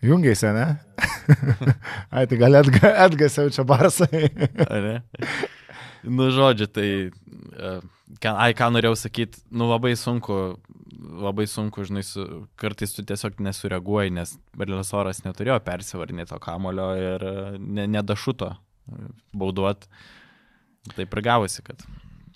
Jungiasi, 0.02 0.48
ne? 0.56 0.80
Ai, 2.12 2.26
tai 2.26 2.36
gal 2.40 2.54
atga, 2.56 2.94
atgasiau 3.04 3.50
čia 3.52 3.64
barsai. 3.64 4.28
Nu, 6.06 6.30
žodžiu, 6.34 6.68
tai, 6.72 6.88
e, 7.10 7.72
ai, 8.30 8.50
ką 8.56 8.70
norėjau 8.72 8.96
sakyti, 8.98 9.42
nu, 9.52 9.68
labai 9.70 9.92
sunku, 10.00 10.38
labai 11.20 11.46
sunku, 11.50 11.84
žinai, 11.88 12.04
su, 12.06 12.26
kartais 12.60 12.94
tu 12.96 13.04
tiesiog 13.06 13.40
nesureaguoji, 13.44 14.14
nes 14.16 14.36
Berlisoras 14.56 15.24
neturėjo 15.26 15.58
persivarinėti 15.66 16.32
to 16.32 16.40
kamulio 16.42 16.92
ir 16.98 17.26
e, 17.26 17.34
ne, 17.58 17.88
nedašuto 17.98 18.54
bauduot. 19.36 19.84
Taip 20.96 21.12
ir 21.12 21.20
gavosi, 21.26 21.60
kad 21.66 21.84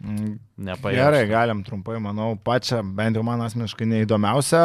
Mm, 0.04 0.38
nepaėjo. 0.68 1.00
Gerai, 1.00 1.22
galim 1.30 1.62
trumpai, 1.64 1.96
manau, 2.02 2.34
pačią, 2.36 2.82
bent 2.96 3.16
jau 3.16 3.22
man 3.26 3.42
asmeniškai 3.44 3.86
neįdomiausia. 3.88 4.64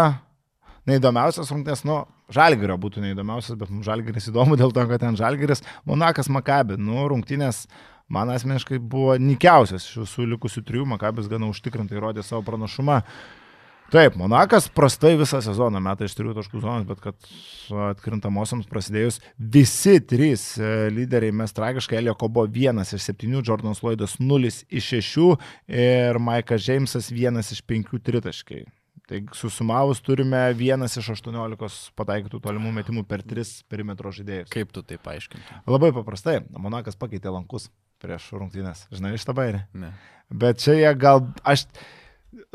Neįdomiausias 0.89 1.51
rungtynės, 1.53 1.85
nu, 1.87 2.01
Žalgirio 2.33 2.75
būtų 2.81 3.01
neįdomiausias, 3.03 3.57
bet 3.57 3.71
mums 3.71 3.87
Žalgiris 3.87 4.29
įdomu 4.29 4.57
dėl 4.59 4.73
to, 4.75 4.83
kad 4.89 5.01
ten 5.01 5.15
Žalgiris, 5.17 5.63
Monakas 5.87 6.29
Makabi, 6.33 6.77
nu, 6.81 7.01
rungtynės 7.09 7.63
man 8.09 8.31
asmeniškai 8.33 8.79
buvo 8.81 9.17
nikiausias 9.21 9.85
iš 9.85 9.99
visų 10.03 10.29
likusių 10.35 10.65
trijų, 10.65 10.87
Makabis 10.89 11.29
gana 11.31 11.49
užtikrintai 11.51 12.01
rodė 12.01 12.25
savo 12.25 12.43
pranašumą. 12.47 13.03
Taip, 13.89 14.13
Monakas 14.21 14.67
prastai 14.69 15.15
visą 15.17 15.39
sezoną 15.41 15.79
metą 15.81 16.05
iš 16.05 16.13
trijų 16.13 16.35
taškų 16.37 16.59
zonos, 16.61 16.83
bet 16.85 16.99
kad 17.01 17.29
atkrintamosiams 17.89 18.67
prasidėjus 18.69 19.17
visi 19.41 19.95
trys 20.05 20.43
e, 20.61 20.91
lyderiai 20.93 21.33
mes 21.33 21.55
tragiškai, 21.57 21.97
Elio 21.97 22.13
Kobo 22.13 22.43
vienas 22.45 22.93
iš 22.93 23.07
septynių, 23.07 23.41
Jordanas 23.47 23.81
Lloydas 23.81 24.19
nulis 24.21 24.61
iš 24.69 24.91
šešių 24.93 25.29
ir 25.81 26.21
Maikas 26.21 26.67
Džeimsas 26.67 27.09
vienas 27.09 27.49
iš 27.55 27.63
penkių 27.65 27.97
tritaškai. 28.05 28.61
Tai 29.09 29.23
susumavus 29.33 30.03
turime 30.05 30.43
vienas 30.53 30.99
iš 31.01 31.09
18 31.15 31.89
pataikytų 31.97 32.43
tolimų 32.45 32.75
metimų 32.75 33.07
per 33.09 33.25
tris 33.25 33.63
perimetro 33.65 34.13
žaidėjus. 34.13 34.53
Kaip 34.53 34.69
tu 34.75 34.85
tai 34.85 35.01
paaiškintum? 35.01 35.63
Labai 35.65 35.89
paprastai, 35.97 36.43
Monakas 36.53 36.99
pakeitė 36.99 37.33
lankus 37.33 37.71
prieš 38.01 38.31
rungtynės. 38.35 38.87
Žinai, 38.95 39.15
iš 39.17 39.27
tą 39.27 39.35
bairį. 39.37 39.63
Ne. 39.77 39.93
Bet 40.29 40.61
čia 40.61 40.75
jie 40.77 40.91
gal, 40.99 41.23
aš 41.47 41.65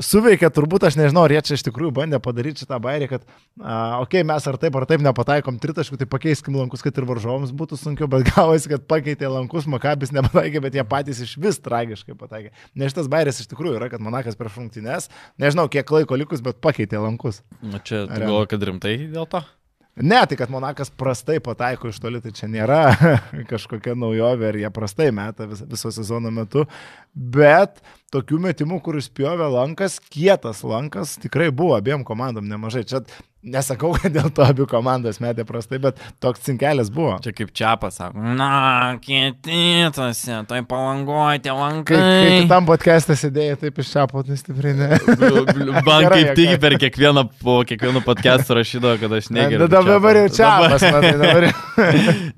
suveikė, 0.02 0.48
turbūt 0.54 0.86
aš 0.86 0.96
nežinau, 0.98 1.24
ar 1.26 1.32
jie 1.34 1.40
čia 1.46 1.56
iš 1.58 1.64
tikrųjų 1.66 1.92
bandė 1.94 2.20
padaryti 2.22 2.62
šitą 2.62 2.78
bairį, 2.82 3.08
kad, 3.10 3.24
a, 3.26 4.00
okei, 4.02 4.20
okay, 4.22 4.26
mes 4.26 4.46
ar 4.50 4.58
taip 4.62 4.76
ar 4.78 4.86
taip 4.90 5.02
nepataikom 5.04 5.58
tritaškų, 5.62 5.98
tai 6.00 6.08
pakeiskim 6.10 6.56
lankus, 6.58 6.82
kad 6.84 6.94
ir 6.98 7.06
varžovams 7.08 7.54
būtų 7.56 7.78
sunkiau, 7.80 8.08
bet 8.10 8.28
gavosi, 8.30 8.70
kad 8.70 8.86
pakeitė 8.90 9.30
lankus, 9.32 9.68
Makabis 9.70 10.14
nepataikė, 10.14 10.62
bet 10.64 10.78
jie 10.78 10.86
patys 10.86 11.24
iš 11.26 11.34
vis 11.42 11.58
tragiškai 11.62 12.16
pataikė. 12.18 12.54
Nes 12.78 12.94
šitas 12.94 13.10
bairis 13.10 13.42
iš 13.42 13.50
tikrųjų 13.50 13.80
yra, 13.80 13.90
kad 13.92 14.02
Monakas 14.04 14.38
prieš 14.38 14.60
rungtynės, 14.60 15.10
nežinau, 15.42 15.66
kiek 15.72 15.90
laiko 15.98 16.18
likus, 16.18 16.42
bet 16.44 16.62
pakeitė 16.64 17.02
lankus. 17.02 17.42
Nu, 17.62 17.82
čia 17.82 18.06
galvoji, 18.10 18.54
kad 18.54 18.70
rimtai 18.70 18.96
dėl 19.10 19.30
to? 19.30 19.42
Ne, 19.96 20.26
tai 20.26 20.36
kad 20.36 20.50
Monakas 20.50 20.90
prastai 20.90 21.38
pataiko 21.40 21.88
iš 21.88 22.00
toli, 22.02 22.18
tai 22.22 22.32
čia 22.34 22.48
nėra 22.50 22.80
kažkokia 23.52 23.94
naujovė 23.94 24.50
ir 24.50 24.58
jie 24.64 24.70
prastai 24.74 25.10
meta 25.14 25.46
vis, 25.46 25.62
viso 25.70 25.92
sezono 25.94 26.32
metu, 26.34 26.64
bet 27.14 27.78
tokių 28.14 28.40
metimų, 28.48 28.80
kur 28.86 29.00
spjovė 29.02 29.50
lankas, 29.58 29.98
kietas 30.14 30.62
lankas, 30.66 31.16
tikrai 31.22 31.50
buvo 31.54 31.74
abiem 31.78 32.06
komandom 32.06 32.46
nemažai. 32.50 32.84
Čia 32.88 33.02
nesakau, 33.44 33.90
kad 34.00 34.08
dėl 34.14 34.30
to 34.32 34.40
abi 34.46 34.64
komandos 34.70 35.18
metė 35.20 35.44
prastai, 35.44 35.76
bet 35.84 35.98
toks 36.24 36.46
cinkelis 36.46 36.88
buvo. 36.94 37.18
Čia 37.24 37.34
kaip 37.36 37.50
čiapas 37.52 37.98
sako, 38.00 38.22
na, 38.38 38.96
kietytose, 39.04 40.38
tai 40.48 40.62
palangoji 40.68 41.42
tie 41.44 41.52
Kai, 41.52 41.58
kai 41.58 41.60
lankai. 41.60 42.38
kitam 42.46 42.66
podcast'e 42.68 43.16
sėdėjai, 43.20 43.58
taip 43.60 43.78
iš 43.82 43.90
čia 43.92 44.06
pat 44.10 44.30
stipriai 44.40 44.78
ne. 44.78 44.88
Man 45.88 46.08
kaip 46.14 46.32
tik 46.38 46.54
per 46.62 46.78
kiekvieną, 46.80 47.26
po 47.42 47.58
kiekvienų 47.68 48.00
podcastų 48.06 48.56
rašydavo, 48.62 48.96
kad 49.02 49.16
aš 49.20 49.28
negeriu. 49.34 49.68
Dabar, 49.68 49.92
dabar 49.98 50.20
jau 50.22 50.28
čia, 50.38 50.48
Dabar- 50.48 50.74
pas 50.78 50.86
mane 50.96 51.12
dabar. 51.20 51.48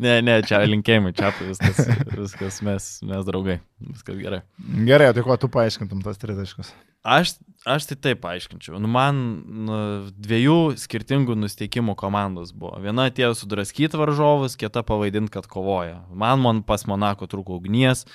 Ne, 0.03 0.19
ne, 0.27 0.41
čia 0.49 0.63
linkėjimai, 0.67 1.15
čia 1.17 1.31
viskas, 1.39 1.87
viskas 2.17 2.61
mes, 2.67 2.91
mes 3.07 3.25
draugai, 3.31 3.61
viskas 3.81 4.19
gerai. 4.21 4.43
Gerai, 4.89 5.13
tai 5.15 5.25
kuo 5.27 5.37
tu 5.41 5.51
paaiškintum 5.53 6.03
tas 6.05 6.21
tritaškus? 6.23 6.73
Aš, 7.07 7.37
aš 7.67 7.91
tai 7.91 7.97
taip 7.99 8.23
paaiškinčiau. 8.23 8.79
Nu, 8.83 8.89
man 8.91 9.21
nu, 9.67 9.77
dviejų 10.15 10.77
skirtingų 10.79 11.37
nusteikimų 11.41 11.97
komandos 11.99 12.55
buvo. 12.55 12.79
Viena 12.83 13.09
atėjo 13.11 13.35
sudraskyti 13.43 13.99
varžovus, 13.99 14.57
kita 14.61 14.85
pavaidinti, 14.87 15.35
kad 15.35 15.49
kovoja. 15.51 16.05
Man, 16.15 16.43
man 16.45 16.63
pas 16.67 16.87
Monako 16.87 17.27
trūko 17.31 17.59
ugnies, 17.59 18.07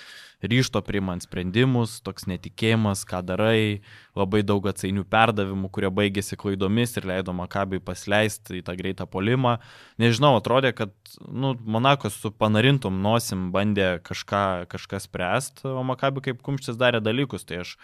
ryšto 0.42 0.82
priimant 0.86 1.26
sprendimus, 1.26 2.00
toks 2.02 2.26
netikėjimas, 2.30 3.04
ką 3.06 3.20
darai, 3.28 3.82
labai 4.18 4.42
daug 4.48 4.66
atsainių 4.72 5.04
perdavimų, 5.12 5.70
kurie 5.74 5.92
baigėsi 5.94 6.40
klaidomis 6.40 6.96
ir 6.98 7.10
leido 7.12 7.36
Makabai 7.36 7.82
pasileisti 7.84 8.62
į 8.62 8.64
tą 8.66 8.76
greitą 8.80 9.06
polimą. 9.10 9.58
Nežinau, 10.02 10.34
atrodė, 10.40 10.74
kad 10.78 10.96
nu, 11.28 11.54
Monakas 11.62 12.18
su 12.24 12.32
panarintum 12.34 13.04
nosim 13.04 13.50
bandė 13.54 14.00
kažką, 14.08 14.72
kažką 14.72 15.04
spręsti, 15.04 15.68
o 15.76 15.86
Makabai 15.86 16.26
kaip 16.32 16.42
kumštis 16.46 16.80
darė 16.80 17.04
dalykus. 17.04 17.46
Tai 17.46 17.62
aš 17.66 17.78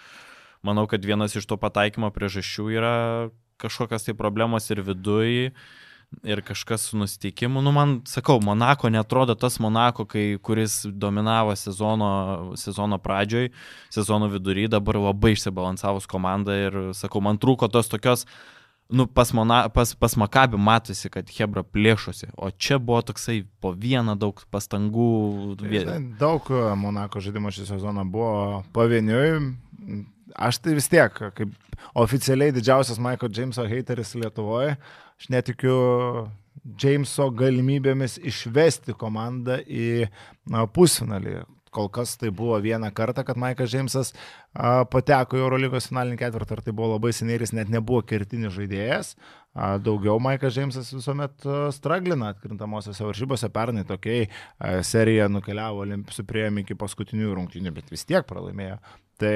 manau, 0.66 0.88
kad 0.88 1.04
vienas 1.06 1.36
iš 1.36 1.46
to 1.50 1.58
pataikymo 1.60 2.12
priežasčių 2.14 2.70
yra 2.74 2.96
kažkokios 3.62 4.08
tai 4.08 4.18
problemos 4.18 4.70
ir 4.72 4.82
viduje. 4.82 5.52
Ir 6.24 6.40
kažkas 6.40 6.86
su 6.88 6.98
nusiteikimu, 6.98 7.60
nu 7.62 7.72
man, 7.76 7.98
sakau, 8.08 8.40
Monako 8.40 8.88
netrodo 8.90 9.36
tas 9.36 9.60
Monako, 9.60 10.06
kai, 10.08 10.38
kuris 10.40 10.86
dominavo 10.88 11.52
sezono, 11.56 12.54
sezono 12.56 12.96
pradžioj, 12.98 13.50
sezono 13.92 14.30
vidury, 14.32 14.70
dabar 14.72 14.96
labai 14.96 15.34
išsibalansavus 15.36 16.08
komanda 16.08 16.56
ir, 16.56 16.78
sakau, 16.96 17.20
man 17.20 17.36
trūko 17.36 17.68
tos 17.68 17.92
tokios, 17.92 18.24
nu, 18.90 19.08
pas, 19.08 19.34
Mona, 19.34 19.70
pas, 19.70 19.94
pas 19.96 20.16
Makabi 20.16 20.58
matosi, 20.58 21.12
kad 21.12 21.28
Hebra 21.28 21.64
plėšosi, 21.68 22.32
o 22.40 22.50
čia 22.56 22.80
buvo 22.80 23.02
toksai 23.12 23.42
po 23.60 23.74
vieną 23.76 24.16
daug 24.16 24.40
pastangų. 24.48 25.58
Daug 26.20 26.48
e, 26.48 26.64
Monako 26.80 27.20
žaidimo 27.24 27.52
šį 27.52 27.68
sezoną 27.74 28.08
buvo 28.08 28.64
pavieniui. 28.72 29.58
Aš 30.36 30.60
tai 30.60 30.76
vis 30.76 30.90
tiek, 30.92 31.14
kaip 31.14 31.54
oficialiai 31.96 32.52
didžiausias 32.56 33.00
Michael 33.00 33.32
Jameso 33.34 33.64
hateris 33.68 34.16
Lietuvoje, 34.18 34.76
aš 35.18 35.30
netikiu 35.34 35.78
Jameso 36.82 37.30
galimybėmis 37.32 38.18
išvesti 38.28 38.96
komandą 39.00 39.62
į 39.64 40.08
na, 40.52 40.66
pusfinalį. 40.68 41.46
Kol 41.78 41.90
kas 41.94 42.16
tai 42.18 42.32
buvo 42.34 42.58
vieną 42.64 42.90
kartą, 42.96 43.22
kad 43.28 43.38
Michael 43.38 43.68
Jamesas 43.70 44.14
a, 44.14 44.86
pateko 44.90 45.38
į 45.38 45.44
Eurolygos 45.44 45.90
finalinį 45.92 46.18
ketvirtą 46.22 46.56
ir 46.58 46.62
tai 46.66 46.74
buvo 46.74 46.94
labai 46.96 47.12
seniai 47.14 47.38
ir 47.38 47.44
jis 47.44 47.54
net 47.54 47.70
nebuvo 47.70 48.02
kertinis 48.08 48.56
žaidėjas. 48.56 49.12
A, 49.52 49.76
Daugiau 49.84 50.18
Michael 50.24 50.56
Jamesas 50.56 50.90
visuomet 50.96 51.46
a, 51.46 51.68
straglina 51.76 52.32
atkrintamosiose 52.34 53.06
varžybose. 53.06 53.52
Pernai 53.54 53.84
tokiai 53.88 54.26
a, 54.26 54.80
serija 54.88 55.28
nukeliavo 55.30 55.84
Olimpijų 55.84 56.26
prieėmė 56.32 56.64
iki 56.66 56.80
paskutinių 56.80 57.36
rungtynių, 57.36 57.76
bet 57.76 57.94
vis 57.94 58.08
tiek 58.10 58.26
pralaimėjo. 58.32 58.80
Tai 59.22 59.36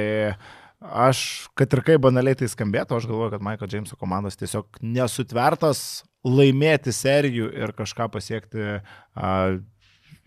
aš, 0.81 1.47
kad 1.57 1.73
ir 1.73 1.83
kaip 1.85 2.01
banaliai 2.03 2.37
tai 2.37 2.49
skambėtų, 2.51 2.97
aš 2.97 3.07
galvoju, 3.09 3.33
kad 3.35 3.45
Michael 3.45 3.75
Jameso 3.75 3.97
komandos 3.99 4.39
tiesiog 4.39 4.81
nesutvertas 4.81 6.03
laimėti 6.25 6.93
serijų 6.93 7.49
ir 7.57 7.73
kažką 7.77 8.09
pasiekti 8.13 8.65
a, 8.77 9.31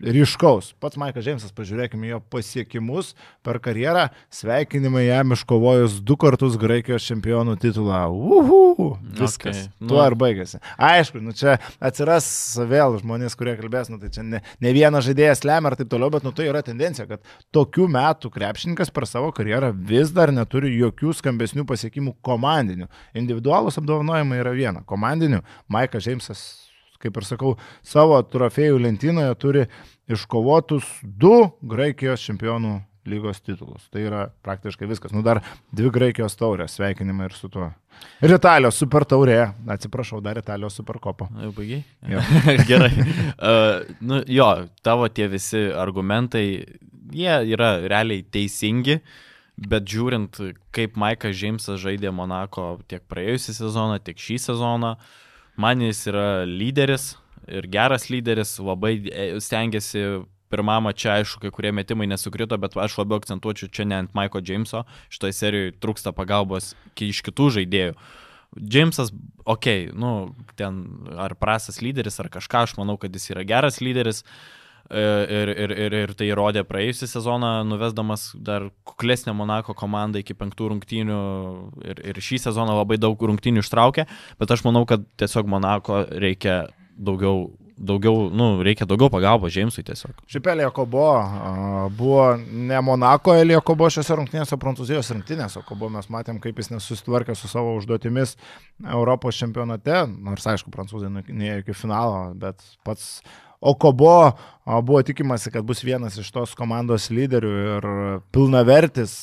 ryškaus. 0.03 0.73
Pats 0.81 0.97
Maikas 0.99 1.25
Džeimsas, 1.25 1.53
pažiūrėkime 1.55 2.09
jo 2.09 2.19
pasiekimus 2.31 3.13
per 3.45 3.59
karjerą, 3.63 4.07
sveikinimai 4.33 5.05
jam 5.05 5.35
iškovojus 5.35 5.99
du 6.05 6.17
kartus 6.19 6.57
Graikijos 6.59 7.05
čempionų 7.07 7.55
titulą. 7.61 8.01
Uhu, 8.11 8.87
viskas. 9.19 9.65
Okay. 9.65 9.71
Nu. 9.79 9.93
Tuo 9.93 10.01
ir 10.03 10.17
baigėsi. 10.19 10.59
Aišku, 10.75 11.21
nu 11.23 11.35
čia 11.37 11.57
atsiras 11.79 12.27
vėl 12.69 12.97
žmonės, 13.01 13.37
kurie 13.39 13.55
kalbės, 13.59 13.91
nu 13.93 13.99
tai 14.01 14.11
čia 14.13 14.25
ne, 14.25 14.43
ne 14.63 14.75
vienas 14.75 15.07
žaidėjas 15.07 15.45
lemia 15.47 15.71
ir 15.71 15.79
taip 15.79 15.91
toliau, 15.93 16.11
bet 16.13 16.27
nu 16.27 16.33
tai 16.35 16.49
yra 16.51 16.63
tendencija, 16.65 17.07
kad 17.09 17.23
tokių 17.55 17.87
metų 17.95 18.33
krepšininkas 18.35 18.91
per 18.95 19.07
savo 19.09 19.31
karjerą 19.35 19.71
vis 19.75 20.13
dar 20.15 20.33
neturi 20.35 20.75
jokių 20.75 21.15
skambesnių 21.21 21.67
pasiekimų 21.69 22.17
komandinių. 22.25 22.91
Individualus 23.15 23.79
apdovanojimai 23.81 24.43
yra 24.43 24.55
viena. 24.55 24.85
Komandinių 24.87 25.41
Maikas 25.71 26.05
Džeimsas 26.05 26.64
kaip 27.05 27.21
ir 27.21 27.27
sakau, 27.27 27.53
savo 27.85 28.17
trofėjų 28.25 28.81
lentynoje 28.87 29.37
turi 29.41 29.63
iškovotus 30.11 30.89
du 31.03 31.37
Graikijos 31.65 32.25
čempionų 32.25 32.79
lygos 33.05 33.41
titulus. 33.45 33.85
Tai 33.93 34.01
yra 34.01 34.21
praktiškai 34.45 34.87
viskas. 34.89 35.13
Nu 35.13 35.21
dar 35.25 35.41
dvi 35.75 35.91
Graikijos 35.93 36.37
taurės, 36.39 36.75
sveikinimai 36.77 37.29
ir 37.29 37.35
su 37.37 37.49
tuo. 37.53 37.69
Ir 38.25 38.33
Italijos 38.35 38.79
super 38.81 39.05
taurė, 39.07 39.37
atsiprašau, 39.71 40.21
dar 40.25 40.39
Italijos 40.41 40.77
super 40.79 40.97
kopo. 41.01 41.27
Jau 41.43 41.51
baigiai? 41.55 41.83
Gerai. 42.69 42.91
Uh, 43.35 43.85
nu, 44.01 44.23
jo, 44.25 44.49
tavo 44.85 45.09
tie 45.13 45.29
visi 45.31 45.67
argumentai, 45.69 46.47
jie 47.13 47.37
yra 47.53 47.77
realiai 47.85 48.25
teisingi. 48.25 48.99
Bet 49.55 49.85
žiūrint, 49.87 50.35
kaip 50.75 50.97
Maikas 50.99 51.37
Džeimsas 51.37 51.77
žaidė 51.79 52.11
Monako 52.11 52.73
tiek 52.91 53.05
praėjusią 53.07 53.53
sezoną, 53.55 54.01
tiek 54.03 54.19
šį 54.19 54.35
sezoną, 54.49 54.89
uh, 54.97 55.24
Man 55.57 55.81
jis 55.81 56.05
yra 56.11 56.27
lyderis 56.47 57.13
ir 57.47 57.67
geras 57.71 58.09
lyderis, 58.09 58.57
labai 58.59 58.97
e, 59.07 59.27
stengiasi 59.39 60.25
pirmame 60.51 60.91
čia, 60.93 61.19
aišku, 61.19 61.41
kai 61.43 61.51
kurie 61.53 61.71
metimai 61.75 62.07
nesukrito, 62.09 62.57
bet 62.61 62.77
aš 62.79 62.97
labiau 62.99 63.19
akcentuočiau 63.21 63.71
čia 63.73 63.85
ne 63.87 63.97
ant 64.03 64.13
Maiko 64.17 64.41
Jameso, 64.45 64.83
šitoje 65.13 65.35
serijoje 65.35 65.73
trūksta 65.83 66.13
pagalbos 66.15 66.73
iš 67.01 67.21
kitų 67.25 67.49
žaidėjų. 67.59 67.95
Jamesas, 68.55 69.09
okei, 69.43 69.89
okay, 69.89 69.95
nu, 69.99 70.35
ten 70.55 70.83
ar 71.19 71.35
prastas 71.35 71.81
lyderis, 71.83 72.21
ar 72.23 72.29
kažką, 72.31 72.61
aš 72.67 72.77
manau, 72.79 72.95
kad 73.01 73.11
jis 73.11 73.33
yra 73.33 73.43
geras 73.47 73.81
lyderis. 73.83 74.21
E, 74.23 74.64
ir, 74.91 75.51
ir, 75.55 75.73
ir, 75.85 75.97
ir 76.03 76.13
tai 76.17 76.29
įrodė 76.29 76.65
praėjusią 76.67 77.09
sezoną, 77.09 77.51
nuvesdamas 77.67 78.29
dar 78.35 78.69
kuklesnę 78.87 79.33
Monako 79.37 79.75
komandą 79.77 80.21
iki 80.21 80.37
penktų 80.37 80.71
rungtynių 80.73 81.19
ir, 81.85 82.01
ir 82.13 82.21
šį 82.21 82.43
sezoną 82.47 82.77
labai 82.81 82.99
daug 83.01 83.19
rungtynių 83.19 83.65
ištraukė, 83.65 84.07
bet 84.39 84.55
aš 84.55 84.65
manau, 84.67 84.85
kad 84.89 85.05
tiesiog 85.19 85.49
Monako 85.49 86.03
reikia 86.13 86.65
daugiau 86.95 87.47
daugiau, 87.75 88.29
nu, 88.31 88.63
reikia 88.63 88.87
daugiau 88.87 89.09
pagalbos 89.11 89.53
Džeimsui 89.53 89.83
tiesiog. 89.85 90.21
Šiaip 90.31 90.47
Elio 90.53 90.69
Kobo 90.75 91.05
buvo 91.97 92.37
ne 92.39 92.81
Monako 92.81 93.35
Elio 93.35 93.59
Kobo 93.65 93.89
šiose 93.91 94.15
rungtynėse, 94.15 94.57
Prancūzijos 94.61 95.11
rungtynėse, 95.11 95.63
Kobo 95.67 95.89
mes 95.91 96.07
matėm, 96.11 96.39
kaip 96.43 96.59
jis 96.61 96.71
nesusitvarkė 96.71 97.35
su 97.35 97.51
savo 97.51 97.75
užduotimis 97.79 98.37
Europos 98.85 99.39
čempionate, 99.39 100.05
nors 100.07 100.47
aišku, 100.47 100.71
prancūzai 100.73 101.11
neėjo 101.11 101.65
iki 101.65 101.75
finalo, 101.75 102.29
bet 102.39 102.63
pats 102.87 103.19
O 103.59 103.75
Kobo 103.79 104.33
buvo 104.65 105.01
tikimasi, 105.05 105.51
kad 105.51 105.65
bus 105.65 105.83
vienas 105.83 106.17
iš 106.19 106.31
tos 106.33 106.55
komandos 106.57 107.09
lyderių 107.13 107.53
ir 107.75 107.87
pilnavertis 108.35 109.15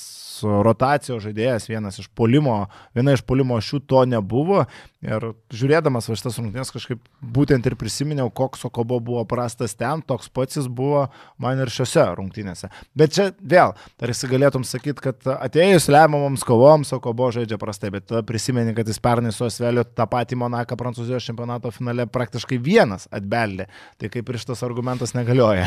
rotacijos 0.42 1.22
žaidėjas, 1.22 1.68
vienas 1.70 2.00
iš 2.02 2.08
polimo, 2.18 2.66
viena 2.96 3.14
iš 3.14 3.22
polimo 3.26 3.58
šių 3.62 3.82
to 3.86 4.04
nebuvo. 4.08 4.64
Ir 5.02 5.32
žiūrėdamas 5.50 6.06
va 6.06 6.14
šitas 6.14 6.36
rungtynės 6.38 6.70
kažkaip 6.70 7.00
būtent 7.34 7.66
ir 7.66 7.74
prisiminiau, 7.78 8.28
koks 8.30 8.68
Okobo 8.68 9.00
buvo 9.02 9.24
prastas 9.26 9.74
ten, 9.74 9.98
toks 10.06 10.28
pats 10.30 10.60
jis 10.60 10.68
buvo 10.70 11.08
man 11.42 11.58
ir 11.58 11.72
šiose 11.74 12.04
rungtynėse. 12.20 12.70
Bet 12.94 13.16
čia 13.16 13.26
vėl, 13.42 13.74
tarsi 13.98 14.30
galėtum 14.30 14.62
sakyti, 14.66 15.02
kad 15.02 15.26
atėjus 15.34 15.88
lemiamoms 15.90 16.46
kovoms 16.46 16.94
Okobo 16.94 17.32
žaidžia 17.34 17.58
prastai, 17.58 17.90
bet 17.96 18.14
prisimeni, 18.28 18.76
kad 18.76 18.86
jis 18.86 19.02
pernai 19.02 19.32
su 19.34 19.48
Osveliu 19.48 19.82
tą 19.82 20.06
patį 20.06 20.38
Monaką 20.44 20.78
Prancūzijos 20.78 21.26
čempionato 21.26 21.74
finale 21.74 22.06
praktiškai 22.06 22.60
vienas 22.62 23.08
atbeldė. 23.10 23.66
Tai 23.98 24.12
kaip 24.14 24.30
ir 24.30 24.38
šitas 24.38 24.62
argumentas 24.62 25.16
negalioja. 25.18 25.66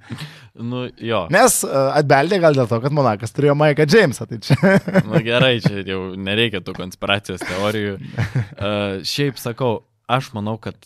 nu, 0.70 0.84
jo. 0.94 1.24
Nes 1.34 1.58
atbeldė 1.66 2.38
gal 2.46 2.54
dėl 2.54 2.70
to, 2.70 2.78
kad 2.86 2.94
Monakas 2.94 3.34
turėjo 3.34 3.58
Maiką 3.58 3.90
Džeimsą. 3.90 4.30
Tai 4.30 4.40
čia. 4.46 4.78
Na 5.10 5.24
gerai, 5.26 5.56
čia 5.66 5.82
jau 5.82 6.00
nereikia 6.14 6.62
tų 6.62 6.78
konspiracijos 6.78 7.42
teorijų. 7.50 7.98
Uh, 8.60 9.00
šiaip 9.08 9.38
sakau, 9.40 9.86
aš 10.04 10.34
manau, 10.36 10.58
kad 10.60 10.76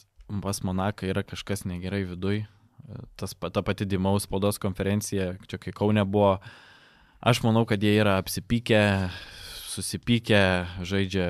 pas 0.43 0.61
Monaką 0.63 1.09
yra 1.11 1.25
kažkas 1.27 1.65
negerai 1.67 2.05
viduj. 2.07 2.45
Tas, 3.19 3.33
ta 3.35 3.63
pati 3.67 3.87
Dimaus 3.89 4.29
spaudos 4.29 4.61
konferencija, 4.63 5.33
čia 5.51 5.59
kai 5.59 5.73
Kaune 5.75 6.05
buvo, 6.05 6.37
aš 7.19 7.41
manau, 7.43 7.65
kad 7.67 7.83
jie 7.83 7.97
yra 7.99 8.19
apsipykę, 8.21 9.11
susipykę, 9.73 10.43
žaidžia, 10.87 11.27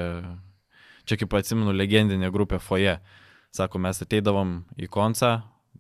čia 1.09 1.19
kaip 1.21 1.37
atsimenu, 1.39 1.73
legendinė 1.73 2.29
grupė 2.35 2.59
Foje. 2.61 2.99
Sako, 3.55 3.79
mes 3.79 4.03
ateidavom 4.03 4.65
į 4.77 4.89
koncą, 4.93 5.37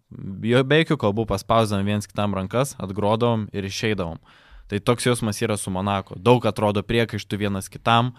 be 0.08 0.78
jokių 0.80 0.96
kalbų 1.02 1.26
paspausdavom 1.32 1.84
viens 1.84 2.08
kitam 2.08 2.36
rankas, 2.38 2.76
atgrodavom 2.78 3.48
ir 3.52 3.66
išeidavom. 3.66 4.22
Tai 4.70 4.80
toks 4.80 5.10
jausmas 5.10 5.42
yra 5.42 5.58
su 5.60 5.74
Monako. 5.74 6.16
Daug 6.16 6.46
atrodo 6.48 6.80
priekaištų 6.86 7.40
vienas 7.42 7.68
kitam, 7.68 8.14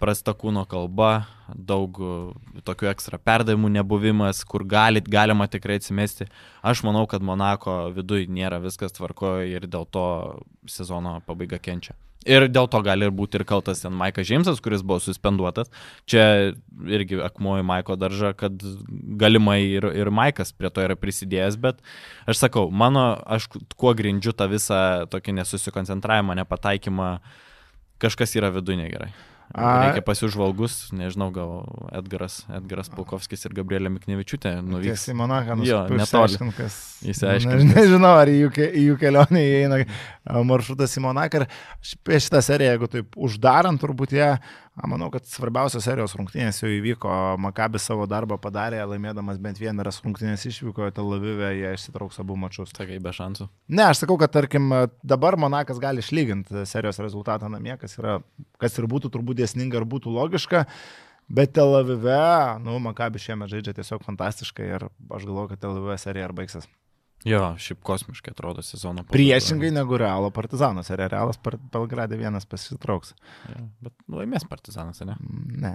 prasta 0.00 0.34
kūno 0.36 0.64
kalba, 0.68 1.26
daug 1.54 2.00
e, 2.00 2.10
tokių 2.66 2.90
ekstra 2.90 3.20
perdavimų 3.20 3.70
nebuvimas, 3.76 4.42
kur 4.48 4.64
galit, 4.68 5.08
galima 5.10 5.48
tikrai 5.50 5.78
atsimesti. 5.80 6.28
Aš 6.66 6.84
manau, 6.88 7.06
kad 7.10 7.24
Monako 7.24 7.90
viduje 7.96 8.30
nėra 8.32 8.62
viskas 8.64 8.96
tvarkoje 8.96 9.50
ir 9.52 9.68
dėl 9.70 9.88
to 9.92 10.06
sezono 10.68 11.18
pabaiga 11.26 11.60
kenčia. 11.62 11.96
Ir 12.28 12.50
dėl 12.52 12.66
to 12.68 12.82
gali 12.84 13.06
ir 13.08 13.12
būti 13.16 13.38
ir 13.38 13.46
kaltas 13.48 13.80
ten 13.80 13.94
Maikas 13.96 14.26
Žemsas, 14.28 14.58
kuris 14.60 14.82
buvo 14.84 14.98
suspenduotas. 15.00 15.70
Čia 16.04 16.52
irgi 16.84 17.16
akmuoju 17.24 17.64
Maiko 17.64 17.96
daržą, 17.96 18.34
kad 18.36 18.60
galimai 19.20 19.62
ir, 19.64 19.86
ir 19.96 20.12
Maikas 20.12 20.52
prie 20.52 20.68
to 20.68 20.84
yra 20.84 20.98
prisidėjęs, 21.00 21.56
bet 21.60 21.80
aš 22.28 22.42
sakau, 22.42 22.66
mano, 22.68 23.14
aš 23.24 23.48
kuo 23.72 23.94
grindžiu 23.96 24.36
tą 24.36 24.50
visą 24.52 24.82
tokį 25.08 25.38
nesusikoncentravimą, 25.40 26.36
nepataikymą, 26.42 27.10
kažkas 28.04 28.36
yra 28.36 28.52
viduje 28.52 28.82
negerai. 28.82 29.14
Reikia 29.50 30.02
pasižvalgus, 30.06 30.74
nežinau, 30.94 31.26
gal 31.34 31.64
Edgaras, 31.98 32.44
Edgaras 32.54 32.90
Paukovskis 32.92 33.42
ir 33.48 33.54
Gabrielė 33.56 33.90
Miknevičiūtė 33.90 34.52
nuvyks. 34.62 35.08
Į 35.10 35.16
Monaką. 35.18 35.56
Įsiaiškinti. 37.10 37.66
Ne, 37.66 37.74
nežinau, 37.74 38.12
ar 38.20 38.30
į 38.30 38.36
jų, 38.44 38.50
į 38.70 38.84
jų 38.84 38.98
kelionę 39.00 39.42
įeina 39.42 39.80
maršrutas 40.46 40.94
į 40.94 41.02
Monaką. 41.08 41.42
Ir 41.42 42.22
šitą 42.22 42.44
seriją, 42.46 42.76
jeigu 42.76 42.90
taip 42.94 43.18
uždarant, 43.18 43.82
turbūt 43.82 44.14
ją, 44.14 44.36
manau, 44.88 45.10
kad 45.12 45.26
svarbiausios 45.28 45.84
serijos 45.84 46.14
rungtynės 46.16 46.62
jau 46.62 46.70
įvyko. 46.70 47.10
Makabis 47.42 47.84
savo 47.88 48.06
darbą 48.08 48.38
padarė, 48.40 48.78
laimėdamas 48.88 49.40
bent 49.42 49.60
vieną 49.60 49.84
rungtynės 49.84 50.46
išvyko, 50.48 50.88
Tel 50.96 51.12
Avive 51.16 51.50
jie 51.58 51.74
išsitrauks 51.76 52.20
abu 52.22 52.38
mačius. 52.40 52.72
Kaip 52.76 52.92
be 53.02 53.12
šansų. 53.16 53.48
Ne, 53.68 53.88
aš 53.90 54.04
sakau, 54.04 54.16
kad 54.20 54.32
tarkim 54.32 54.70
dabar 55.02 55.36
Monakas 55.40 55.82
gali 55.82 56.04
išlyginti 56.04 56.64
serijos 56.70 57.00
rezultatą 57.02 57.50
namie, 57.52 57.76
kas, 57.80 57.98
yra, 58.00 58.20
kas 58.62 58.78
ir 58.78 58.88
būtų 58.90 59.12
turbūt 59.12 59.42
dėsninga 59.42 59.82
ir 59.82 59.88
būtų 59.90 60.14
logiška. 60.14 60.64
Bet 61.30 61.52
Tel 61.54 61.76
Avive, 61.78 62.20
nu, 62.64 62.80
Makabis 62.82 63.22
šiemet 63.26 63.52
žaidžia 63.52 63.76
tiesiog 63.76 64.02
fantastiškai 64.06 64.66
ir 64.66 64.88
aš 64.90 65.26
galvoju, 65.28 65.52
kad 65.52 65.62
Tel 65.62 65.76
Avive 65.76 65.98
serija 66.02 66.26
ar 66.26 66.34
baigsis. 66.34 66.66
Jo, 67.24 67.40
šiaip 67.60 67.82
kosmiškai 67.84 68.32
atrodo 68.32 68.62
sezono 68.64 69.02
pabaigoje. 69.02 69.12
Priešingai 69.12 69.70
negu 69.76 69.98
Realo 70.00 70.30
partizanas. 70.32 70.88
Ar 70.94 71.02
Realas 71.12 71.36
Belgradė 71.44 72.16
vienas 72.16 72.48
pasitrauks? 72.48 73.12
Ja, 73.50 73.60
bet 73.84 73.92
laimės 74.08 74.46
partizanas, 74.48 75.02
ne? 75.04 75.18
Ne. 75.60 75.74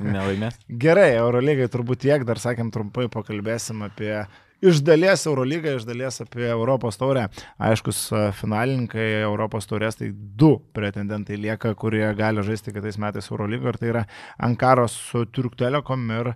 Nelaimės. 0.00 0.56
Gerai, 0.84 1.10
Eurolygai 1.18 1.68
turbūt 1.72 2.06
tiek, 2.06 2.24
dar 2.28 2.40
sakėm 2.40 2.72
trumpai 2.72 3.10
pakalbėsim 3.12 3.84
apie 3.84 4.14
iš 4.62 4.82
dalies 4.86 5.26
Eurolygą, 5.26 5.76
iš 5.76 5.86
dalies 5.88 6.20
apie 6.22 6.46
Europos 6.50 6.98
taurę. 7.00 7.26
Aiškus 7.62 8.04
finalininkai 8.38 9.06
Europos 9.22 9.66
taurės, 9.70 9.98
tai 9.98 10.10
du 10.12 10.54
pretendentai 10.76 11.38
lieka, 11.40 11.74
kurie 11.78 12.04
gali 12.18 12.44
žaisti 12.46 12.74
kitais 12.74 12.98
metais 13.02 13.30
Eurolygą 13.30 13.72
ir 13.72 13.80
tai 13.80 13.90
yra 13.92 14.04
Ankaros 14.38 14.94
su 15.10 15.24
Turk 15.26 15.58
Telekom 15.58 16.06
ir 16.18 16.34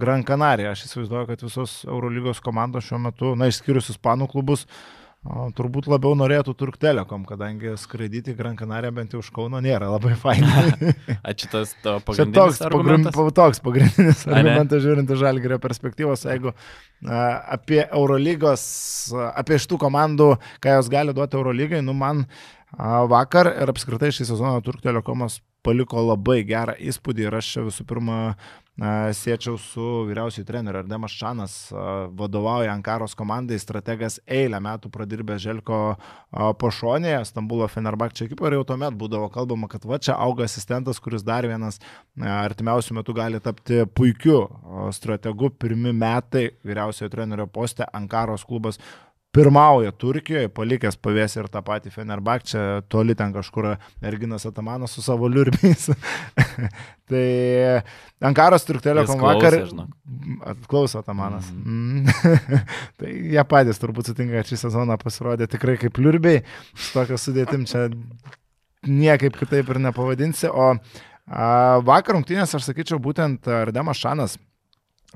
Gran 0.00 0.26
Canaria. 0.28 0.72
Aš 0.74 0.88
įsivaizduoju, 0.88 1.30
kad 1.30 1.46
visos 1.46 1.78
Eurolygos 1.86 2.42
komandos 2.44 2.88
šiuo 2.88 3.00
metu, 3.06 3.36
na, 3.38 3.48
išskyrus 3.52 3.92
Ispanų 3.94 4.28
klubus, 4.34 4.66
O, 4.66 5.01
turbūt 5.22 5.86
labiau 5.86 6.16
norėtų 6.18 6.54
Turk 6.58 6.78
Telekom, 6.82 7.22
kadangi 7.28 7.76
skraidyti 7.78 8.34
Gran 8.34 8.56
Canaria 8.58 8.90
bent 8.94 9.12
jau 9.14 9.20
už 9.22 9.28
Kauno 9.34 9.60
nėra 9.62 9.86
labai 9.92 10.16
fainai. 10.18 10.72
Ačiū 11.30 11.50
tas 11.52 11.76
tavo 11.84 12.00
pagrindinis 12.08 12.58
toks, 12.58 12.62
argumentas. 12.66 13.14
Pagrim, 13.14 13.36
toks 13.36 13.62
pagrindinis 13.62 14.24
argumentas 14.26 14.82
žiūrint 14.82 15.12
iš 15.14 15.20
Žalgirio 15.22 15.60
perspektyvos, 15.62 16.26
jeigu 16.26 16.50
a, 16.50 17.20
apie 17.54 17.84
Eurolygos, 17.84 18.64
apie 19.30 19.60
šitų 19.62 19.78
komandų, 19.84 20.32
ką 20.62 20.74
jos 20.80 20.90
gali 20.90 21.14
duoti 21.14 21.38
Eurolygai, 21.38 21.84
nu 21.86 21.94
man 21.94 22.26
vakar 22.78 23.52
ir 23.52 23.72
apskritai 23.72 24.12
šį 24.14 24.30
sezoną 24.32 24.62
Turk 24.64 24.82
Telekomas 24.84 25.40
paliko 25.62 26.00
labai 26.02 26.42
gerą 26.46 26.74
įspūdį 26.80 27.28
ir 27.28 27.38
aš 27.38 27.52
čia 27.54 27.64
visų 27.68 27.86
pirma 27.86 28.18
siečiau 29.12 29.58
su 29.60 29.84
vyriausiųjų 30.08 30.46
treneriu 30.48 30.80
Ardemas 30.80 31.12
Čanas, 31.12 31.54
vadovauja 32.16 32.72
Ankaros 32.72 33.12
komandai, 33.14 33.58
strategas 33.60 34.16
eilę 34.24 34.58
metų 34.64 34.88
pradirbęs 34.94 35.42
Želko 35.44 35.80
pašonėje, 36.58 37.20
Stambulo 37.28 37.68
Fenerbakčio 37.68 38.24
ekipo 38.26 38.48
ir 38.48 38.56
jau 38.56 38.64
tuomet 38.72 38.96
būdavo 38.96 39.28
kalbama, 39.34 39.68
kad 39.68 39.84
va 39.84 40.00
čia 40.00 40.16
auga 40.16 40.48
asistentas, 40.48 41.02
kuris 41.04 41.22
dar 41.22 41.44
vienas 41.44 41.82
artimiausių 42.16 42.96
metų 42.96 43.16
gali 43.20 43.42
tapti 43.44 43.84
puikiu 43.92 44.40
strategu. 44.96 45.52
Pirmi 45.52 45.92
metai 45.92 46.48
vyriausiojo 46.64 47.12
trenerio 47.12 47.46
poste 47.52 47.84
Ankaros 47.92 48.48
klubas 48.48 48.80
pirmauja 49.32 49.92
Turkijoje, 49.96 50.50
palikęs 50.52 50.98
pavėsi 51.00 51.38
ir 51.40 51.48
tą 51.52 51.62
patį 51.64 51.92
Fenerbak, 51.94 52.44
čia 52.48 52.82
toli 52.92 53.16
ten 53.16 53.32
kažkur 53.32 53.70
Erginas 54.04 54.44
Atamanas 54.48 54.92
su 54.92 55.04
savo 55.04 55.30
liurbiais. 55.32 55.88
tai 57.10 57.24
Ankaros 58.24 58.68
Turktelekom 58.68 59.24
vakar. 59.24 59.56
Atklauso 60.52 61.00
Atamanas. 61.00 61.48
Mm. 61.54 62.04
mm. 62.04 62.60
tai 63.00 63.14
jie 63.32 63.46
patys 63.48 63.80
turbūt 63.80 64.12
sutinka, 64.12 64.36
kad 64.42 64.52
šį 64.52 64.60
sezoną 64.66 64.98
pasirodė 65.00 65.48
tikrai 65.50 65.78
kaip 65.80 66.00
liurbiai, 66.02 66.44
su 66.76 66.92
tokia 66.98 67.20
sudėtim 67.20 67.64
čia 67.68 67.88
niekaip 68.84 69.40
kitaip 69.40 69.72
ir 69.72 69.80
nepavadinsi. 69.88 70.52
O 70.52 70.74
a, 70.74 71.44
vakar 71.80 72.18
rungtynės, 72.18 72.52
aš 72.58 72.68
sakyčiau, 72.68 73.00
būtent 73.00 73.48
Ardemas 73.48 74.00
Šanas 74.02 74.36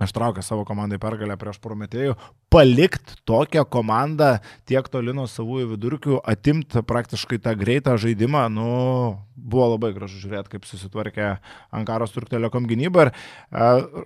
aš 0.01 0.12
traukiu 0.16 0.44
savo 0.44 0.64
komandai 0.68 0.99
pergalę 1.01 1.36
prieš 1.40 1.61
Prometėjų, 1.64 2.16
palikti 2.53 3.16
tokią 3.28 3.64
komandą 3.72 4.36
tiek 4.68 4.88
toli 4.92 5.14
nuo 5.16 5.26
savųjų 5.30 5.70
vidurkių, 5.74 6.18
atimti 6.24 6.82
praktiškai 6.86 7.40
tą 7.44 7.55
greitą 7.59 7.97
žaidimą, 8.01 8.47
nu, 8.53 8.68
buvo 9.36 9.70
labai 9.74 9.94
gražu 9.97 10.20
žiūrėti, 10.24 10.57
kaip 10.57 10.68
susitvarkė 10.68 11.30
Ankaros 11.76 12.14
Turktelekom 12.16 12.68
gynyba. 12.70 13.09
Ir, 13.09 13.14
uh, 13.53 14.05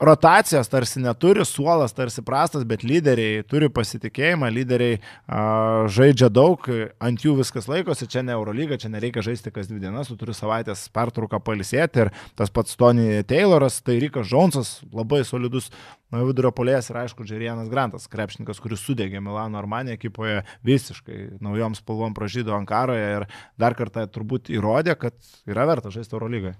rotacijos 0.00 0.68
tarsi 0.68 1.00
neturi, 1.00 1.44
suolas 1.44 1.94
tarsi 1.94 2.22
prastas, 2.26 2.64
bet 2.66 2.82
lyderiai 2.84 3.44
turi 3.46 3.68
pasitikėjimą, 3.72 4.50
lyderiai 4.52 4.98
a, 4.98 5.86
žaidžia 5.92 6.28
daug, 6.34 6.66
ant 6.98 7.24
jų 7.24 7.36
viskas 7.38 7.68
laikosi, 7.70 8.08
čia 8.10 8.24
ne 8.26 8.34
Eurolyga, 8.34 8.78
čia 8.80 8.90
nereikia 8.92 9.22
žaisti 9.24 9.52
kas 9.54 9.70
dvi 9.70 9.80
dienas, 9.84 10.10
tu 10.10 10.18
turi 10.18 10.34
savaitės 10.34 10.88
pertrauką 10.94 11.40
palisėti 11.44 12.04
ir 12.04 12.12
tas 12.38 12.50
pats 12.54 12.74
Tony 12.80 13.22
Tayloras, 13.28 13.80
tai 13.86 14.00
Rikas 14.02 14.26
Džonsas, 14.30 14.74
labai 14.92 15.22
solidus 15.26 15.70
vidurio 16.14 16.50
polės 16.54 16.90
ir 16.90 17.00
aišku, 17.04 17.26
Džerianas 17.26 17.70
Grantas, 17.70 18.10
krepšininkas, 18.10 18.60
kuris 18.62 18.82
sudegė 18.84 19.22
Milano 19.22 19.58
Armanė 19.62 19.96
ekipoje 19.96 20.42
visiškai 20.66 21.40
naujom 21.42 21.78
spalvom 21.78 22.14
pražydo 22.14 22.54
Ankaroje 22.58 23.08
ir 23.20 23.26
dar 23.58 23.78
kartą 23.78 24.06
turbūt 24.10 24.52
įrodė, 24.54 24.98
kad 24.98 25.18
yra 25.50 25.66
verta 25.70 25.94
žaisti 25.94 26.18
Eurolygai. 26.18 26.54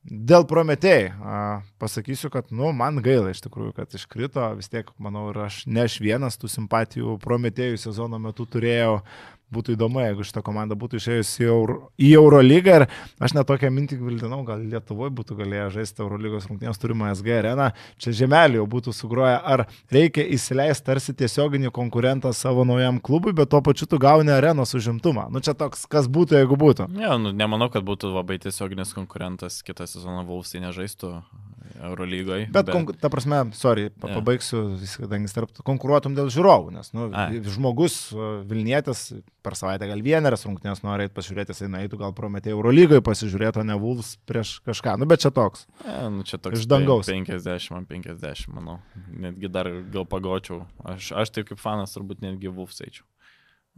Dėl 0.00 0.46
Prometėjai 0.48 1.10
pasakysiu, 1.80 2.30
kad, 2.32 2.48
nu, 2.56 2.70
man 2.72 3.02
gaila 3.04 3.34
iš 3.34 3.42
tikrųjų, 3.44 3.74
kad 3.76 3.92
iškrito, 3.98 4.46
vis 4.56 4.72
tiek, 4.72 4.88
manau, 4.96 5.26
ir 5.28 5.42
aš 5.44 5.66
ne 5.68 5.84
aš 5.84 5.98
vienas 6.00 6.40
tų 6.40 6.48
simpatijų 6.48 7.18
Prometėjų 7.20 7.76
sezono 7.82 8.20
metu 8.22 8.46
turėjau, 8.48 9.02
būtų 9.54 9.74
įdomu, 9.74 10.00
jeigu 10.04 10.24
šitą 10.26 10.42
komandą 10.46 10.76
būtų 10.78 11.00
išėjusi 11.00 11.42
į, 11.42 11.48
Euro, 11.50 11.76
į 11.98 12.10
Eurolygą 12.18 12.76
ir 12.80 12.84
aš 13.22 13.34
net 13.36 13.48
tokią 13.48 13.70
mintį 13.74 13.98
vildinau, 14.00 14.40
gal 14.46 14.62
Lietuvoje 14.62 15.12
būtų 15.18 15.36
galėję 15.40 15.66
žaisti 15.76 16.04
Eurolygos 16.04 16.46
rungtynės 16.50 16.80
turimą 16.80 17.10
SG 17.16 17.34
areną, 17.40 17.70
čia 18.00 18.14
žemelį 18.22 18.60
jau 18.60 18.66
būtų 18.70 18.94
sugroję, 18.96 19.36
ar 19.38 19.64
reikia 19.92 20.24
įsileisti 20.36 20.86
tarsi 20.86 21.16
tiesioginį 21.18 21.72
konkurentą 21.74 22.32
savo 22.36 22.66
naujam 22.68 23.00
klubui, 23.02 23.34
bet 23.36 23.50
tuo 23.52 23.62
pačiu 23.64 23.88
tu 23.90 24.00
gauni 24.02 24.32
arenos 24.34 24.74
užimtumą. 24.78 25.28
Nu 25.34 25.42
čia 25.44 25.56
toks, 25.58 25.86
kas 25.90 26.08
būtų, 26.10 26.40
jeigu 26.40 26.58
būtų. 26.60 26.90
Ne, 26.94 27.10
nu, 27.22 27.34
nemanau, 27.36 27.70
kad 27.72 27.86
būtų 27.86 28.14
labai 28.14 28.38
tiesioginis 28.42 28.94
konkurentas 28.96 29.60
kitą 29.66 29.88
sezoną 29.90 30.24
Vulsai 30.28 30.62
nežaistų 30.62 31.18
Eurolygoje. 31.80 32.46
Bet, 32.50 32.66
bet... 32.66 32.72
Konku, 32.74 32.94
ta 32.98 33.08
prasme, 33.12 33.40
sorry, 33.56 33.88
pa, 33.90 34.10
yeah. 34.10 34.18
pabaigsiu, 34.18 34.62
kadangi 35.00 35.30
tarp 35.32 35.62
konkuruotum 35.66 36.16
dėl 36.16 36.28
žiūrovų, 36.32 36.74
nes 36.74 36.92
nu, 36.96 37.08
Ai. 37.16 37.40
žmogus 37.46 37.98
Vilnietis 38.48 39.06
per 39.44 39.56
savaitę 39.58 39.88
gal 39.88 40.02
vieneras 40.04 40.44
rungtynės 40.46 40.84
nori 40.84 41.06
eiti 41.06 41.16
pasižiūrėti, 41.16 41.54
jisai 41.54 41.70
nueitų 41.72 42.00
gal 42.02 42.12
prometė 42.16 42.52
Eurolygoje 42.52 43.04
pasižiūrėti, 43.06 43.62
o 43.62 43.66
ne 43.66 43.78
Vuls 43.80 44.12
prieš 44.28 44.58
kažką. 44.66 44.98
Nu, 45.00 45.08
bet 45.10 45.24
čia 45.24 45.32
toks. 45.34 45.64
E, 45.84 45.96
nu, 46.12 46.26
čia 46.28 46.40
toks. 46.42 46.60
Iš 46.60 46.68
dangaus. 46.70 47.08
50 47.08 47.72
man 47.74 47.88
50, 47.88 48.52
manau. 48.56 48.78
Netgi 49.08 49.52
dar 49.52 49.70
gal 49.94 50.08
pagočiau. 50.10 50.64
Aš, 50.84 51.14
aš 51.24 51.34
taip 51.36 51.50
kaip 51.52 51.62
fanas 51.62 51.96
turbūt 51.96 52.20
netgi 52.26 52.52
Vuls 52.52 52.82
eičiau. 52.84 53.08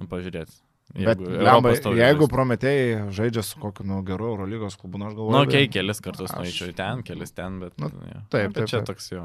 Nu, 0.01 0.11
pažiūrėti. 0.11 0.59
Bet, 0.93 1.21
lemba, 1.25 1.73
jeigu 1.97 2.27
Prometėjai 2.29 3.07
žaidžia 3.17 3.45
su 3.47 3.61
kokiu 3.61 3.87
nu, 3.89 4.03
geru 4.05 4.29
Eurolygos 4.35 4.77
klubu, 4.77 5.01
nors 5.01 5.15
galvoju. 5.17 5.33
Na, 5.33 5.41
nu, 5.41 5.49
okei, 5.49 5.65
okay, 5.65 5.73
kelis 5.79 6.03
kartus 6.05 6.29
aš... 6.29 6.37
nueičiau 6.37 6.75
ten, 6.77 7.01
kelis 7.07 7.33
ten, 7.33 7.57
bet... 7.63 7.73
Nu, 7.81 7.89
ja. 8.11 8.21
Taip, 8.29 8.53
bet 8.53 8.59
taip, 8.61 8.69
čia 8.69 8.83
taip. 8.83 8.91
toks 8.91 9.09
jo. 9.15 9.25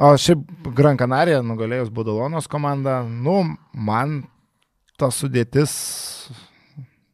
O 0.00 0.12
šiaip 0.20 0.68
Gran 0.76 1.00
Canaria 1.00 1.40
nugalėjus 1.44 1.88
Budalonos 1.94 2.50
komandą, 2.52 3.00
nu, 3.08 3.38
man 3.72 4.20
ta 5.00 5.08
sudėtis 5.14 5.72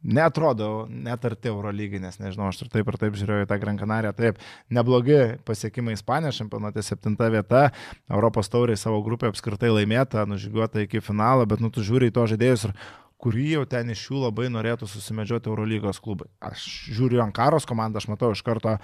netrodo 0.07 0.85
net 0.87 1.23
arti 1.27 1.49
Eurolyginės, 1.51 2.19
nežinau, 2.21 2.51
aš 2.51 2.61
ir 2.63 2.69
taip 2.71 2.91
ir 2.91 2.99
taip 2.99 3.17
žiūrėjau 3.19 3.47
į 3.47 3.49
tą 3.49 3.57
Gran 3.61 3.79
Canariją, 3.79 4.13
taip, 4.15 4.43
neblogi 4.73 5.17
pasiekimai 5.47 5.95
Ispanijos 5.97 6.39
čempionate, 6.39 6.83
septinta 6.85 7.27
vieta, 7.33 7.67
Europos 8.11 8.51
tauriai 8.51 8.79
savo 8.79 9.01
grupė 9.05 9.31
apskritai 9.31 9.71
laimėta, 9.73 10.27
nužygiuota 10.29 10.85
iki 10.85 11.03
finalo, 11.03 11.47
bet 11.49 11.63
nu 11.63 11.71
tu 11.73 11.83
žiūri 11.87 12.11
į 12.11 12.15
to 12.15 12.27
žaidėjus 12.33 12.69
ir 12.69 12.77
kurį 13.21 13.45
jau 13.55 13.63
ten 13.69 13.89
iš 13.89 14.03
jų 14.11 14.19
labai 14.27 14.45
norėtų 14.53 14.87
susimedžioti 14.89 15.49
Eurolygos 15.49 15.99
klubai. 16.03 16.27
Aš 16.43 16.63
žiūriu 16.93 17.21
Ankaros 17.23 17.65
komandą, 17.69 17.97
aš 18.01 18.09
matau 18.11 18.29
iš 18.35 18.43
karto 18.45 18.75
uh, 18.77 18.81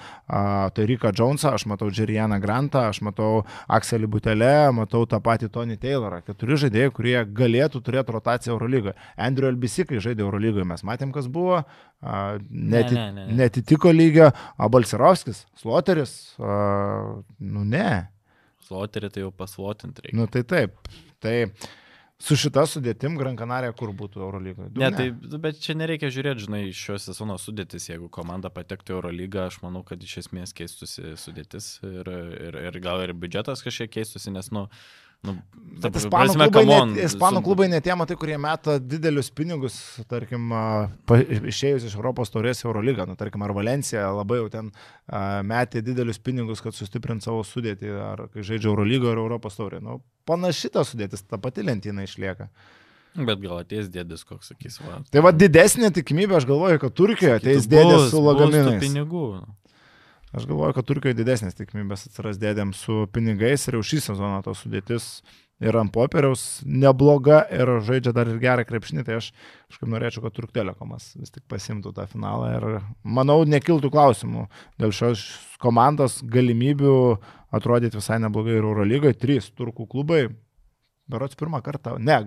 Terika 0.73 1.11
Jonesą, 1.13 1.51
aš 1.53 1.67
matau 1.69 1.91
Džerianą 1.93 2.39
Grantą, 2.41 2.87
aš 2.89 3.03
matau 3.05 3.43
Akselį 3.77 4.09
Butelę, 4.15 4.55
matau 4.73 5.03
tą 5.09 5.19
patį 5.23 5.51
Tony 5.53 5.77
Taylorą. 5.81 6.23
Keturi 6.25 6.57
žaidėjai, 6.65 6.93
kurie 6.97 7.15
galėtų 7.41 7.83
turėti 7.85 8.15
rotaciją 8.15 8.55
Eurolygoje. 8.55 8.95
Andrew 9.27 9.51
Elbisi, 9.51 9.85
kai 9.89 10.01
žaidė 10.01 10.25
Eurolygoje, 10.25 10.65
mes 10.73 10.85
matėm, 10.89 11.13
kas 11.13 11.29
buvo, 11.29 11.61
uh, 11.61 12.17
neti, 12.49 12.97
ne, 12.97 13.05
ne, 13.13 13.27
ne. 13.29 13.37
netitiko 13.43 13.93
lygio, 13.93 14.31
o 14.57 14.71
Balserovskis, 14.73 15.45
Sloteris, 15.61 16.17
uh, 16.41 17.21
nu 17.37 17.67
ne. 17.69 18.09
Sloterį 18.65 19.13
tai 19.13 19.27
jau 19.27 19.31
paslotinti 19.35 20.07
reikia. 20.07 20.17
Nu 20.17 20.25
tai 20.31 20.41
taip. 20.47 20.93
Tai 21.21 21.37
uh, 21.45 21.71
Su 22.21 22.37
šita 22.39 22.63
sudėtim 22.69 23.17
Gran 23.19 23.35
Canaria 23.39 23.73
kur 23.75 23.91
būtų 23.97 24.21
Eurolygoje? 24.23 24.69
Ne, 24.79 24.89
tai, 24.95 25.07
bet 25.43 25.57
čia 25.63 25.73
nereikia 25.75 26.11
žiūrėti, 26.13 26.45
žinai, 26.45 26.61
šios 26.77 27.09
sezono 27.09 27.35
sudėtis. 27.41 27.89
Jeigu 27.89 28.07
komanda 28.13 28.51
patektų 28.53 28.95
Eurolygą, 28.95 29.47
aš 29.49 29.59
manau, 29.65 29.81
kad 29.87 30.03
iš 30.03 30.21
esmės 30.23 30.55
keistųsi 30.55 31.15
sudėtis 31.19 31.73
ir, 31.83 32.11
ir, 32.47 32.59
ir 32.69 32.79
gal 32.83 33.03
ir 33.03 33.15
biudžetas 33.17 33.65
kažkiek 33.65 33.91
keistųsi, 33.97 34.31
nes, 34.31 34.51
nu, 34.55 34.67
Nu, 35.23 35.39
Bet 35.83 35.97
ispanų 35.99 36.33
prasme, 36.33 36.47
klubai, 36.53 36.75
net, 36.91 36.99
ispanų 37.07 37.39
su... 37.39 37.43
klubai 37.47 37.65
net 37.71 37.83
tie 37.85 37.95
matai, 37.97 38.15
kurie 38.19 38.35
meta 38.39 38.75
didelius 38.79 39.29
pinigus, 39.35 39.77
tarkim, 40.11 40.51
pa, 41.09 41.17
išėjus 41.19 41.87
iš 41.89 41.95
Europos 41.97 42.31
taurės 42.33 42.63
Eurolygą, 42.63 43.07
nu, 43.09 43.17
tarkim, 43.19 43.43
ar 43.45 43.55
Valencija 43.57 44.05
labai 44.13 44.39
jau 44.39 44.51
ten 44.53 44.69
a, 44.69 45.41
metė 45.47 45.81
didelius 45.85 46.21
pinigus, 46.23 46.61
kad 46.63 46.77
sustiprint 46.77 47.25
savo 47.25 47.41
sudėtį, 47.47 47.89
ar 48.05 48.23
kai 48.33 48.45
žaidžia 48.45 48.69
Eurolygo 48.71 49.11
ar 49.11 49.23
Europos 49.23 49.57
taurė. 49.59 49.81
Nu, 49.83 49.99
panaši 50.29 50.71
ta 50.73 50.85
sudėtis, 50.87 51.25
ta 51.27 51.41
pati 51.41 51.65
lentyna 51.65 52.05
išlieka. 52.07 52.47
Bet 53.13 53.41
gal 53.43 53.59
ateis 53.61 53.89
dėdis, 53.93 54.23
koks 54.25 54.53
sakys, 54.53 54.79
va. 54.81 55.01
Tai 55.13 55.21
va 55.25 55.33
didesnė 55.35 55.91
tikimybė, 55.93 56.39
aš 56.39 56.47
galvoju, 56.49 56.79
kad 56.81 56.95
Turkijoje 56.97 57.41
ateis 57.41 57.67
dėdis 57.69 58.07
su 58.13 58.21
lagaminais. 58.23 58.79
Pinigų. 58.81 59.27
Aš 60.33 60.47
galvoju, 60.49 60.73
kad 60.73 60.87
Turkijoje 60.89 61.17
didesnės 61.19 61.53
tikimybės 61.53 62.07
atsiras 62.07 62.39
dėdėm 62.41 62.71
su 62.73 63.03
pinigais 63.13 63.67
ir 63.67 63.77
jau 63.77 63.83
šį 63.85 63.99
sezoną 64.07 64.39
tos 64.45 64.63
sudėtis 64.63 65.19
yra 65.61 65.83
ant 65.83 65.93
popieriaus 65.93 66.63
nebloga 66.65 67.43
ir 67.53 67.69
žaidžia 67.85 68.13
dar 68.15 68.31
ir 68.31 68.39
gerą 68.41 68.65
krepšinį, 68.67 69.05
tai 69.05 69.19
aš 69.19 69.29
kažkaip 69.69 69.91
norėčiau, 69.93 70.23
kad 70.25 70.35
Turk 70.35 70.53
Telekomas 70.55 71.11
vis 71.19 71.33
tik 71.33 71.45
pasimtų 71.51 71.93
tą 71.95 72.07
finalą 72.09 72.49
ir 72.55 72.67
manau, 73.05 73.43
nekiltų 73.45 73.93
klausimų 73.93 74.47
dėl 74.81 74.95
šios 74.95 75.23
komandos 75.61 76.19
galimybių 76.25 76.97
atrodyti 77.53 78.01
visai 78.01 78.19
neblogai 78.23 78.57
ir 78.57 78.65
Eurolygoje. 78.65 79.19
Trys 79.21 79.53
turkų 79.53 79.85
klubai, 79.93 80.25
berots 81.13 81.37
pirmą 81.39 81.61
kartą, 81.61 81.99
ne, 82.01 82.19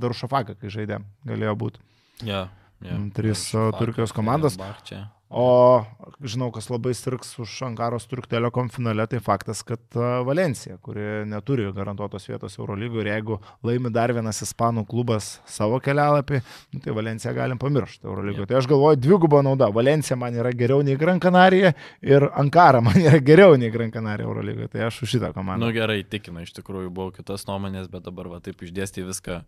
Darušafaka, 0.00 0.56
kai 0.56 0.72
žaidė, 0.72 1.02
galėjo 1.28 1.56
būti. 1.60 1.84
Yeah, 2.24 2.48
yeah. 2.80 3.04
Trys 3.16 3.50
Turkijos 3.52 4.16
komandos. 4.16 4.56
Bahčia. 4.60 5.10
O 5.30 5.84
žinau, 6.26 6.48
kas 6.50 6.66
labai 6.72 6.90
sirgs 6.98 7.36
už 7.38 7.52
Ankaros 7.62 8.08
Turk 8.10 8.26
Telekom 8.26 8.66
finale, 8.68 9.04
tai 9.06 9.20
faktas, 9.22 9.60
kad 9.62 9.80
Valencija, 10.26 10.74
kuri 10.82 11.22
neturi 11.30 11.68
garantuotos 11.76 12.26
vietos 12.26 12.58
Eurolygoje 12.58 13.04
ir 13.04 13.10
jeigu 13.12 13.38
laimi 13.62 13.92
dar 13.94 14.10
vienas 14.10 14.42
ispanų 14.42 14.82
klubas 14.90 15.36
savo 15.46 15.78
kelialapį, 15.84 16.40
nu, 16.74 16.82
tai 16.82 16.96
Valencija 16.98 17.30
galim 17.36 17.60
pamiršti 17.62 18.10
Eurolygoje. 18.10 18.48
Tai 18.50 18.58
aš 18.58 18.66
galvoju, 18.72 18.98
dviguba 18.98 19.44
nauda. 19.46 19.70
Valencija 19.70 20.18
man 20.18 20.34
yra 20.34 20.50
geriau 20.50 20.82
nei 20.82 20.98
Gran 20.98 21.22
Canaria 21.22 21.76
ir 22.02 22.26
Ankara 22.34 22.82
man 22.82 22.98
yra 22.98 23.22
geriau 23.22 23.54
nei 23.54 23.70
Gran 23.70 23.94
Canaria 23.94 24.26
Eurolygoje. 24.26 24.72
Tai 24.74 24.88
aš 24.88 25.04
už 25.06 25.14
šitą 25.14 25.30
komandą. 25.36 25.62
Na 25.62 25.70
nu, 25.70 25.76
gerai, 25.78 26.02
tikina, 26.02 26.42
iš 26.42 26.58
tikrųjų 26.58 26.90
buvo 26.90 27.14
kitas 27.14 27.46
nuomonės, 27.46 27.86
bet 27.92 28.10
dabar 28.10 28.32
va 28.34 28.42
taip 28.42 28.66
išdėsti 28.66 29.06
viską 29.06 29.44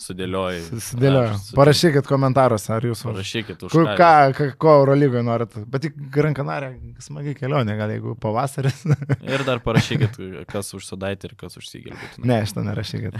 sudėliojai. 0.00 0.60
Susidėlioju. 0.68 1.32
Aš 1.34 1.42
su- 1.48 1.56
Parašykit 1.56 2.06
komentaruose, 2.08 2.70
ar 2.74 2.82
jūs 2.88 3.02
Parašykit 3.06 3.62
už 3.68 3.72
Kur, 3.72 3.86
ką. 3.98 4.10
ką, 4.34 4.48
ko 4.58 4.76
Eurolygoje 4.82 5.22
norit. 5.24 5.58
Bet 5.70 5.82
tik 5.82 5.94
Gran 6.10 6.34
Canaria, 6.34 6.72
smagi 6.98 7.34
kelionė, 7.38 7.76
gal 7.78 7.90
jeigu 7.94 8.16
pavasaris. 8.18 8.82
Ir 9.34 9.44
dar 9.46 9.60
parašykit, 9.60 10.16
kas 10.50 10.72
užsidaitė 10.74 11.30
ir 11.30 11.36
kas 11.36 11.56
užsigelbėtų. 11.60 12.24
ne, 12.24 12.40
šitą 12.46 12.64
nerašykit. 12.66 13.14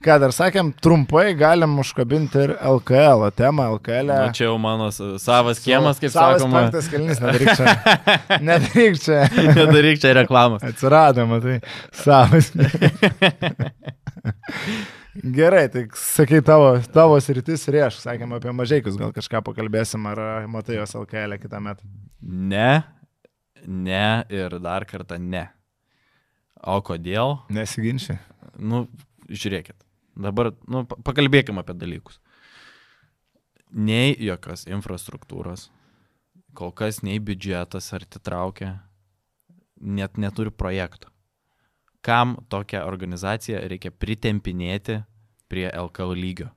Ką 0.00 0.14
dar 0.16 0.32
sakėm, 0.32 0.70
trumpai 0.80 1.34
galim 1.36 1.74
užkabinti 1.82 2.38
ir 2.40 2.54
LKL 2.64 3.26
temą. 3.36 3.66
LKL. 3.76 4.08
-e. 4.08 4.16
Na, 4.26 4.32
čia 4.32 4.46
jau 4.46 4.54
mano 4.58 4.86
savas 5.20 5.60
kiemas, 5.60 6.00
kaip 6.00 6.08
Savas 6.10 6.40
sakoma. 6.40 6.62
penktas 6.72 6.88
kelnys, 6.88 7.20
nedaryk 7.20 7.52
čia. 7.52 7.74
Nedaryk 8.48 8.96
čia. 8.96 9.28
Nedaryk 9.60 10.00
čia 10.00 10.14
reklamos. 10.16 10.64
Atsirado, 10.64 11.26
matai, 11.28 11.60
savas. 11.92 12.48
Gerai, 15.14 15.64
tai 15.68 15.88
sakai 15.98 16.38
tavo, 16.46 16.76
tavo 16.94 17.16
sritis 17.18 17.64
rieš, 17.72 17.96
sakėm 18.04 18.36
apie 18.36 18.52
mažiekius, 18.54 18.94
gal 19.00 19.10
kažką 19.14 19.40
pakalbėsim, 19.42 20.04
ar 20.06 20.46
matai 20.46 20.76
jos 20.76 20.94
LKL 20.94 21.34
kitą 21.42 21.58
metą. 21.64 21.88
Ne, 22.22 22.84
ne 23.66 24.04
ir 24.30 24.54
dar 24.62 24.86
kartą 24.86 25.18
ne. 25.18 25.48
O 26.62 26.78
kodėl? 26.86 27.40
Nesiginčiai. 27.50 28.20
Nu, 28.60 28.84
žiūrėkit. 29.26 29.74
Dabar, 30.20 30.52
nu, 30.70 30.84
pa- 30.86 31.00
pakalbėkim 31.10 31.58
apie 31.58 31.74
dalykus. 31.74 32.20
Nei 33.70 34.14
jokios 34.14 34.66
infrastruktūros, 34.70 35.68
kol 36.54 36.70
kas 36.70 37.02
nei 37.02 37.18
biudžetas 37.18 37.90
ar 37.96 38.06
atitraukia, 38.06 38.76
net 39.80 40.18
neturi 40.22 40.54
projekto. 40.54 41.09
Kam 42.00 42.38
tokią 42.48 42.84
organizaciją 42.88 43.60
reikia 43.68 43.92
pritempinėti 43.92 45.02
prie 45.52 45.68
LKL 45.68 46.16
lygio? 46.16 46.48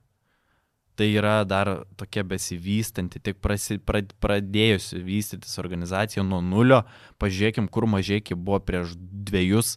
Tai 0.94 1.08
yra 1.10 1.42
dar 1.44 1.68
tokia 1.98 2.22
besivystanti, 2.22 3.18
tik 3.18 3.40
prasi, 3.42 3.80
pra, 3.82 3.98
pradėjusi 4.22 5.00
vystytis 5.02 5.58
organizacija 5.58 6.22
nuo 6.22 6.38
nulio. 6.38 6.84
Pažiūrėkim, 7.18 7.66
kur 7.66 7.88
mažiekiai 7.90 8.38
buvo 8.38 8.60
prieš 8.62 8.94
dviejus, 8.96 9.74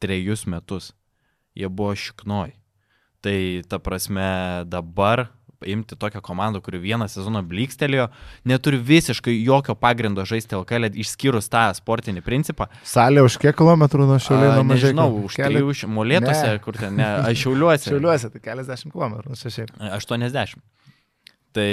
trejus 0.00 0.46
metus. 0.48 0.94
Jie 1.56 1.68
buvo 1.68 1.92
šiknoj. 1.92 2.54
Tai 3.20 3.36
ta 3.68 3.78
prasme 3.82 4.64
dabar 4.64 5.26
imti 5.64 5.96
tokią 5.96 6.20
komandą, 6.20 6.60
kuri 6.60 6.78
vieną 6.82 7.08
sezoną 7.08 7.42
blikstelėjo, 7.48 8.08
neturi 8.44 8.78
visiškai 8.78 9.34
jokio 9.44 9.74
pagrindo 9.78 10.24
žaisti 10.28 10.56
LKL, 10.58 10.90
išskyrus 11.00 11.48
tą 11.52 11.64
sportinį 11.78 12.22
principą. 12.26 12.68
Salė 12.84 13.24
už 13.26 13.38
kiek 13.42 13.56
kilometrų 13.56 14.06
nuo 14.06 14.18
nuo 14.20 14.66
mažai? 14.68 14.92
Nežinau, 14.92 15.08
už 15.24 15.38
kelių 15.40 15.70
iš 15.72 15.84
molėtuose, 15.88 16.46
Ne. 16.52 16.62
kur 16.64 16.76
ten, 16.76 16.96
ne, 17.00 17.08
aš 17.30 17.46
šiauliuosi. 17.46 17.88
Šiauliuose, 17.92 18.30
tai 18.34 18.40
keliasdešimt 18.44 18.92
kilometrų, 18.92 19.32
nu, 19.32 19.40
čia 19.40 19.54
šiaip. 19.54 19.72
80. 19.80 20.60
Tai 21.56 21.66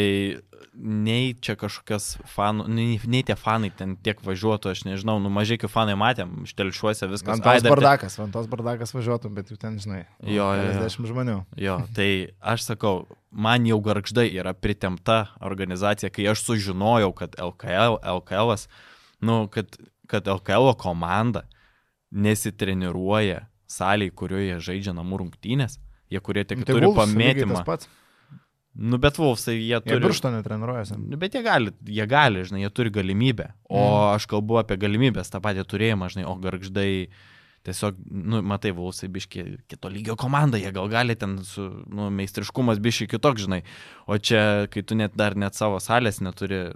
nei 0.74 1.34
čia 1.44 1.54
kažkokias 1.60 2.06
fanų, 2.34 2.64
nei, 2.72 2.96
nei 3.06 3.20
tie 3.28 3.36
fanai 3.38 3.68
ten 3.78 3.98
tiek 4.02 4.18
važiuotų, 4.26 4.72
aš 4.72 4.86
nežinau, 4.88 5.20
nu 5.22 5.30
mažai 5.30 5.58
kiek 5.62 5.70
fanai 5.70 5.94
matėm, 6.00 6.46
štelšiuose 6.50 7.10
viskas. 7.12 7.28
Vantos 7.36 7.52
Ai, 7.52 7.60
dar 7.62 7.68
te- 7.68 7.74
bardakas, 7.76 8.16
vantos 8.18 8.48
bardakas 8.50 8.96
važiuotų, 8.96 9.30
bet 9.36 9.52
jau 9.54 9.58
ten, 9.62 9.76
žinai, 9.84 10.00
Jo, 10.24 10.32
jo, 10.32 10.48
jo. 10.48 10.64
keliasdešimt 10.64 11.10
žmonių. 11.12 11.36
Jo, 11.62 11.76
tai 11.94 12.10
aš 12.42 12.66
sakau, 12.72 13.04
man 13.30 13.68
jau 13.70 13.78
garždai 13.86 14.26
yra 14.34 14.56
pritemta 14.58 15.20
organizacija, 15.46 16.10
kai 16.10 16.26
aš 16.32 16.42
sužinojau, 16.48 17.12
kad 17.22 17.36
LKL, 17.38 18.00
LKL, 18.18 18.56
nu, 19.22 19.44
kad, 19.54 19.78
kad 20.10 20.26
LKL 20.26 20.74
komanda 20.82 21.44
nesitreniruoja 22.34 23.44
saliai, 23.70 24.12
kurioje 24.14 24.60
žaidžia 24.64 24.94
namų 24.98 25.22
rungtynės, 25.24 25.78
jie 26.12 26.20
kurie 26.22 26.44
tik 26.46 26.62
Nu, 26.62 26.66
tai 26.68 26.76
turi 26.76 26.88
lygiai 26.88 27.00
pamėtymą. 27.02 27.60
tas 27.62 27.68
pats. 27.68 27.90
Nu, 28.76 28.97
bet 28.97 29.17
Vulfsai 29.21 29.53
jie 29.59 29.67
Jie 29.78 29.82
turi. 29.86 29.99
biršto 30.01 30.32
netreniruojasi. 30.34 30.97
Nu, 30.97 31.17
Bet 31.17 31.34
jie 31.38 31.43
gali, 31.45 31.71
jie 31.86 32.07
gali, 32.09 32.41
žinai, 32.43 32.63
jie 32.65 32.69
turi 32.74 32.89
galimybę. 32.89 33.51
O 33.69 33.78
Mhm. 33.84 34.15
aš 34.15 34.26
kalbu 34.26 34.57
apie 34.63 34.78
galimybės, 34.78 35.30
tą 35.30 35.39
patį 35.41 35.63
turėjimą, 35.69 36.09
žinai, 36.09 36.26
o 36.26 36.36
garždai 36.36 37.07
tiesiog, 37.63 37.95
nu, 38.11 38.41
matai, 38.41 38.71
Vulsai 38.76 39.07
biški 39.07 39.43
kito 39.71 39.88
lygio 39.88 40.17
komanda, 40.19 40.57
jie 40.59 40.71
gal 40.76 40.89
gali 40.89 41.15
ten 41.15 41.38
su, 41.47 41.61
nu, 41.88 42.09
meistriškumas 42.11 42.80
biški 42.84 43.07
kitoks, 43.07 43.45
žinai. 43.45 43.61
O 44.05 44.17
čia, 44.17 44.67
kai 44.67 44.82
tu 44.84 44.95
net 44.95 45.15
dar 45.15 45.36
net 45.36 45.53
savo 45.55 45.78
salės 45.80 46.19
neturi 46.19 46.74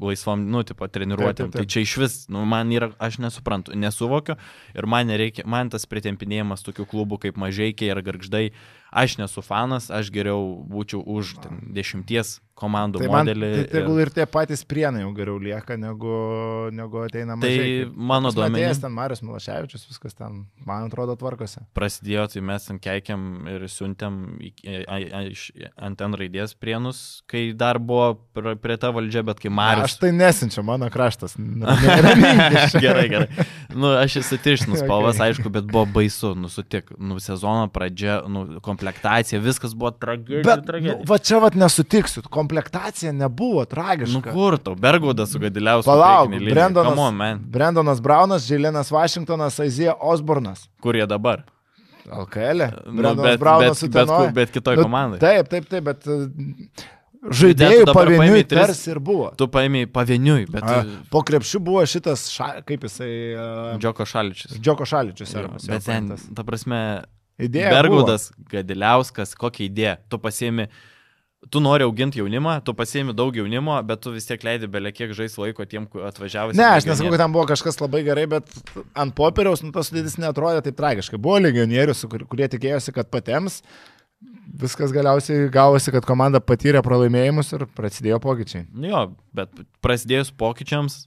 laisvom, 0.00 0.46
nu, 0.50 0.62
tipo, 0.62 0.86
treniruotėm, 0.86 1.50
tai 1.50 1.64
čia 1.66 1.82
iš 1.82 1.96
vis, 1.98 2.14
nu, 2.32 2.44
man 2.46 2.70
yra, 2.70 2.92
aš 3.02 3.18
nesuprantu, 3.22 3.74
nesuvokiu 3.74 4.36
ir 4.76 4.86
man 4.86 5.08
nereikia, 5.10 5.44
man 5.46 5.70
tas 5.70 5.86
pritempinėjimas 5.90 6.62
tokių 6.66 6.86
klubų 6.86 7.18
kaip 7.26 7.36
mažiekiai 7.40 7.90
ir 7.90 8.02
garždai, 8.06 8.44
aš 8.96 9.18
nesu 9.20 9.44
fanas, 9.44 9.90
aš 9.92 10.08
geriau 10.14 10.64
būčiau 10.72 11.04
už 11.04 11.36
ten, 11.44 11.60
dešimties 11.76 12.38
komandų 12.56 13.02
Tai 13.02 13.08
man, 13.12 13.26
modelį. 13.28 13.48
tai 13.52 13.64
tegul 13.68 13.98
ir 14.00 14.08
tie 14.16 14.24
patys 14.24 14.62
prienai 14.64 15.02
jau 15.02 15.10
geriau 15.12 15.36
lieka, 15.36 15.76
negu, 15.76 16.12
negu 16.72 17.02
ateina 17.04 17.34
Tai 17.36 17.50
mažai. 17.52 17.72
mano 17.92 18.30
duomenimis 18.32 18.80
ten 18.80 18.94
Marius 18.96 19.20
Milaševičius, 19.20 19.84
viskas 19.90 20.16
ten, 20.16 20.46
man 20.64 20.86
atrodo, 20.88 21.18
tvarkosi. 21.20 21.60
prasidėjo, 21.76 22.24
tai 22.32 22.40
mes 22.40 22.64
ten 22.70 22.78
keikiam 22.80 23.26
ir 23.52 23.66
siuntėm 23.68 24.16
ant 25.76 25.98
ten 26.00 26.16
raidės 26.16 26.54
prienus, 26.56 27.02
kai 27.28 27.50
dar 27.52 27.76
buvo 27.78 28.14
pr- 28.32 28.56
prie 28.56 28.78
ta 28.80 28.88
valdžia, 28.94 29.20
bet 29.28 29.36
kai 29.44 29.50
Aš 29.52 29.56
Marius. 29.60 29.98
tai 30.00 30.12
nesinčiau, 30.16 30.64
mano 30.64 30.88
kraštas. 30.88 31.36
Gerai, 32.80 33.08
gerai. 33.12 33.28
Nu, 33.76 33.92
aš 34.00 34.16
esu 34.22 34.38
tirštinus 34.40 34.80
spalvas, 34.84 35.16
Okay. 35.20 35.32
aišku, 35.32 35.48
bet 35.52 35.64
buvo 35.68 35.84
baisu, 35.86 36.34
nu 36.36 36.48
sutik, 36.48 36.90
nu 36.98 37.18
sezono 37.20 37.68
pradžia, 37.72 38.22
nu 38.28 38.60
komplektacija, 38.86 39.40
viskas 39.40 39.74
buvo 39.74 39.90
tragedija. 39.90 40.42
Bet, 40.44 40.56
nu, 40.56 40.64
tragedija. 40.66 41.04
va 41.08 41.18
čia 41.18 41.38
vat 41.38 41.54
nesutiksiu, 41.54 42.22
komplektacija 42.30 43.12
nebuvo 43.12 43.60
Nu 43.60 43.66
tragiška. 43.66 44.32
kur 44.32 44.58
tau, 44.58 44.74
Bergaudas 44.74 45.32
su 45.32 45.38
Gadiliausku. 45.38 45.90
Palauk. 45.90 46.30
Brendonas, 46.30 46.98
on. 46.98 47.40
Brendonas 47.50 48.00
Braunas, 48.00 48.46
Žilenas 48.46 48.90
Vašingtonas, 48.90 49.60
Aizija 49.60 49.94
Osbornas. 50.00 50.68
Kur 50.80 50.96
jie 50.96 51.06
dabar? 51.06 51.42
LKL. 52.06 52.62
e. 52.62 52.70
Nu, 52.86 52.92
Brendonas 52.92 53.30
bet, 53.30 53.40
Braunas 53.40 53.82
bet, 53.82 53.90
bet, 53.92 54.08
bet, 54.08 54.34
bet 54.34 54.50
kitoj 54.50 54.76
Nu, 54.76 54.82
komandai. 54.82 55.18
Taip, 55.20 55.48
taip, 55.48 55.68
taip, 55.68 55.84
bet 55.84 56.06
žaidėjų 57.34 57.86
pavieniui 57.90 58.44
tarsi 58.48 58.90
ir 58.92 59.00
buvo. 59.02 59.30
Tu 59.38 59.48
paėmėjai 59.50 59.88
pavieniui, 59.92 60.46
bet... 60.50 60.62
A, 60.62 60.84
po 61.10 61.22
krepšių 61.26 61.60
buvo 61.64 61.82
šitas, 61.88 62.28
ša, 62.32 62.48
kaip 62.68 62.86
jisai, 62.86 63.10
uh, 63.34 63.74
Džoko 63.82 64.06
Šaličius. 64.08 64.58
Džoko 64.60 64.86
Šaličius. 64.88 65.32
Serbas, 65.32 65.66
jo 65.66 65.74
Bet 65.74 65.86
ten, 65.88 66.12
ta 66.36 66.44
prasme, 66.46 66.80
Idėja 67.38 67.70
Bergaudas, 67.74 68.30
Gadiliauskas, 68.50 69.34
kokia 69.36 69.66
idėja. 69.68 69.96
Tu 70.08 70.18
pasiemi, 70.22 70.68
tu 71.52 71.60
nori 71.60 71.84
auginti 71.84 72.18
jaunimą, 72.22 72.54
tu 72.64 72.72
pasiemi 72.74 73.12
daug 73.16 73.36
jaunimo, 73.36 73.74
bet 73.86 74.00
tu 74.06 74.12
vis 74.14 74.24
tiek 74.26 74.42
leidi 74.46 74.66
belė 74.72 74.92
kiek 74.96 75.12
žais 75.14 75.36
laiko 75.38 75.66
tiem, 75.68 75.84
kur 75.90 76.06
atvažiavus. 76.08 76.56
Ne, 76.56 76.64
aš 76.78 76.86
nesakau, 76.88 77.10
kad 77.12 77.20
ten 77.26 77.34
buvo 77.34 77.44
kažkas 77.50 77.76
labai 77.82 78.00
gerai, 78.06 78.24
bet 78.26 78.48
ant 78.96 79.12
popieriaus 79.18 79.62
nu, 79.62 79.70
tas 79.74 79.90
sudėtis 79.92 80.16
netrodė 80.22 80.62
taip 80.64 80.78
tragiškai. 80.80 81.20
Buvo 81.20 81.38
legionierių, 81.44 81.94
su 81.94 82.08
kur- 82.08 82.24
kurie 82.30 82.48
tikėjosi, 82.56 82.94
kad 82.96 83.10
patems. 83.12 83.60
Viskas 84.56 84.92
galiausiai 84.94 85.50
gavosi, 85.52 85.90
kad 85.92 86.06
komanda 86.08 86.38
patyrė 86.40 86.80
pralaimėjimus 86.86 87.50
ir 87.52 87.66
prasidėjo 87.76 88.16
pokyčiai. 88.22 88.64
Jo, 88.86 89.02
bet 89.36 89.50
prasidėjus 89.84 90.30
pokyčiams 90.32 91.02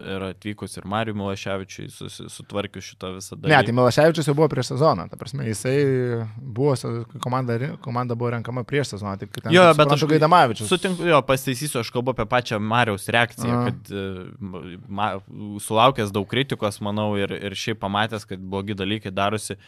ir 0.00 0.22
atvykus 0.30 0.76
ir 0.78 0.86
Mariu 0.88 1.14
Milaševičiui 1.18 1.88
sutvarkius 2.32 2.90
šitą 2.92 3.12
visą 3.16 3.36
dalyką. 3.36 3.52
Ne, 3.52 3.60
tai 3.66 3.74
Milaševičius 3.76 4.30
jau 4.30 4.34
buvo 4.38 4.48
prieš 4.52 4.72
sezoną. 4.72 5.06
Ta 5.10 5.18
prasme, 5.20 5.46
jisai 5.48 5.76
buvo, 6.36 6.74
komanda, 7.22 7.58
komanda 7.84 8.16
buvo 8.18 8.32
renkama 8.34 8.64
prieš 8.64 8.94
sezoną. 8.94 9.16
Tik 9.20 9.36
ten, 9.40 9.52
Jo, 9.54 9.68
bet 9.78 9.92
aš 9.96 10.06
Gaidamavičius. 10.10 10.70
Sutinku, 10.70 11.06
jo, 11.08 11.20
pasitaisysiu, 11.26 11.82
aš 11.82 11.92
kalbu 11.94 12.14
apie 12.14 12.26
pačią 12.30 12.60
Mariaus 12.62 13.08
reakciją, 13.12 13.60
A. 13.60 13.62
kad 13.68 13.92
e, 13.92 14.06
ma, 14.88 15.12
sulaukęs 15.66 16.12
daug 16.14 16.28
kritikos, 16.30 16.80
manau, 16.84 17.12
ir, 17.20 17.34
ir 17.36 17.56
šiaip 17.58 17.80
pamatęs, 17.82 18.26
kad 18.28 18.42
blogi 18.42 18.76
dalykai 18.78 19.12
darosi, 19.14 19.58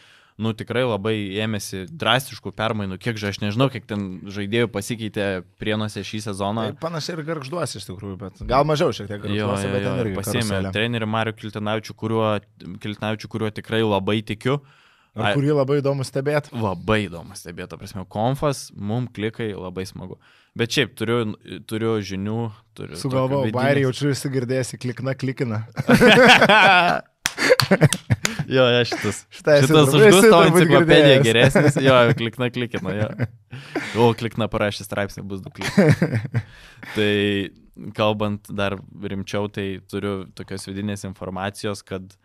nu 0.41 0.53
tikrai 0.57 0.83
labai 0.85 1.13
ėmėsi 1.43 1.83
drastiškų 1.89 2.53
permainų, 2.57 2.97
kiek 3.01 3.19
aš 3.29 3.39
nežinau, 3.43 3.69
kiek 3.73 3.85
ten 3.89 4.05
žaidėjų 4.33 4.69
pasikeitė 4.73 5.27
prienuose 5.61 6.03
šį 6.05 6.23
sezoną. 6.27 6.67
Tai 6.71 6.79
panašiai 6.81 7.17
ir 7.17 7.25
garžduosi 7.27 7.79
iš 7.79 7.89
tikrųjų, 7.89 8.19
bet 8.21 8.45
gal 8.49 8.65
mažiau 8.67 8.93
šiek 8.95 9.11
tiek 9.11 9.27
jo, 9.29 9.49
bet 9.53 9.83
ten 9.85 9.99
irgi 10.05 10.21
karuselė. 10.21 10.71
trenerių 10.75 11.09
Mariu 11.13 11.35
Kiltinavičiu, 11.37 11.97
kuriuo, 11.97 12.29
Kiltinavičiu, 12.83 13.29
kuriuo 13.31 13.51
tikrai 13.53 13.83
labai 13.85 14.21
tikiu. 14.25 14.61
Ar 15.13 15.27
Ai- 15.29 15.33
kurį 15.37 15.53
labai 15.53 15.75
įdomu 15.77 16.01
stebėti. 16.07 16.49
Labai 16.57 17.03
įdomu 17.05 17.35
stebėti, 17.37 17.77
prasme, 17.77 18.01
konfas, 18.09 18.71
mum 18.73 19.05
klikai 19.05 19.51
labai 19.53 19.85
smagu. 19.85 20.17
Bet 20.57 20.73
šiaip 20.73 20.95
turiu, 20.97 21.35
turiu 21.69 21.99
žinių, 22.01 22.39
turiu. 22.73 22.97
Sugalvojau, 22.97 23.53
bairį 23.53 23.85
jaučiu 23.85 24.09
įsigirdėsi, 24.13 24.81
klikna, 24.81 25.13
klikina. 25.13 25.67
jo, 28.47 28.65
ja, 28.75 28.83
šitas. 28.87 29.23
Šitas 29.33 29.67
turbūt- 29.69 29.95
už 29.97 30.05
Gusto 30.15 30.39
girdėjęs. 30.71 31.23
geresnis. 31.25 31.77
Jo, 31.83 31.97
klikna, 32.17 32.49
klikina. 32.53 32.93
Jo. 32.97 33.09
O, 34.01 34.07
klikna 34.17 34.47
parašė 34.49 34.87
straipsnį, 34.87 35.21
bus 35.29 35.41
du 35.45 35.51
klikai. 35.53 36.31
Tai 36.95 37.11
kalbant 37.93 38.49
dar 38.49 38.75
rimčiau, 39.01 39.45
tai 39.53 39.79
turiu 39.89 40.23
tokios 40.33 40.65
vidinės 40.65 41.05
informacijos, 41.05 41.83
kad 41.85 42.15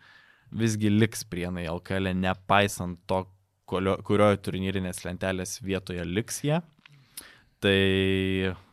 visgi 0.49 0.89
liks 0.89 1.21
prienai 1.29 1.67
LKL, 1.69 2.09
nepaisant 2.17 2.97
to, 3.09 3.21
kurio, 3.69 3.99
kurio 4.01 4.31
turnyrinės 4.41 5.03
lentelės 5.05 5.59
vietoje 5.61 6.01
liks 6.09 6.41
jie. 6.47 6.57
Tai 7.61 7.77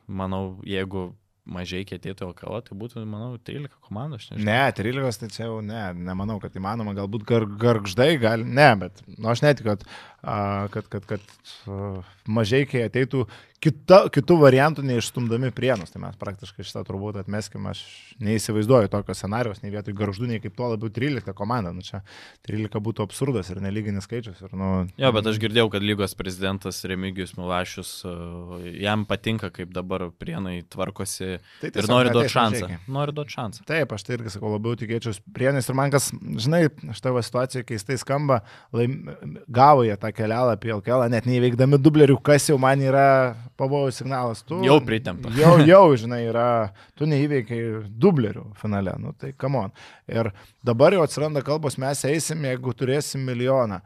manau, 0.09 0.57
jeigu 0.65 1.11
mažai 1.47 1.85
kėtėtų 1.87 2.31
LKL, 2.31 2.61
tai 2.67 2.77
būtų, 2.79 3.05
manau, 3.09 3.37
13 3.47 3.73
komandų, 3.87 4.19
aš 4.19 4.29
nežinau. 4.33 4.47
Ne, 4.49 4.61
13 4.77 5.23
tai 5.23 5.31
čia 5.33 5.45
jau 5.47 5.61
ne, 5.65 5.83
nemanau, 6.09 6.39
kad 6.43 6.57
įmanoma, 6.59 6.95
galbūt 6.99 7.27
gar, 7.29 7.47
gargždai 7.63 8.11
gali, 8.23 8.47
ne, 8.47 8.69
bet, 8.83 9.03
nu, 9.15 9.31
aš 9.33 9.45
netikiu, 9.47 9.73
kad, 9.73 9.87
kad, 10.75 10.91
kad, 10.93 11.07
kad 11.13 12.03
mažai 12.27 12.65
ateitų 12.67 13.27
kita, 13.63 13.99
kitų 14.13 14.37
variantų 14.41 14.85
neišstumdami 14.87 15.51
prienus. 15.57 15.93
Tai 15.93 16.03
mes 16.05 16.17
praktiškai 16.21 16.65
šitą 16.67 16.83
turbūt 16.87 17.19
atmeskime, 17.21 17.73
aš 17.73 17.83
neįsivaizduoju 18.23 18.91
tokio 18.93 19.17
scenarijos, 19.17 19.63
nei 19.63 19.73
vietoj 19.75 19.97
garždų, 19.97 20.29
nei 20.31 20.43
kaip 20.43 20.57
tuo 20.59 20.71
labiau 20.73 20.91
13 20.93 21.35
komanda. 21.37 21.73
Nu, 21.77 21.85
čia 21.87 22.03
13 22.49 22.83
būtų 22.87 23.07
absurdas 23.07 23.51
ir 23.53 23.61
nelyginis 23.65 24.07
skaičius. 24.09 24.43
Ir, 24.45 24.55
nu, 24.59 24.71
Jo, 25.01 25.13
bet 25.17 25.29
aš 25.31 25.41
girdėjau, 25.43 25.69
kad 25.73 25.85
lygos 25.85 26.17
prezidentas 26.19 26.83
Remigijus 26.89 27.37
Milašius, 27.39 27.93
uh, 28.09 28.57
jam 28.81 29.07
patinka, 29.09 29.51
kaip 29.55 29.73
dabar 29.75 30.09
prienai 30.17 30.61
tvarkosi 30.73 31.39
Tai 31.61 31.71
ir 31.71 31.77
tiesiog 31.77 31.93
nori 31.93 32.15
duoti 32.15 32.33
šansą. 32.33 32.71
Nori 32.93 33.17
duoti 33.17 33.37
šansą. 33.37 33.67
Taip, 33.69 33.95
aš 33.97 34.07
tai 34.07 34.19
irgi 34.19 34.35
sakau, 34.37 34.53
labiau 34.55 34.77
tikėčiau 34.79 35.17
prienais 35.37 35.69
ir 35.69 35.79
man 35.79 35.93
kas, 35.95 36.11
žinai, 36.13 36.67
šitą 36.97 37.15
situaciją 37.27 37.67
keistai 37.67 37.99
skamba, 38.01 38.41
laim, 38.77 38.99
gavo 39.49 39.85
jie 39.87 39.97
tą 40.01 40.13
kelialapį 40.17 40.73
į 40.73 40.77
LKL, 40.79 41.07
net 41.13 41.29
neįveikdami 41.29 41.81
dublerių, 41.83 42.19
kas 42.25 42.49
jau 42.51 42.59
man 42.63 42.83
yra 42.85 43.09
pavojų 43.61 43.93
signalas. 43.97 44.43
Tu, 44.47 44.59
Jau 44.67 44.79
pritempa. 44.85 45.33
Jau, 45.39 45.57
jau, 45.73 45.85
žinai, 45.99 46.23
yra, 46.31 46.49
tu 46.99 47.09
neįveikiai 47.09 47.85
dublerių 47.91 48.47
finale, 48.61 48.95
nu 49.03 49.15
tai 49.19 49.33
kamon. 49.37 49.75
Ir 50.11 50.33
dabar 50.67 50.97
jau 50.97 51.05
atsiranda 51.07 51.45
kalbos, 51.47 51.79
mes 51.81 52.05
eisim, 52.09 52.45
jeigu 52.49 52.75
turėsim 52.77 53.25
milijoną. 53.27 53.81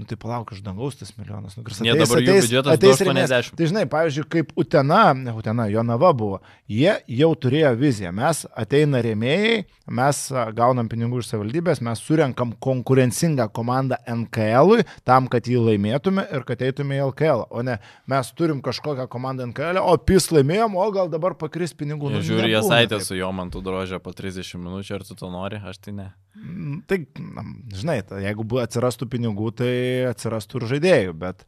Nu 0.00 0.06
tai 0.08 0.16
palauk, 0.16 0.48
iš 0.56 0.62
dangaus 0.64 0.96
tas 0.96 1.10
milijonas. 1.18 1.52
Nu, 1.58 1.62
Ne, 1.84 1.92
dabar 1.92 2.22
jų 2.24 2.32
biudžetas 2.40 2.78
ateis 2.78 3.00
280. 3.04 3.56
Tai 3.58 3.66
žinai, 3.68 3.82
pavyzdžiui, 3.92 4.24
kaip 4.32 4.54
Utena, 4.56 5.02
ne 5.12 5.34
Utena, 5.36 5.66
Jonava 5.68 6.14
buvo, 6.16 6.38
jie 6.64 6.94
jau 7.12 7.28
turėjo 7.36 7.74
viziją. 7.76 8.08
Mes 8.16 8.40
ateina 8.56 9.02
rėmėjai, 9.04 9.58
mes 9.92 10.22
gaunam 10.56 10.88
pinigų 10.88 11.20
iš 11.20 11.28
savivaldybės, 11.34 11.82
mes 11.84 12.00
surenkam 12.08 12.54
konkurencingą 12.56 13.50
komandą 13.52 14.00
NKL, 14.08 14.80
tam, 15.04 15.28
kad 15.28 15.44
jį 15.52 15.60
laimėtume 15.68 16.24
ir 16.24 16.48
kad 16.48 16.64
eitume 16.64 16.96
į 16.96 17.04
LKL. 17.10 17.44
O 17.52 17.60
ne, 17.68 17.76
mes 18.08 18.32
turim 18.32 18.64
kažkokią 18.64 19.06
komandą 19.12 19.50
NKL, 19.52 19.82
o 19.84 19.92
pis 20.00 20.30
laimėjom, 20.32 20.72
o 20.80 20.88
gal 20.96 21.12
dabar 21.12 21.36
pakris 21.36 21.76
pinigų. 21.76 22.08
Nu, 22.16 22.22
Nu, 22.22 22.24
žiūri, 22.24 22.48
jie 22.56 22.64
saitė 22.64 23.04
su 23.04 23.20
jo 23.20 23.28
man 23.36 23.52
tu 23.52 23.60
drožė 23.60 24.00
po 24.00 24.16
30 24.16 24.56
minučių, 24.56 24.98
ar 24.98 25.04
tu 25.04 25.20
to 25.20 25.28
nori, 25.28 25.60
aš 25.60 25.84
tai 25.84 25.98
ne. 26.00 26.10
Mm, 26.32 26.80
Tai, 26.88 26.96
na, 27.20 27.44
žinai, 27.76 27.98
ta, 28.08 28.16
jeigu 28.22 28.46
atsirastų 28.62 29.08
pinigų, 29.12 29.50
tai 29.58 29.72
atsirastų 30.08 30.62
ir 30.62 30.64
žaidėjų, 30.70 31.16
bet, 31.20 31.42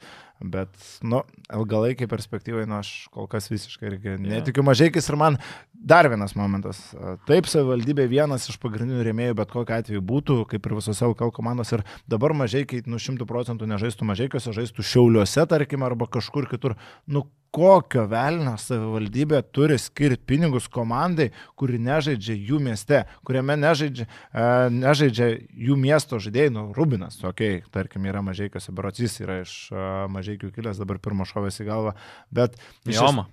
bet 0.45 0.74
nu, 1.01 1.22
ilgalaikiai 1.49 2.09
perspektyvai, 2.11 2.66
nu, 2.68 2.76
aš 2.82 2.91
kol 3.14 3.24
kas 3.32 3.49
visiškai 3.49 3.89
irgi 3.89 4.16
netikiu 4.20 4.64
mažaikis 4.66 5.09
ir 5.09 5.16
man 5.20 5.39
dar 5.72 6.11
vienas 6.12 6.37
momentas. 6.37 6.82
Taip, 7.28 7.49
savivaldybė 7.49 8.07
vienas 8.12 8.45
iš 8.53 8.61
pagrindinių 8.61 9.07
rėmėjų 9.09 9.39
bet 9.41 9.55
kokiu 9.57 9.78
atveju 9.78 10.05
būtų, 10.05 10.37
kaip 10.53 10.68
ir 10.68 10.76
visose 10.76 11.09
LKL 11.09 11.32
komandos, 11.32 11.72
ir 11.72 11.85
dabar 12.05 12.37
mažaikiai, 12.45 12.85
nu, 12.85 13.01
šimtų 13.01 13.28
procentų 13.30 13.70
nežaistų 13.72 14.11
mažaikiuose, 14.12 14.53
žaistų 14.53 14.85
šiauliuose, 14.85 15.49
tarkim, 15.49 15.89
arba 15.89 16.11
kažkur 16.12 16.51
kitur. 16.53 16.76
Nu, 17.09 17.24
kokio 17.55 18.07
velnio 18.11 18.55
savivaldybė 18.61 19.40
turi 19.55 19.78
skirti 19.78 20.24
pinigus 20.34 20.66
komandai, 20.72 21.28
kuri 21.59 21.78
nežaidžia 21.82 22.34
jų 22.34 22.59
mieste, 22.64 23.05
kuriame 23.26 23.57
nežaidžia, 23.61 24.09
e, 24.09 24.48
nežaidžia 24.74 25.30
jų 25.68 25.78
miesto 25.80 26.18
žaidėjai, 26.22 26.55
nu, 26.57 26.66
Rubinas, 26.76 27.20
okei, 27.22 27.61
okay, 27.61 27.70
tarkim, 27.74 28.09
yra 28.11 28.24
mažaikiuose, 28.26 28.74
Barocys 28.74 29.20
yra 29.22 29.40
iš 29.44 29.55
e, 29.70 29.86
mažaikių 30.14 30.50
kilęs, 30.57 30.82
dabar 30.82 30.98
pirmo 31.02 31.28
šovės 31.28 31.62
į 31.62 31.70
galvą, 31.70 31.96
bet... 32.34 32.59
iš 32.86 32.96
es- 32.96 33.02
Joma. 33.02 33.28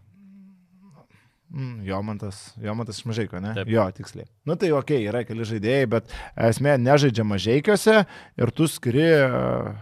Mm, 1.51 1.83
Jomantas, 1.83 2.53
Jomantas 2.63 3.01
iš 3.01 3.05
mažaiko, 3.09 3.39
ne? 3.43 3.51
Taip. 3.57 3.67
Jo, 3.67 3.83
tiksliai. 3.91 4.29
Nu 4.47 4.55
tai 4.55 4.69
ok, 4.71 4.93
yra 5.09 5.25
keli 5.27 5.43
žaidėjai, 5.49 5.89
bet 5.91 6.13
esmė 6.47 6.77
nežaidžia 6.79 7.25
mažaikiuose 7.27 7.95
ir 8.39 8.53
tu 8.55 8.67
skiri 8.71 9.03
e, 9.17 9.25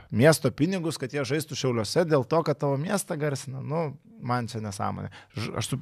miesto 0.09 0.49
pinigus, 0.49 0.97
kad 0.97 1.13
jie 1.13 1.21
žaistų 1.29 1.57
šiauliuose 1.59 2.07
dėl 2.09 2.25
to, 2.25 2.41
kad 2.47 2.57
tavo 2.57 2.79
miestą 2.81 3.19
garsina. 3.21 3.61
Nu, 3.61 3.83
man 4.17 4.49
čia 4.49 4.63
nesąmonė. 4.65 5.13
Aš 5.61 5.75
su, 5.75 5.79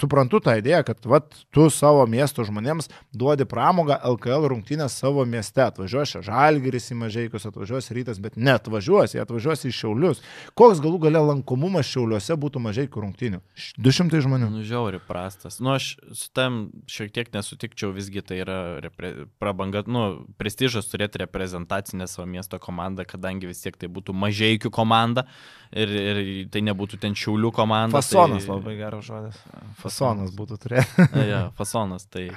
suprantu 0.00 0.40
tą 0.44 0.56
idėją, 0.60 0.82
kad 0.88 1.06
vat, 1.08 1.34
tu 1.54 1.68
savo 1.72 2.06
miesto 2.10 2.44
žmonėms 2.46 2.90
duodi 3.16 3.46
pramogą 3.48 3.98
LKL 4.14 4.48
rungtynės 4.52 4.96
savo 5.00 5.26
mieste. 5.28 5.62
Atvažiuos 5.66 6.14
čia 6.14 6.22
Žalgiris 6.26 6.90
į 6.94 6.98
mažaikius, 7.04 7.46
atvažiuos 7.50 7.90
rytas, 7.94 8.20
bet 8.22 8.38
net 8.40 8.64
atvažiuos, 8.64 9.14
jie 9.14 9.22
atvažiuos 9.22 9.66
į 9.68 9.72
šiaulius. 9.76 10.22
Koks 10.58 10.82
galų 10.82 11.02
gale 11.06 11.22
lankomumas 11.30 11.88
šiauliuose 11.90 12.36
būtų 12.40 12.62
mažaikių 12.64 13.04
rungtynių? 13.04 13.42
Š- 13.54 13.74
200 13.80 14.22
žmonių. 14.26 14.50
Nu, 14.54 14.64
žiauri 14.66 15.00
prastas. 15.04 15.60
Nu, 15.62 15.74
aš 15.76 15.92
su 16.16 16.30
tam 16.36 16.60
šiek 16.90 17.12
tiek 17.14 17.32
nesutikčiau, 17.34 17.92
visgi 17.96 18.24
tai 18.24 18.40
yra 18.44 18.58
repre... 18.84 19.12
prabanga, 19.42 19.84
nu, 19.90 20.04
prestižas 20.40 20.88
turėti 20.90 21.22
reprezentacinę 21.24 22.08
savo 22.10 22.28
miesto 22.30 22.60
komandą, 22.62 23.06
kadangi 23.08 23.50
vis 23.50 23.62
tiek 23.64 23.76
tai 23.80 23.90
būtų 23.92 24.14
mažaikių 24.16 24.72
komanda 24.74 25.26
ir, 25.72 25.90
ir 25.90 26.20
tai 26.52 26.62
nebūtų 26.66 27.00
ten 27.02 27.16
šiaulių 27.18 27.52
komanda. 27.54 27.98
Fasonas 28.00 28.46
tai... 28.46 28.54
labai 28.54 28.76
geras 28.78 29.06
žodis. 29.06 29.40
Fasonas 29.80 29.89
būtų 30.36 30.58
turėti. 30.62 31.06
ja, 31.32 31.46
fasonas. 31.58 32.06
Tai 32.10 32.28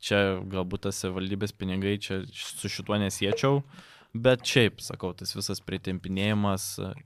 čia 0.00 0.40
galbūt 0.50 0.88
tas 0.88 1.02
valdybės 1.04 1.54
pinigai, 1.56 1.98
čia 2.02 2.22
su 2.32 2.70
šituo 2.72 2.98
nesiečiau. 3.02 3.62
Bet 4.10 4.42
šiaip, 4.42 4.80
sakau, 4.82 5.12
tas 5.14 5.30
visas 5.36 5.60
pritempinėjimas, 5.62 6.64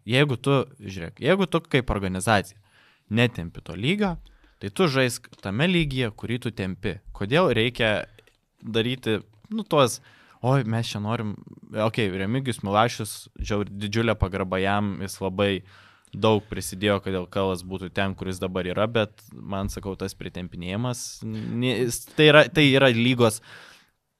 jeigu 0.08 0.38
tu, 0.40 0.62
žiūrėk, 0.80 1.20
jeigu 1.20 1.48
tu 1.52 1.60
kaip 1.60 1.90
organizacija 1.92 2.56
netempi 3.12 3.60
to 3.60 3.76
lygio, 3.76 4.14
tai 4.62 4.70
tu 4.72 4.88
žaisk 4.88 5.28
tame 5.44 5.68
lygyje, 5.68 6.08
kurį 6.16 6.38
tu 6.46 6.52
tempi. 6.56 6.96
Kodėl 7.12 7.50
reikia 7.56 8.06
daryti, 8.64 9.18
nu, 9.52 9.66
tuos, 9.68 9.98
oi, 10.40 10.62
mes 10.64 10.88
čia 10.88 11.02
norim, 11.04 11.34
okei, 11.72 12.08
okay, 12.08 12.18
Remigijus 12.22 12.62
Milašius, 12.64 13.14
didžiulė 13.36 14.16
pagarba 14.16 14.62
jam, 14.62 14.94
jis 15.04 15.18
labai 15.20 15.50
daug 16.20 16.42
prisidėjo, 16.50 17.00
kad 17.04 17.14
Elkalas 17.20 17.64
būtų 17.66 17.90
ten, 17.94 18.14
kuris 18.18 18.40
dabar 18.42 18.66
yra, 18.70 18.86
bet 18.90 19.24
man, 19.32 19.70
sakau, 19.72 19.94
tas 19.98 20.14
pritempinėjimas, 20.18 21.22
tai 22.16 22.28
yra, 22.30 22.44
tai 22.48 22.68
yra 22.72 22.90
lygos 22.94 23.40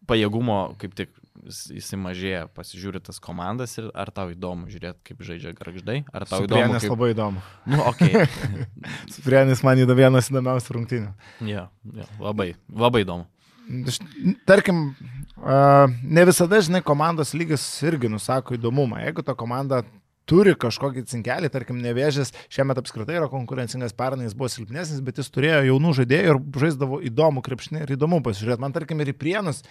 pajėgumo, 0.09 0.76
kaip 0.80 0.95
tik 0.99 1.12
jis- 1.47 1.70
jisai 1.78 1.99
mažėja, 2.01 2.42
pasižiūri 2.55 3.01
tas 3.05 3.20
komandas 3.22 3.76
ir 3.80 3.90
ar 3.97 4.11
tau 4.14 4.30
įdomu 4.34 4.68
žiūrėti, 4.72 5.01
kaip 5.09 5.22
žaidžia 5.24 5.55
garždai, 5.57 6.03
ar 6.12 6.26
tau 6.28 6.45
įdomu. 6.45 6.61
Suprienis 6.61 6.84
Kaip... 6.84 6.92
labai 6.92 7.11
įdomu. 7.14 7.45
Nu, 7.72 7.80
okay. 7.88 8.26
Suprienis 9.14 9.64
man 9.64 9.80
įdomu 9.80 10.01
vienas 10.03 10.28
įdomiausių 10.32 10.76
rungtynių. 10.78 11.12
ja, 11.49 11.68
ja, 11.97 12.09
labai, 12.20 12.55
labai 12.68 13.05
įdomu. 13.07 13.28
Tarkim, 14.45 14.90
ne 16.05 16.24
visada, 16.28 16.61
žinai, 16.61 16.82
komandos 16.84 17.32
lygis 17.32 17.64
irgi 17.88 18.11
nusako 18.12 18.59
įdomumą. 18.59 19.01
Jeigu 19.07 19.24
ta 19.24 19.32
komanda 19.38 19.80
turi 20.31 20.55
kažkokį 20.59 21.05
cinkelį, 21.11 21.51
tarkim, 21.53 21.81
nevėžės, 21.85 22.33
šiemet 22.53 22.81
apskritai 22.81 23.18
yra 23.20 23.29
konkurencingas, 23.33 23.97
pernai 23.97 24.29
jis 24.29 24.37
buvo 24.39 24.51
silpnesnis, 24.53 25.03
bet 25.05 25.20
jis 25.20 25.31
turėjo 25.35 25.64
jaunų 25.70 25.93
žaidėjų 26.01 26.33
ir 26.33 26.41
žaisdavo 26.64 27.01
įdomų 27.11 27.45
krepšinį 27.45 27.85
ir 27.85 27.95
įdomu 27.99 28.22
pasižiūrėti. 28.25 28.64
Man, 28.64 28.77
tarkim, 28.77 29.03
ir 29.05 29.12
į 29.12 29.18
prienus 29.20 29.64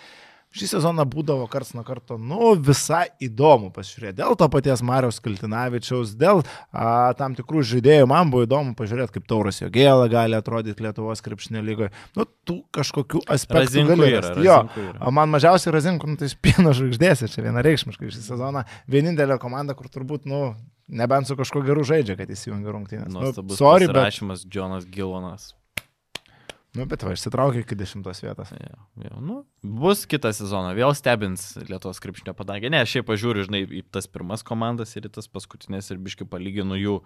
šį 0.54 0.70
sezoną 0.76 1.06
būdavo 1.10 1.48
karts 1.52 1.74
nuo 1.78 1.84
karto, 1.88 2.18
nu, 2.22 2.54
visai 2.56 3.08
įdomu 3.24 3.72
pasižiūrėti. 3.74 4.18
Dėl 4.20 4.38
to 4.40 4.48
paties 4.54 4.84
Marijos 4.86 5.20
Kaltinavičiaus, 5.24 6.14
dėl 6.20 6.44
a, 6.44 7.14
tam 7.18 7.38
tikrų 7.38 7.64
žaidėjų, 7.72 8.10
man 8.10 8.34
buvo 8.34 8.46
įdomu 8.48 8.76
pažiūrėti, 8.78 9.16
kaip 9.18 9.26
Tauras 9.30 9.62
Jogėla 9.64 10.10
gali 10.12 10.38
atrodyti 10.38 10.86
Lietuvos 10.86 11.24
krepšinio 11.26 11.64
lygoje. 11.66 11.90
Nu, 12.18 12.28
tų 12.46 12.60
kažkokių 12.76 13.24
aspektų 13.34 13.88
gali 13.90 14.12
yra, 14.12 14.22
rasti. 14.28 14.46
Jo, 14.46 14.60
yra. 14.84 15.02
O 15.10 15.16
man 15.16 15.34
mažiausiai 15.34 15.74
razinkų, 15.74 16.14
nu, 16.14 16.22
tai 16.22 16.30
pieno 16.46 16.76
žvaigždėse, 16.78 17.32
čia 17.34 17.48
vienareikšmiškai 17.48 18.14
šį 18.14 18.24
sezoną. 18.30 18.68
Vienintelė 18.94 19.40
komanda, 19.42 19.78
kur 19.78 19.90
turbūt, 19.90 20.30
nu, 20.30 20.54
nebent 20.94 21.30
su 21.30 21.38
kažkuo 21.40 21.64
geru 21.66 21.86
žaidžia, 21.88 22.18
kad 22.20 22.30
įsijungia 22.30 22.76
rungtynės. 22.76 23.10
Nu, 23.14 23.34
sorry, 23.58 23.90
bet, 23.90 23.98
rašymas 23.98 24.46
Jonas 24.54 24.86
Gilonas. 24.86 25.54
Nu, 26.78 26.88
bet 26.90 27.06
va, 27.06 27.14
išsitraukė 27.14 27.64
iki 27.64 27.78
dešimtos 27.78 28.24
vietos. 28.24 28.54
Ja, 28.56 28.80
ja, 29.06 29.14
nu, 29.22 29.44
bus 29.62 30.08
kitą 30.10 30.32
sezoną, 30.36 30.74
vėl 30.78 30.96
stebins 30.98 31.54
Lietuvos 31.70 32.02
krepšinio 32.04 32.36
padangę. 32.38 32.72
Ne, 32.74 32.82
aš 32.84 32.98
šiaip 32.98 33.10
pažiūriu, 33.12 33.46
žinai, 33.48 33.64
į 33.68 33.84
tas 33.94 34.10
pirmas 34.10 34.46
komandas 34.48 34.96
ir 34.98 35.10
į 35.10 35.14
tas 35.20 35.30
paskutinės 35.30 35.92
ir 35.94 36.02
biškai 36.04 36.28
palyginu 36.30 36.80
jų 36.80 36.98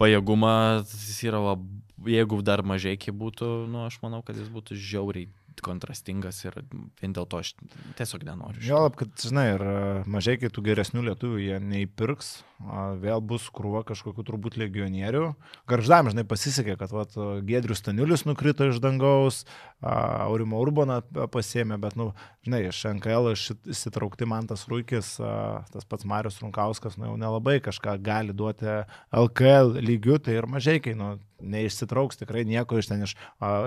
pajėgumą. 0.00 0.54
Jis 0.86 1.20
yra 1.28 1.42
jeigu 2.06 2.40
dar 2.46 2.62
mažai 2.66 2.96
būtų, 2.96 3.50
nu, 3.70 3.84
aš 3.88 4.00
manau, 4.04 4.22
kad 4.26 4.38
jis 4.38 4.50
būtų 4.52 4.78
žiauriai. 4.78 5.28
Kontrastingas 5.64 6.42
ir 6.44 6.56
vien 7.00 7.14
dėl 7.16 7.26
to 7.30 7.40
aš 7.42 7.54
tiesiog 7.98 8.24
nenoriu. 8.28 8.62
Lab, 8.70 8.96
kad, 8.98 9.12
žinai, 9.20 9.46
ir 9.56 9.64
mažai 10.10 10.36
kitų 10.40 10.64
geresnių 10.70 11.04
lietuvių 11.10 11.40
jie 11.42 11.58
neįpirks, 11.62 12.30
vėl 13.00 13.22
bus 13.24 13.46
krūva 13.54 13.82
kažkokių 13.88 14.24
turbūt 14.28 14.58
legionierių. 14.60 15.30
Garždam, 15.70 16.10
žinai, 16.12 16.26
pasisekė, 16.28 16.76
kad 16.80 16.92
vat, 16.92 17.16
Gedrius 17.46 17.80
Staniulis 17.80 18.26
nukrito 18.28 18.68
iš 18.68 18.80
dangaus, 18.84 19.44
Aurimo 19.80 20.60
Urbaną 20.60 21.00
pasėmė, 21.32 21.80
bet, 21.80 21.96
nu, 22.00 22.10
žinai, 22.46 22.66
iš 22.68 22.82
NKL 22.90 23.32
išsitraukti 23.32 24.28
man 24.28 24.50
tas 24.50 24.66
Rūkis, 24.70 25.14
tas 25.72 25.88
pats 25.88 26.08
Marius 26.08 26.40
Runkauskas, 26.44 26.98
nu, 27.00 27.08
jau 27.08 27.16
nelabai 27.20 27.58
kažką 27.64 27.96
gali 28.04 28.36
duoti 28.36 28.82
LKL 29.16 29.80
lygių, 29.80 30.20
tai 30.24 30.36
ir 30.40 30.48
mažai, 30.50 30.78
kai, 30.84 30.96
nu, 30.98 31.14
neišsitrauks 31.42 32.20
tikrai 32.20 32.44
nieko 32.48 32.78
iš 32.80 32.90
ten, 32.90 33.04
iš, 33.06 33.16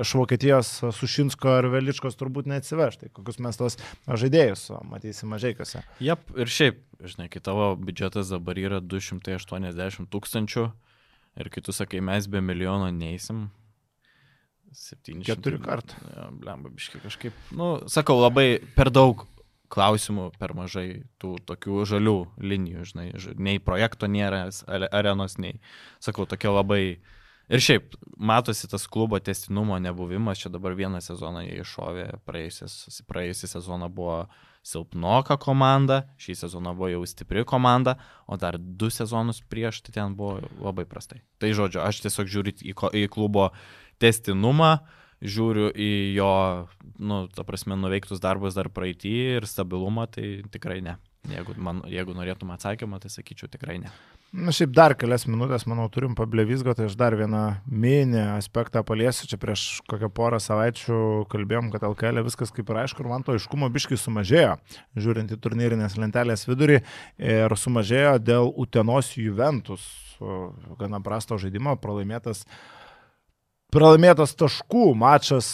iš 0.03 0.13
Vokietijos 0.19 0.71
Sušinsko 0.97 1.57
ar 1.59 1.69
Veličkos 1.73 2.17
turbūt 2.19 2.49
neatsiveš. 2.51 2.99
Tai 3.01 3.11
kokius 3.15 3.41
mes 3.43 3.59
tos 3.59 3.79
žaidėjus 4.07 4.69
matysim 4.89 5.33
mažai 5.33 5.53
kose. 5.57 5.83
Jep, 6.03 6.25
ir 6.37 6.51
šiaip, 6.51 6.79
žinai, 7.03 7.29
kai 7.33 7.43
tavo 7.43 7.73
biudžetas 7.79 8.31
dabar 8.33 8.59
yra 8.61 8.81
280 8.83 10.09
tūkstančių 10.13 10.69
ir 11.41 11.49
kai 11.49 11.65
tu 11.65 11.75
sakai, 11.75 12.01
mes 12.03 12.29
be 12.29 12.41
milijono 12.43 12.91
neįsim. 12.93 13.47
700. 14.73 15.21
Keturi 15.27 15.59
kartų. 15.61 15.99
Ja, 16.15 16.27
blemba, 16.33 16.71
biškai 16.73 17.03
kažkaip. 17.03 17.37
Nu, 17.53 17.75
sakau, 17.91 18.17
labai 18.21 18.57
per 18.73 18.89
daug 18.93 19.27
klausimų, 19.73 20.29
per 20.37 20.53
mažai 20.57 21.03
tų 21.21 21.35
tokių 21.49 21.85
žalių 21.89 22.17
linijų, 22.41 22.85
žinai, 22.91 23.07
nei 23.41 23.61
projekto 23.63 24.09
nėra, 24.09 24.45
arenos, 24.67 25.39
nei, 25.41 25.59
sakau, 26.03 26.27
tokia 26.29 26.53
labai 26.53 26.83
Ir 27.51 27.59
šiaip, 27.59 27.95
matosi 28.17 28.69
tas 28.71 28.85
klubo 28.87 29.19
testinumo 29.19 29.75
nebuvimas, 29.79 30.39
čia 30.39 30.49
dabar 30.53 30.77
vieną 30.79 31.01
sezoną 31.03 31.43
jie 31.43 31.59
iššovė, 31.59 32.07
praėjusią 32.23 33.49
sezoną 33.51 33.89
buvo 33.91 34.23
silpnoka 34.63 35.35
komanda, 35.43 36.05
šį 36.23 36.37
sezoną 36.45 36.71
buvo 36.77 36.89
jau 36.93 37.03
stipri 37.09 37.43
komanda, 37.43 37.97
o 38.31 38.39
dar 38.39 38.55
du 38.57 38.87
sezonus 38.87 39.43
prieš 39.51 39.81
tai 39.83 39.95
ten 39.99 40.15
buvo 40.15 40.39
labai 40.63 40.87
prastai. 40.87 41.19
Tai 41.43 41.51
žodžiu, 41.51 41.83
aš 41.83 42.05
tiesiog 42.05 42.31
žiūriu 42.31 42.55
į, 42.63 42.75
į 43.03 43.05
klubo 43.11 43.49
testinumą, 43.99 44.77
žiūriu 45.19 45.67
į 45.75 45.91
jo, 46.15 46.33
nu, 46.99 47.25
ta 47.27 47.43
prasme, 47.47 47.75
nuveiktus 47.79 48.23
darbus 48.23 48.55
dar 48.55 48.71
praeitį 48.71 49.17
ir 49.39 49.49
stabilumą, 49.51 50.07
tai 50.15 50.45
tikrai 50.51 50.79
ne. 50.83 50.95
Jeigu, 51.31 51.53
man, 51.55 51.79
jeigu 51.87 52.11
norėtum 52.17 52.49
atsakymą, 52.51 52.97
tai 52.99 53.07
sakyčiau 53.11 53.47
tikrai 53.47 53.77
ne. 53.79 53.91
Na 54.35 54.51
šiaip 54.51 54.73
dar 54.75 54.95
kelias 54.99 55.23
minutės, 55.23 55.63
manau, 55.69 55.85
turim 55.93 56.17
pablevizgo, 56.17 56.73
tai 56.75 56.89
aš 56.89 56.97
dar 56.99 57.15
vieną 57.15 57.43
mini 57.69 58.19
aspektą 58.33 58.81
paliesiu. 58.83 59.29
Čia 59.31 59.39
prieš 59.39 59.63
kokią 59.87 60.09
porą 60.11 60.41
savaičių 60.43 60.99
kalbėjom, 61.31 61.71
kad 61.71 61.85
LKL 61.87 62.19
e 62.19 62.25
viskas 62.27 62.51
kaip 62.51 62.73
ir 62.73 62.81
aišku, 62.83 63.05
ir 63.05 63.11
man 63.13 63.23
to 63.23 63.37
aiškumo 63.37 63.71
biškai 63.71 64.01
sumažėjo, 64.01 64.57
žiūrint 64.99 65.31
į 65.31 65.39
turnyrinės 65.39 65.95
lentelės 66.01 66.43
vidurį, 66.49 66.81
ir 67.23 67.57
sumažėjo 67.61 68.17
dėl 68.19 68.51
Utenos 68.65 69.15
Juventus, 69.15 69.87
gana 70.79 70.99
prasto 71.03 71.39
žaidimo, 71.39 71.77
pralaimėtas 71.79 72.43
uh, 72.43 72.82
pralaimėtas 73.73 74.35
taškų 74.37 74.91
mačas 74.97 75.47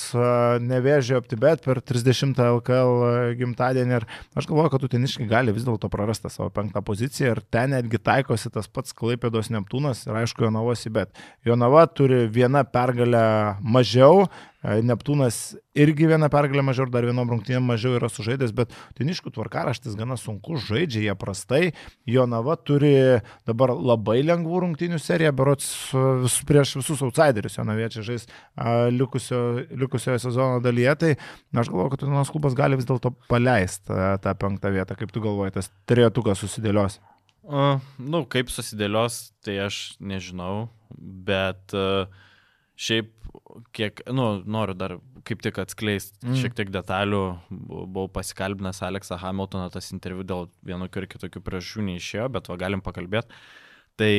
nevėžė 0.64 1.16
optibet 1.20 1.64
per 1.64 1.80
30 1.80 2.36
LKL 2.44 3.34
gimtadienį 3.40 3.96
ir 3.98 4.06
aš 4.36 4.50
galvoju, 4.50 4.74
kad 4.74 4.86
uteniškai 4.90 5.28
gali 5.30 5.56
vis 5.56 5.66
dėlto 5.68 5.90
prarasti 5.92 6.32
savo 6.34 6.50
penktą 6.54 6.84
poziciją 6.86 7.34
ir 7.36 7.42
ten 7.54 7.74
netgi 7.76 8.02
taikosi 8.04 8.52
tas 8.52 8.68
pats 8.68 8.96
Klaipėdos 8.98 9.52
Neptūnas 9.54 10.04
ir 10.08 10.20
aišku 10.24 10.48
Jonavos 10.48 10.84
į 10.90 10.94
bet. 11.00 11.24
Jonava 11.48 11.86
turi 11.88 12.26
vieną 12.28 12.66
pergalę 12.74 13.24
mažiau, 13.64 14.28
Neptūnas 14.60 15.56
irgi 15.80 16.10
vieną 16.10 16.28
pergalę 16.32 16.60
mažiau 16.68 16.84
ir 16.84 16.92
dar 16.92 17.06
vienom 17.08 17.30
rungtynėm 17.32 17.64
mažiau 17.64 17.94
yra 17.96 18.10
sužaidęs, 18.12 18.52
bet 18.52 18.74
teniškų 18.98 19.32
tvarkaraštis 19.38 19.96
gana 19.96 20.18
sunku, 20.20 20.58
žaidžia 20.60 21.06
jie 21.06 21.14
prastai. 21.16 21.62
Jonava 22.04 22.58
turi 22.60 22.92
dabar 23.48 23.72
labai 23.72 24.18
lengvų 24.28 24.60
rungtynių 24.66 25.00
seriją, 25.00 25.32
berots 25.40 25.70
vis, 26.26 26.36
prieš 26.50 26.76
visus 26.82 27.04
outsiderius. 27.08 27.56
Jonaviečiai 27.56 28.04
žais 28.10 28.28
likusio, 28.92 29.44
likusioje 29.80 30.20
sezono 30.26 30.60
dalyje, 30.66 30.96
tai 31.06 31.14
aš 31.56 31.72
galvoju, 31.72 31.94
kad 31.94 32.04
Jonavos 32.04 32.34
klubas 32.34 32.58
gali 32.60 32.80
vis 32.80 32.90
dėlto 32.90 33.14
paleisti 33.32 33.96
tą 34.26 34.34
penktą 34.44 34.74
vietą. 34.76 35.00
Kaip 35.00 35.16
tu 35.16 35.24
galvoji, 35.24 35.56
tas 35.56 35.72
trejetukas 35.88 36.44
susidėlios? 36.44 37.00
Uh, 37.50 37.80
nu, 37.98 38.26
kaip 38.30 38.52
susidėlios, 38.52 39.30
tai 39.42 39.56
aš 39.64 39.96
nežinau, 40.04 40.68
bet 41.00 41.74
uh, 41.74 42.12
šiaip 42.76 43.16
kiek, 43.76 44.02
nu, 44.14 44.28
noriu 44.46 44.76
dar 44.78 44.98
kaip 45.28 45.42
tik 45.46 45.60
atskleisti 45.62 46.18
mm. 46.26 46.38
šiek 46.42 46.56
tiek 46.58 46.72
detalių. 46.74 47.24
Buvau 47.50 48.08
pasikalbinęs 48.14 48.82
Aleksą 48.88 49.20
Hamiltoną, 49.22 49.70
tas 49.74 49.92
interviu 49.96 50.26
dėl 50.28 50.48
vienokių 50.68 51.04
ir 51.04 51.10
kitokių 51.16 51.44
priežasčių 51.46 51.88
neišėjo, 51.90 52.30
bet 52.36 52.50
va 52.52 52.60
galim 52.62 52.84
pakalbėti. 52.86 53.42
Tai 54.00 54.14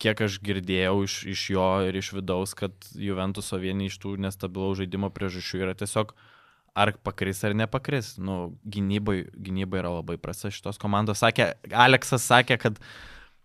kiek 0.00 0.24
aš 0.24 0.40
girdėjau 0.44 0.96
iš, 1.04 1.20
iš 1.34 1.46
jo 1.54 1.68
ir 1.86 1.96
iš 2.00 2.12
vidaus, 2.16 2.54
kad 2.56 2.74
Juventuso 2.96 3.60
vieni 3.60 3.90
iš 3.90 3.98
tų 4.00 4.16
nestabilaus 4.24 4.80
žaidimo 4.80 5.10
priežasčių 5.12 5.64
yra 5.66 5.76
tiesiog 5.76 6.14
ar 6.80 6.94
pakris 7.04 7.42
ar 7.44 7.56
nepakris. 7.58 8.14
Nu, 8.22 8.54
gynybai, 8.64 9.24
gynybai 9.34 9.82
yra 9.82 9.94
labai 9.98 10.16
prasta 10.22 10.52
šitos 10.52 10.80
komandos. 10.80 11.20
Sakė, 11.20 11.52
Aleksas 11.74 12.24
sakė, 12.30 12.60
kad 12.62 12.80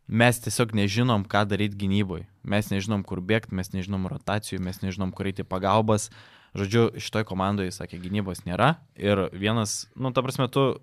mes 0.07 0.39
tiesiog 0.41 0.75
nežinom, 0.77 1.25
ką 1.29 1.45
daryti 1.49 1.77
gynyboje. 1.79 2.25
Mes 2.45 2.69
nežinom, 2.71 3.03
kur 3.07 3.21
bėgti, 3.25 3.55
mes 3.57 3.71
nežinom 3.73 4.07
rotacijų, 4.11 4.61
mes 4.63 4.81
nežinom, 4.83 5.13
kur 5.15 5.29
eiti 5.29 5.45
pagalbas. 5.47 6.11
Žodžiu, 6.55 6.87
šitoj 7.01 7.25
komandoje, 7.27 7.73
sakė, 7.75 7.99
gynybos 7.99 8.45
nėra. 8.45 8.77
Ir 8.95 9.27
vienas, 9.35 9.89
nu, 9.97 10.13
ta 10.15 10.23
prasme, 10.23 10.47
tu 10.47 10.77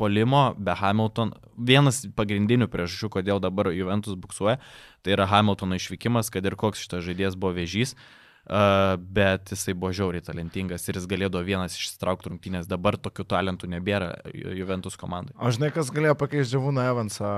polimo 0.00 0.54
be 0.56 0.72
Hamilton, 0.76 1.34
vienas 1.56 2.04
pagrindinių 2.16 2.70
priežasčių, 2.72 3.10
kodėl 3.18 3.42
dabar 3.42 3.72
Juventus 3.74 4.16
buksuoja, 4.16 4.60
tai 5.04 5.16
yra 5.16 5.26
Hamiltono 5.28 5.76
išvykimas, 5.76 6.30
kad 6.32 6.46
ir 6.46 6.56
koks 6.56 6.86
šitas 6.86 7.04
žaidėjas 7.04 7.36
buvo 7.36 7.58
vežys. 7.58 7.96
Uh, 7.96 8.20
bet 8.50 9.52
jisai 9.54 9.74
buvo 9.78 9.92
žiauriai 9.94 10.24
talentingas 10.26 10.88
ir 10.88 10.98
jis 10.98 11.08
galėdavo 11.10 11.44
vienas 11.46 11.76
išsitraukti 11.78 12.32
rungtynės. 12.32 12.70
Dabar 12.70 12.98
tokių 12.98 13.28
talentų 13.30 13.70
nebėra 13.70 14.12
Juventus 14.34 14.98
komandai. 15.00 15.36
O 15.38 15.52
žinai, 15.54 15.72
kas 15.74 15.92
galėjo 15.94 16.16
pakeisti 16.18 16.56
Džiavūną 16.56 16.86
Evansą 16.90 17.34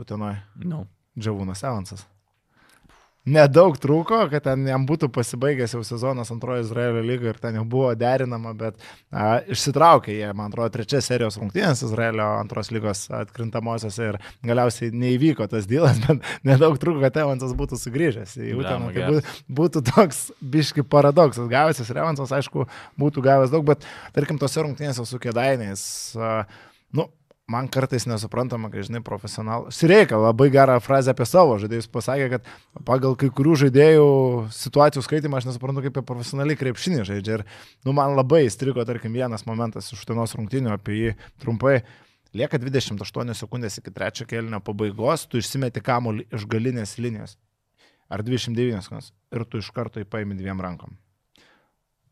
Utenoje? 0.00 0.40
No. 0.64 0.86
Džiavūnas 1.18 1.64
Evansas 1.66 2.06
nedaug 3.28 3.76
trūko, 3.80 4.20
kad 4.32 4.44
ten 4.46 4.64
jam 4.68 4.84
būtų 4.88 5.10
pasibaigęs 5.14 5.74
jau 5.76 5.82
sezonas 5.86 6.30
antrojo 6.34 6.64
Izraelio 6.64 7.02
lygo 7.04 7.28
ir 7.30 7.40
ten 7.42 7.58
jau 7.58 7.64
buvo 7.68 7.90
derinama, 7.98 8.54
bet 8.58 8.78
a, 9.10 9.40
išsitraukė 9.50 10.16
jie, 10.16 10.28
man 10.36 10.52
atrodo, 10.52 10.70
trečias 10.76 11.08
serijos 11.10 11.38
rungtynės 11.40 11.84
Izraelio 11.86 12.26
antros 12.38 12.72
lygos 12.74 13.06
atkrintamosiose 13.20 14.10
ir 14.12 14.20
galiausiai 14.46 14.92
neįvyko 14.94 15.48
tas 15.50 15.68
dylas, 15.70 16.00
bet 16.06 16.24
nedaug 16.48 16.78
trūko, 16.80 17.02
kad 17.04 17.20
Evansas 17.24 17.54
būtų 17.58 17.80
sugrįžęs 17.82 18.36
į 18.40 18.54
Uteną. 18.58 18.92
Tai 18.94 19.10
būtų, 19.12 19.36
būtų 19.60 19.84
toks 19.92 20.22
biški 20.56 20.86
paradoksas. 20.86 21.50
Gavęs 21.50 21.84
ir 21.84 22.02
Evansas, 22.02 22.34
aišku, 22.40 22.68
būtų 23.00 23.24
gavęs 23.24 23.54
daug, 23.54 23.66
bet 23.68 23.86
tarkim, 24.16 24.40
tose 24.40 24.64
rungtynėse 24.64 25.04
su 25.08 25.20
kėdainiais, 25.22 25.82
nu, 26.96 27.08
man 27.48 27.68
kartais 27.72 28.04
nesuprantama, 28.08 28.68
kai 28.72 28.84
žinai 28.84 29.00
profesionalų. 29.04 29.72
Sireika 29.72 30.18
labai 30.20 30.50
gerą 30.52 30.76
frazę 30.84 31.14
apie 31.14 31.24
savo 31.28 31.56
žaidėjus 31.60 31.88
pasakė, 31.92 32.26
kad 32.34 32.50
pagal 32.88 33.16
kai 33.18 33.30
kurių 33.32 33.54
žaidėjų 33.64 34.10
situacijų 34.54 35.04
skaitimą 35.06 35.40
aš 35.40 35.48
nesuprantu, 35.48 35.86
kaip 35.86 36.02
profesionaliai 36.08 36.60
krepšinį 36.60 37.06
žaidžia. 37.08 37.40
Ir 37.40 37.46
nu, 37.88 37.96
man 37.96 38.18
labai 38.18 38.44
įstrigo, 38.50 38.84
tarkim, 38.88 39.16
vienas 39.16 39.46
momentas 39.48 39.88
iš 39.96 40.04
tenos 40.08 40.36
rungtinių 40.36 40.76
apie 40.76 41.00
jį 41.00 41.16
trumpai. 41.40 41.80
Lieka 42.36 42.60
28 42.60 43.34
sekundės 43.40 43.80
iki 43.80 43.94
trečio 43.96 44.28
kelnio 44.28 44.60
pabaigos, 44.60 45.24
tu 45.24 45.40
išsimeti 45.40 45.80
kamuolį 45.80 46.28
iš 46.36 46.44
galinės 46.52 46.98
linijos. 47.00 47.38
Ar 48.12 48.20
29 48.24 48.84
sekundės. 48.84 49.12
Ir 49.32 49.48
tu 49.48 49.64
iš 49.64 49.72
karto 49.72 50.04
įpaimi 50.04 50.36
dviem 50.36 50.60
rankom 50.60 50.96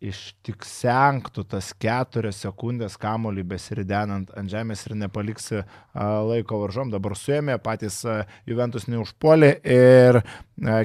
ištiksenktų 0.04 1.44
tas 1.48 1.70
keturias 1.80 2.38
sekundės 2.44 2.98
kamolį 3.00 3.44
besiridenant 3.48 4.32
ant 4.36 4.50
žemės 4.52 4.84
ir 4.86 4.96
nepaliksi 5.00 5.62
laiko 5.94 6.60
varžom. 6.60 6.90
Dabar 6.92 7.16
suėmė, 7.16 7.56
patys 7.64 8.02
Juventus 8.48 8.88
neužpuolė 8.92 9.52
ir 9.62 10.20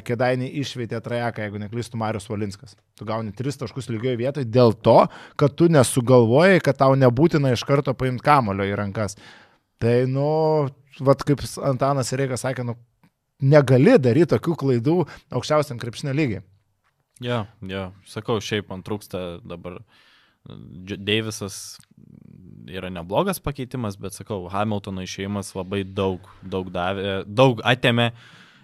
Kedainį 0.08 0.50
išveitė 0.62 1.02
trajeką, 1.04 1.46
jeigu 1.46 1.62
neklystų 1.64 2.00
Marius 2.00 2.30
Valinskas. 2.32 2.76
Tu 3.00 3.08
gauni 3.08 3.36
tris 3.36 3.60
taškus 3.60 3.90
lygioje 3.92 4.20
vietoje 4.20 4.48
dėl 4.48 4.76
to, 4.76 5.00
kad 5.40 5.56
tu 5.60 5.68
nesugalvojai, 5.72 6.62
kad 6.64 6.80
tau 6.80 6.96
nebūtina 7.00 7.54
iš 7.56 7.66
karto 7.68 7.96
paimti 7.98 8.26
kamolio 8.26 8.68
į 8.68 8.78
rankas. 8.80 9.18
Tai, 9.82 9.96
nu, 10.12 10.70
vad 11.00 11.24
kaip 11.26 11.44
Antanas 11.66 12.12
Reikas 12.16 12.44
sakė, 12.46 12.68
nu, 12.68 12.78
negali 13.42 13.98
daryti 13.98 14.36
tokių 14.36 14.56
klaidų 14.60 14.98
aukščiausiam 15.34 15.80
krepšinio 15.82 16.14
lygiai. 16.16 16.44
Ja, 17.22 17.46
ja, 17.70 17.92
sakau, 18.10 18.40
šiaip 18.42 18.72
man 18.72 18.86
trūksta 18.86 19.42
dabar. 19.46 19.82
Deivisas 20.42 21.78
yra 22.66 22.90
neblogas 22.90 23.38
pakeitimas, 23.44 23.98
bet 24.02 24.16
sakau, 24.18 24.48
Hamiltono 24.50 25.04
išėjimas 25.06 25.54
labai 25.54 25.84
daug, 25.86 26.26
daug 26.42 26.72
davė, 26.74 27.22
daug 27.30 27.62
atėmė 27.62 28.10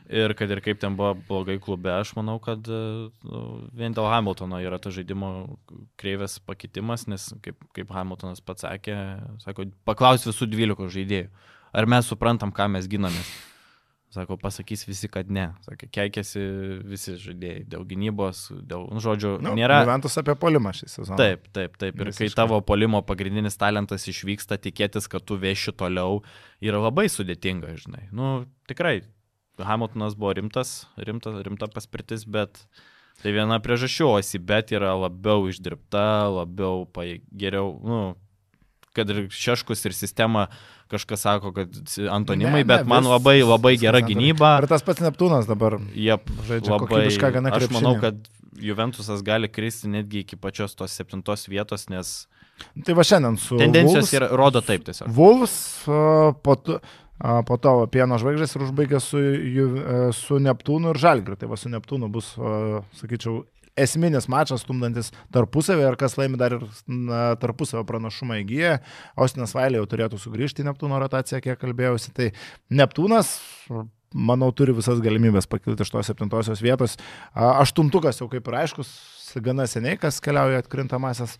Ir 0.07 0.31
kad 0.39 0.51
ir 0.51 0.61
kaip 0.63 0.79
ten 0.79 0.95
buvo 0.95 1.17
blogai 1.27 1.57
klube, 1.59 1.89
aš 1.91 2.13
manau, 2.15 2.37
kad 2.39 2.63
nu, 2.63 3.39
vien 3.75 3.91
dėl 3.91 4.07
Hamiltono 4.07 4.61
yra 4.63 4.79
ta 4.79 4.91
žaidimo 4.93 5.57
kreivės 5.99 6.37
pakitimas, 6.47 7.03
nes 7.11 7.25
kaip, 7.43 7.59
kaip 7.75 7.91
Hamiltonas 7.91 8.39
pats 8.39 8.63
sakė, 8.63 8.95
sako, 9.43 9.67
paklaus 9.87 10.23
visų 10.23 10.47
12 10.53 10.87
žaidėjų, 10.95 11.27
ar 11.75 11.89
mes 11.91 12.07
suprantam, 12.07 12.55
ką 12.55 12.69
mes 12.77 12.87
ginamės. 12.87 13.33
Sako, 14.15 14.37
pasakys 14.39 14.85
visi, 14.87 15.09
kad 15.11 15.27
ne. 15.27 15.49
Sakė, 15.65 15.89
keikėsi 15.91 16.39
visi 16.87 17.17
žaidėjai 17.19 17.65
dėl 17.67 17.83
gynybos, 17.89 18.45
dėl, 18.63 18.85
nu, 18.95 19.01
žodžiu, 19.03 19.33
Nu, 19.43 19.51
nėra. 19.59 19.81
Juventus 19.83 20.15
apie 20.21 20.35
polimą 20.39 20.71
šį 20.77 20.87
sezoną. 20.93 21.17
Taip, 21.19 21.49
taip, 21.51 21.75
taip. 21.81 21.97
Ir 21.99 22.13
kai 22.13 22.13
Visiškai. 22.29 22.37
tavo 22.39 22.61
polimo 22.63 23.01
pagrindinis 23.03 23.59
talentas 23.59 24.07
išvyksta, 24.07 24.55
tikėtis, 24.63 25.09
kad 25.11 25.25
tu 25.27 25.35
veši 25.41 25.75
toliau, 25.75 26.21
yra 26.63 26.79
labai 26.85 27.09
sudėtinga, 27.11 27.75
žinai. 27.83 28.05
Nu, 28.15 28.45
tikrai, 28.71 29.01
Hamiltonas 29.59 30.15
buvo 30.15 30.31
rimtas, 30.39 30.85
rimta, 30.97 31.33
rimta 31.43 31.67
paspirtis, 31.67 32.23
bet 32.23 32.63
tai 33.23 33.33
viena 33.35 33.59
priežasčių, 33.59 34.07
o 34.13 34.21
Sibet 34.23 34.71
yra 34.71 34.93
labiau 34.95 35.49
išdirbta, 35.51 36.29
labiau 36.31 36.85
geriau, 37.35 37.75
nu, 37.83 38.01
kad 38.97 39.09
ir 39.13 39.27
šeškus 39.33 39.85
ir 39.87 39.95
sistema 39.95 40.47
kažkas 40.91 41.23
sako, 41.27 41.51
kad 41.55 41.69
antonimai, 42.09 42.61
Ne, 42.61 42.65
ne, 42.65 42.69
bet 42.73 42.87
man 42.89 43.03
vis- 43.05 43.11
labai, 43.13 43.37
labai 43.45 43.73
viskas 43.75 43.85
gera 43.87 44.01
gynyba. 44.07 44.55
Ir 44.63 44.67
tas 44.71 44.83
pats 44.87 45.03
Neptūnas 45.05 45.47
dabar. 45.49 45.77
Jie 45.93 46.17
Žaidžia 46.49 46.73
labai, 46.73 46.87
kokybišką 46.87 47.31
gana 47.37 47.53
aš 47.57 47.69
manau, 47.75 47.95
kad 48.01 48.17
Juventusas 48.57 49.21
gali 49.21 49.47
kristi 49.53 49.85
netgi 49.91 50.23
iki 50.25 50.35
pačios 50.41 50.73
tos 50.75 50.91
septintos 50.97 51.45
vietos, 51.51 51.89
nes 51.93 52.25
Tai 52.85 52.93
va 52.97 53.03
šiandien 53.05 53.35
su... 53.37 53.53
tendencijos 53.59 54.07
Wolves- 54.07 54.15
yra, 54.17 54.27
rodo 54.33 54.63
taip 54.65 54.81
tiesiog. 54.87 55.11
A, 55.13 56.31
po, 56.41 56.55
po 57.45 57.57
to 57.61 57.73
pieno 57.93 58.17
žvaigždės 58.17 58.55
ir 58.57 58.63
užbaigė 58.65 58.99
su, 59.01 59.21
su 60.17 60.39
Neptūnu 60.41 60.89
ir 60.93 60.99
Žalgiriu. 61.01 61.37
Tai 61.37 61.49
va 61.51 61.57
su 61.57 61.69
Neptūnu 61.69 62.09
bus, 62.13 62.31
sakyčiau, 62.97 63.43
esminis 63.77 64.27
mačas 64.31 64.63
stumdantis 64.65 65.11
tarpusavį 65.35 65.85
ir 65.87 65.97
kas 65.99 66.17
laimi 66.19 66.39
dar 66.39 66.57
ir 66.57 66.65
na, 66.87 67.21
tarpusavio 67.41 67.85
pranašumą 67.87 68.41
įgyja. 68.41 68.79
Ostinas 69.19 69.55
Vailė 69.57 69.81
jau 69.81 69.87
turėtų 69.93 70.19
sugrįžti 70.21 70.63
į 70.63 70.69
Neptūno 70.71 70.99
rotaciją, 71.03 71.41
kiek 71.45 71.61
kalbėjausi. 71.61 72.13
Tai 72.17 72.31
Neptūnas, 72.81 73.35
manau, 74.13 74.51
turi 74.55 74.75
visas 74.77 75.01
galimybės 75.03 75.49
pakilti 75.49 75.85
iš 75.85 75.93
tos 75.93 76.11
septintosios 76.11 76.63
vietos. 76.65 76.97
Aštuntukas 77.35 78.21
jau 78.23 78.29
kaip 78.31 78.49
ir 78.49 78.59
aiškus, 78.63 78.91
gana 79.45 79.67
seniai, 79.69 79.99
kas 80.01 80.21
keliauja 80.23 80.63
atkrintamasis. 80.63 81.37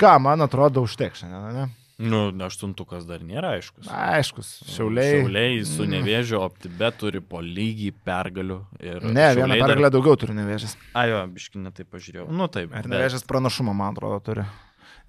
Ką, 0.00 0.16
man 0.22 0.44
atrodo, 0.44 0.86
užteks 0.86 1.24
šiandien, 1.24 1.56
ne? 1.58 1.81
Nu, 1.98 2.30
aštuntukas 2.46 3.04
dar 3.06 3.20
nėra 3.20 3.52
aiškus. 3.58 3.86
Aiškus, 3.92 4.48
šiauliai. 4.66 5.20
Šiauliai 5.20 5.64
su 5.68 5.84
nevėžiu, 5.86 6.38
optibe 6.40 6.88
turi 6.98 7.20
po 7.20 7.38
lygiai 7.44 7.92
pergalių. 7.92 8.58
Ir 8.80 9.02
Ne, 9.04 9.28
vieną 9.36 9.46
Šiauliai 9.46 9.60
dar- 9.60 9.68
pergalę 9.74 9.90
daugiau 9.92 10.16
turi 10.16 10.32
nevėžės. 10.34 10.76
A, 10.94 11.04
jo, 11.06 11.20
biškinė 11.28 11.72
tai 11.74 11.84
pažiūrėjau. 11.84 12.28
Nu, 12.32 12.48
taip. 12.48 12.72
Ir 12.72 12.82
bet- 12.82 12.90
nevėžės 12.90 13.26
pranašumą, 13.28 13.74
man 13.74 13.94
atrodo, 13.94 14.18
turi. 14.24 14.44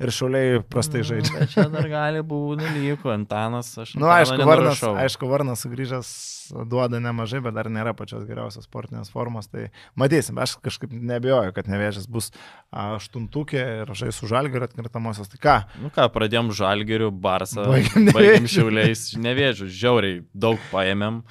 Ir 0.01 0.09
šiauliai 0.13 0.61
prastai 0.65 1.03
Nu, 1.03 1.07
žaidžia. 1.11 1.33
bet 1.37 1.51
Čia 1.53 1.65
dar 1.73 1.85
gali 1.91 2.23
būti 2.25 2.63
dalykų, 2.63 3.11
Antanas, 3.13 3.69
aš. 3.77 3.93
Na, 3.95 4.01
nu, 4.01 4.09
aišku, 4.15 4.39
Varnas, 4.47 4.81
aišku, 4.81 5.29
Varnas 5.29 5.61
sugrįžęs 5.65 6.09
duoda 6.69 6.99
nemažai, 7.03 7.41
bet 7.45 7.55
dar 7.55 7.69
nėra 7.71 7.93
pačios 7.97 8.25
geriausios 8.27 8.65
sportinės 8.67 9.11
formos. 9.13 9.47
Tai 9.51 9.67
matysim, 9.99 10.39
aš 10.41 10.57
kažkaip 10.65 10.91
nebejoju, 10.93 11.53
kad 11.55 11.69
nevėžės 11.71 12.09
bus 12.11 12.31
aštuntukė 12.73 13.63
ir 13.83 13.93
žais 13.97 14.17
su 14.17 14.29
žalgiu 14.29 14.61
atkrintamosios. 14.65 15.29
Tai 15.31 15.41
ką? 15.45 15.55
Nu 15.83 15.93
ką, 15.93 16.09
pradėjom 16.13 16.51
žalgerių, 16.57 17.11
barsą, 17.23 17.67
Baigėm 17.69 18.47
šiauliais, 18.49 19.11
nevėžiu, 19.21 19.69
žiauriai 19.71 20.21
daug 20.33 20.61
paėmėm. 20.73 21.21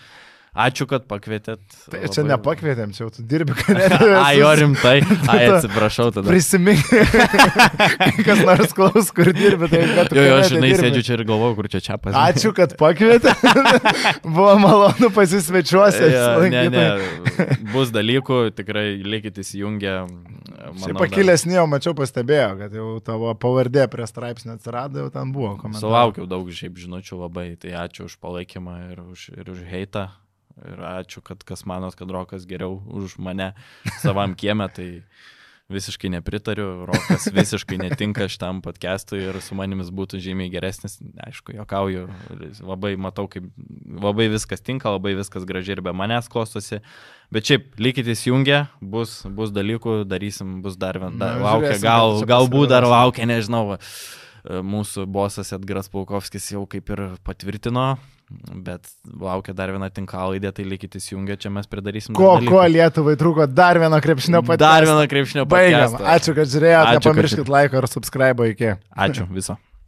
Ačiū, 0.53 0.85
kad 0.85 1.07
pakvietėt. 1.09 1.63
Tai 1.89 2.01
čia 2.13 2.21
Labai- 2.21 2.29
nepakvietėm, 2.35 2.91
čia 2.93 3.07
jau 3.07 3.11
tu 3.15 3.23
dirbi, 3.25 3.55
kad 3.57 3.79
Ai, 4.27 4.35
jo 4.37 4.51
rimtai. 4.61 4.99
Ai, 5.33 5.47
atsiprašau 5.49 6.11
tada. 6.13 6.27
Prisimink, 6.29 6.83
kas 8.27 8.43
nors 8.45 8.75
klaus, 8.77 9.09
kur 9.17 9.31
dirbi, 9.33 9.71
tai 9.73 9.81
Jo, 10.13 10.27
jo, 10.29 10.37
žinai, 10.51 10.75
dirbi. 10.75 10.83
sėdžiu 10.83 11.05
čia 11.07 11.17
ir 11.17 11.25
galvoju, 11.31 11.57
kur 11.57 11.71
čia 11.73 11.81
čia 11.89 11.97
pas. 11.97 12.19
Ačiū, 12.27 12.53
kad 12.53 12.77
pakvietė. 12.77 13.33
Buvo 14.29 14.53
malonu 14.61 15.09
pasisvečiuosi. 15.17 16.05
Ja, 16.13 16.37
ne, 16.45 16.69
ne, 16.69 16.87
bus 17.73 17.89
dalykų, 17.97 18.43
tikrai 18.61 19.01
likit 19.09 19.41
įsijungę. 19.41 19.97
Šiaip 20.85 21.01
pakilesnė, 21.01 21.57
jau 21.63 21.67
mačiau, 21.69 21.97
pastebėjo, 21.97 22.51
kad 22.61 22.77
jau 22.77 22.91
tavo 23.05 23.33
pavardė 23.41 23.89
prie 23.93 24.05
straipsnio 24.09 24.61
atsirado, 24.61 25.01
jau 25.07 25.11
ten 25.17 25.33
buvo 25.33 25.55
dar 25.57 25.63
komentaras. 25.65 25.85
Sulaukiau 25.89 26.29
daug 26.29 26.53
šiaip 26.53 26.77
žinučių 26.85 27.25
labai, 27.25 27.49
tai 27.61 27.73
ačiū 27.89 28.05
už 28.13 28.21
palaikymą 28.21 28.77
ir 28.93 29.01
už, 29.05 29.31
ir 29.33 29.49
už 29.53 29.65
heitą. 29.73 30.11
Ir 30.61 30.83
ačiū, 30.85 31.23
kad 31.25 31.45
kas 31.49 31.65
manot, 31.69 31.97
kad 31.97 32.11
Rokas 32.13 32.45
geriau 32.49 32.81
už 32.93 33.17
mane 33.23 33.53
savam 34.03 34.35
kiemę, 34.39 34.69
tai 34.75 34.89
visiškai 35.73 36.11
nepritariu, 36.13 36.85
Rokas 36.87 37.29
visiškai 37.33 37.79
netinka 37.81 38.27
šitam 38.29 38.61
podcastui 38.65 39.23
ir 39.25 39.39
su 39.45 39.57
manimis 39.59 39.91
būtų 39.95 40.21
žymiai 40.23 40.53
geresnis, 40.53 40.99
aišku, 41.27 41.55
jokauju, 41.57 42.07
labai 42.61 42.95
matau, 43.01 43.29
kaip 43.33 43.49
labai 43.89 44.29
viskas 44.33 44.65
tinka, 44.65 44.93
labai 44.93 45.15
viskas 45.19 45.47
gražiai 45.49 45.79
ir 45.79 45.85
be 45.87 45.95
manęs 45.97 46.29
klostosi, 46.33 46.83
bet 47.33 47.49
šiaip 47.49 47.81
likite 47.81 48.13
įsijungę, 48.13 48.65
bus, 48.81 49.23
bus 49.25 49.55
dalykų, 49.55 50.03
darysim, 50.09 50.61
bus 50.65 50.77
dar 50.81 51.01
vien, 51.01 51.17
Na, 51.17 51.33
dar 51.33 51.47
laukia, 51.47 51.71
žiūrėsim, 51.73 51.87
gal, 51.89 52.19
galbūt 52.35 52.75
dar 52.75 52.89
laukia, 52.89 53.29
nežinau. 53.31 53.79
Mūsų 54.43 55.05
bosas 55.07 55.53
Edgaras 55.55 55.87
Paukovskis 55.87 56.49
jau 56.51 56.65
kaip 56.67 56.89
ir 56.91 57.03
patvirtino, 57.23 57.93
bet 58.55 58.89
laukia 59.21 59.55
dar 59.55 59.71
viena 59.75 59.89
tinkalaidė, 59.91 60.53
tai 60.55 60.65
likite 60.65 60.99
įsijungę, 61.01 61.37
čia 61.39 61.51
mes 61.51 61.67
pridarysim. 61.67 62.15
dar 62.15 62.21
Ko, 62.21 62.39
ko 62.49 62.63
Lietuvai 62.69 63.17
trūko 63.17 63.47
dar 63.53 63.79
vieno 63.83 63.99
krepšinio 64.01 64.43
patį. 64.47 64.59
Dar 64.59 64.85
vieną 64.85 65.09
krepšinio 65.09 65.45
Baigiam. 65.47 65.91
podcastą. 65.91 66.07
Ačiū, 66.17 66.35
kad 66.35 66.47
žiūrėjote. 66.55 66.87
Ačiū, 66.87 66.95
kad- 66.95 67.05
Nepamirškit 67.13 67.49
laiko 67.49 67.77
ir 67.83 67.87
subscribe 67.89 68.49
iki. 68.53 68.75
Ačiū 68.97 69.27
viso. 69.31 69.57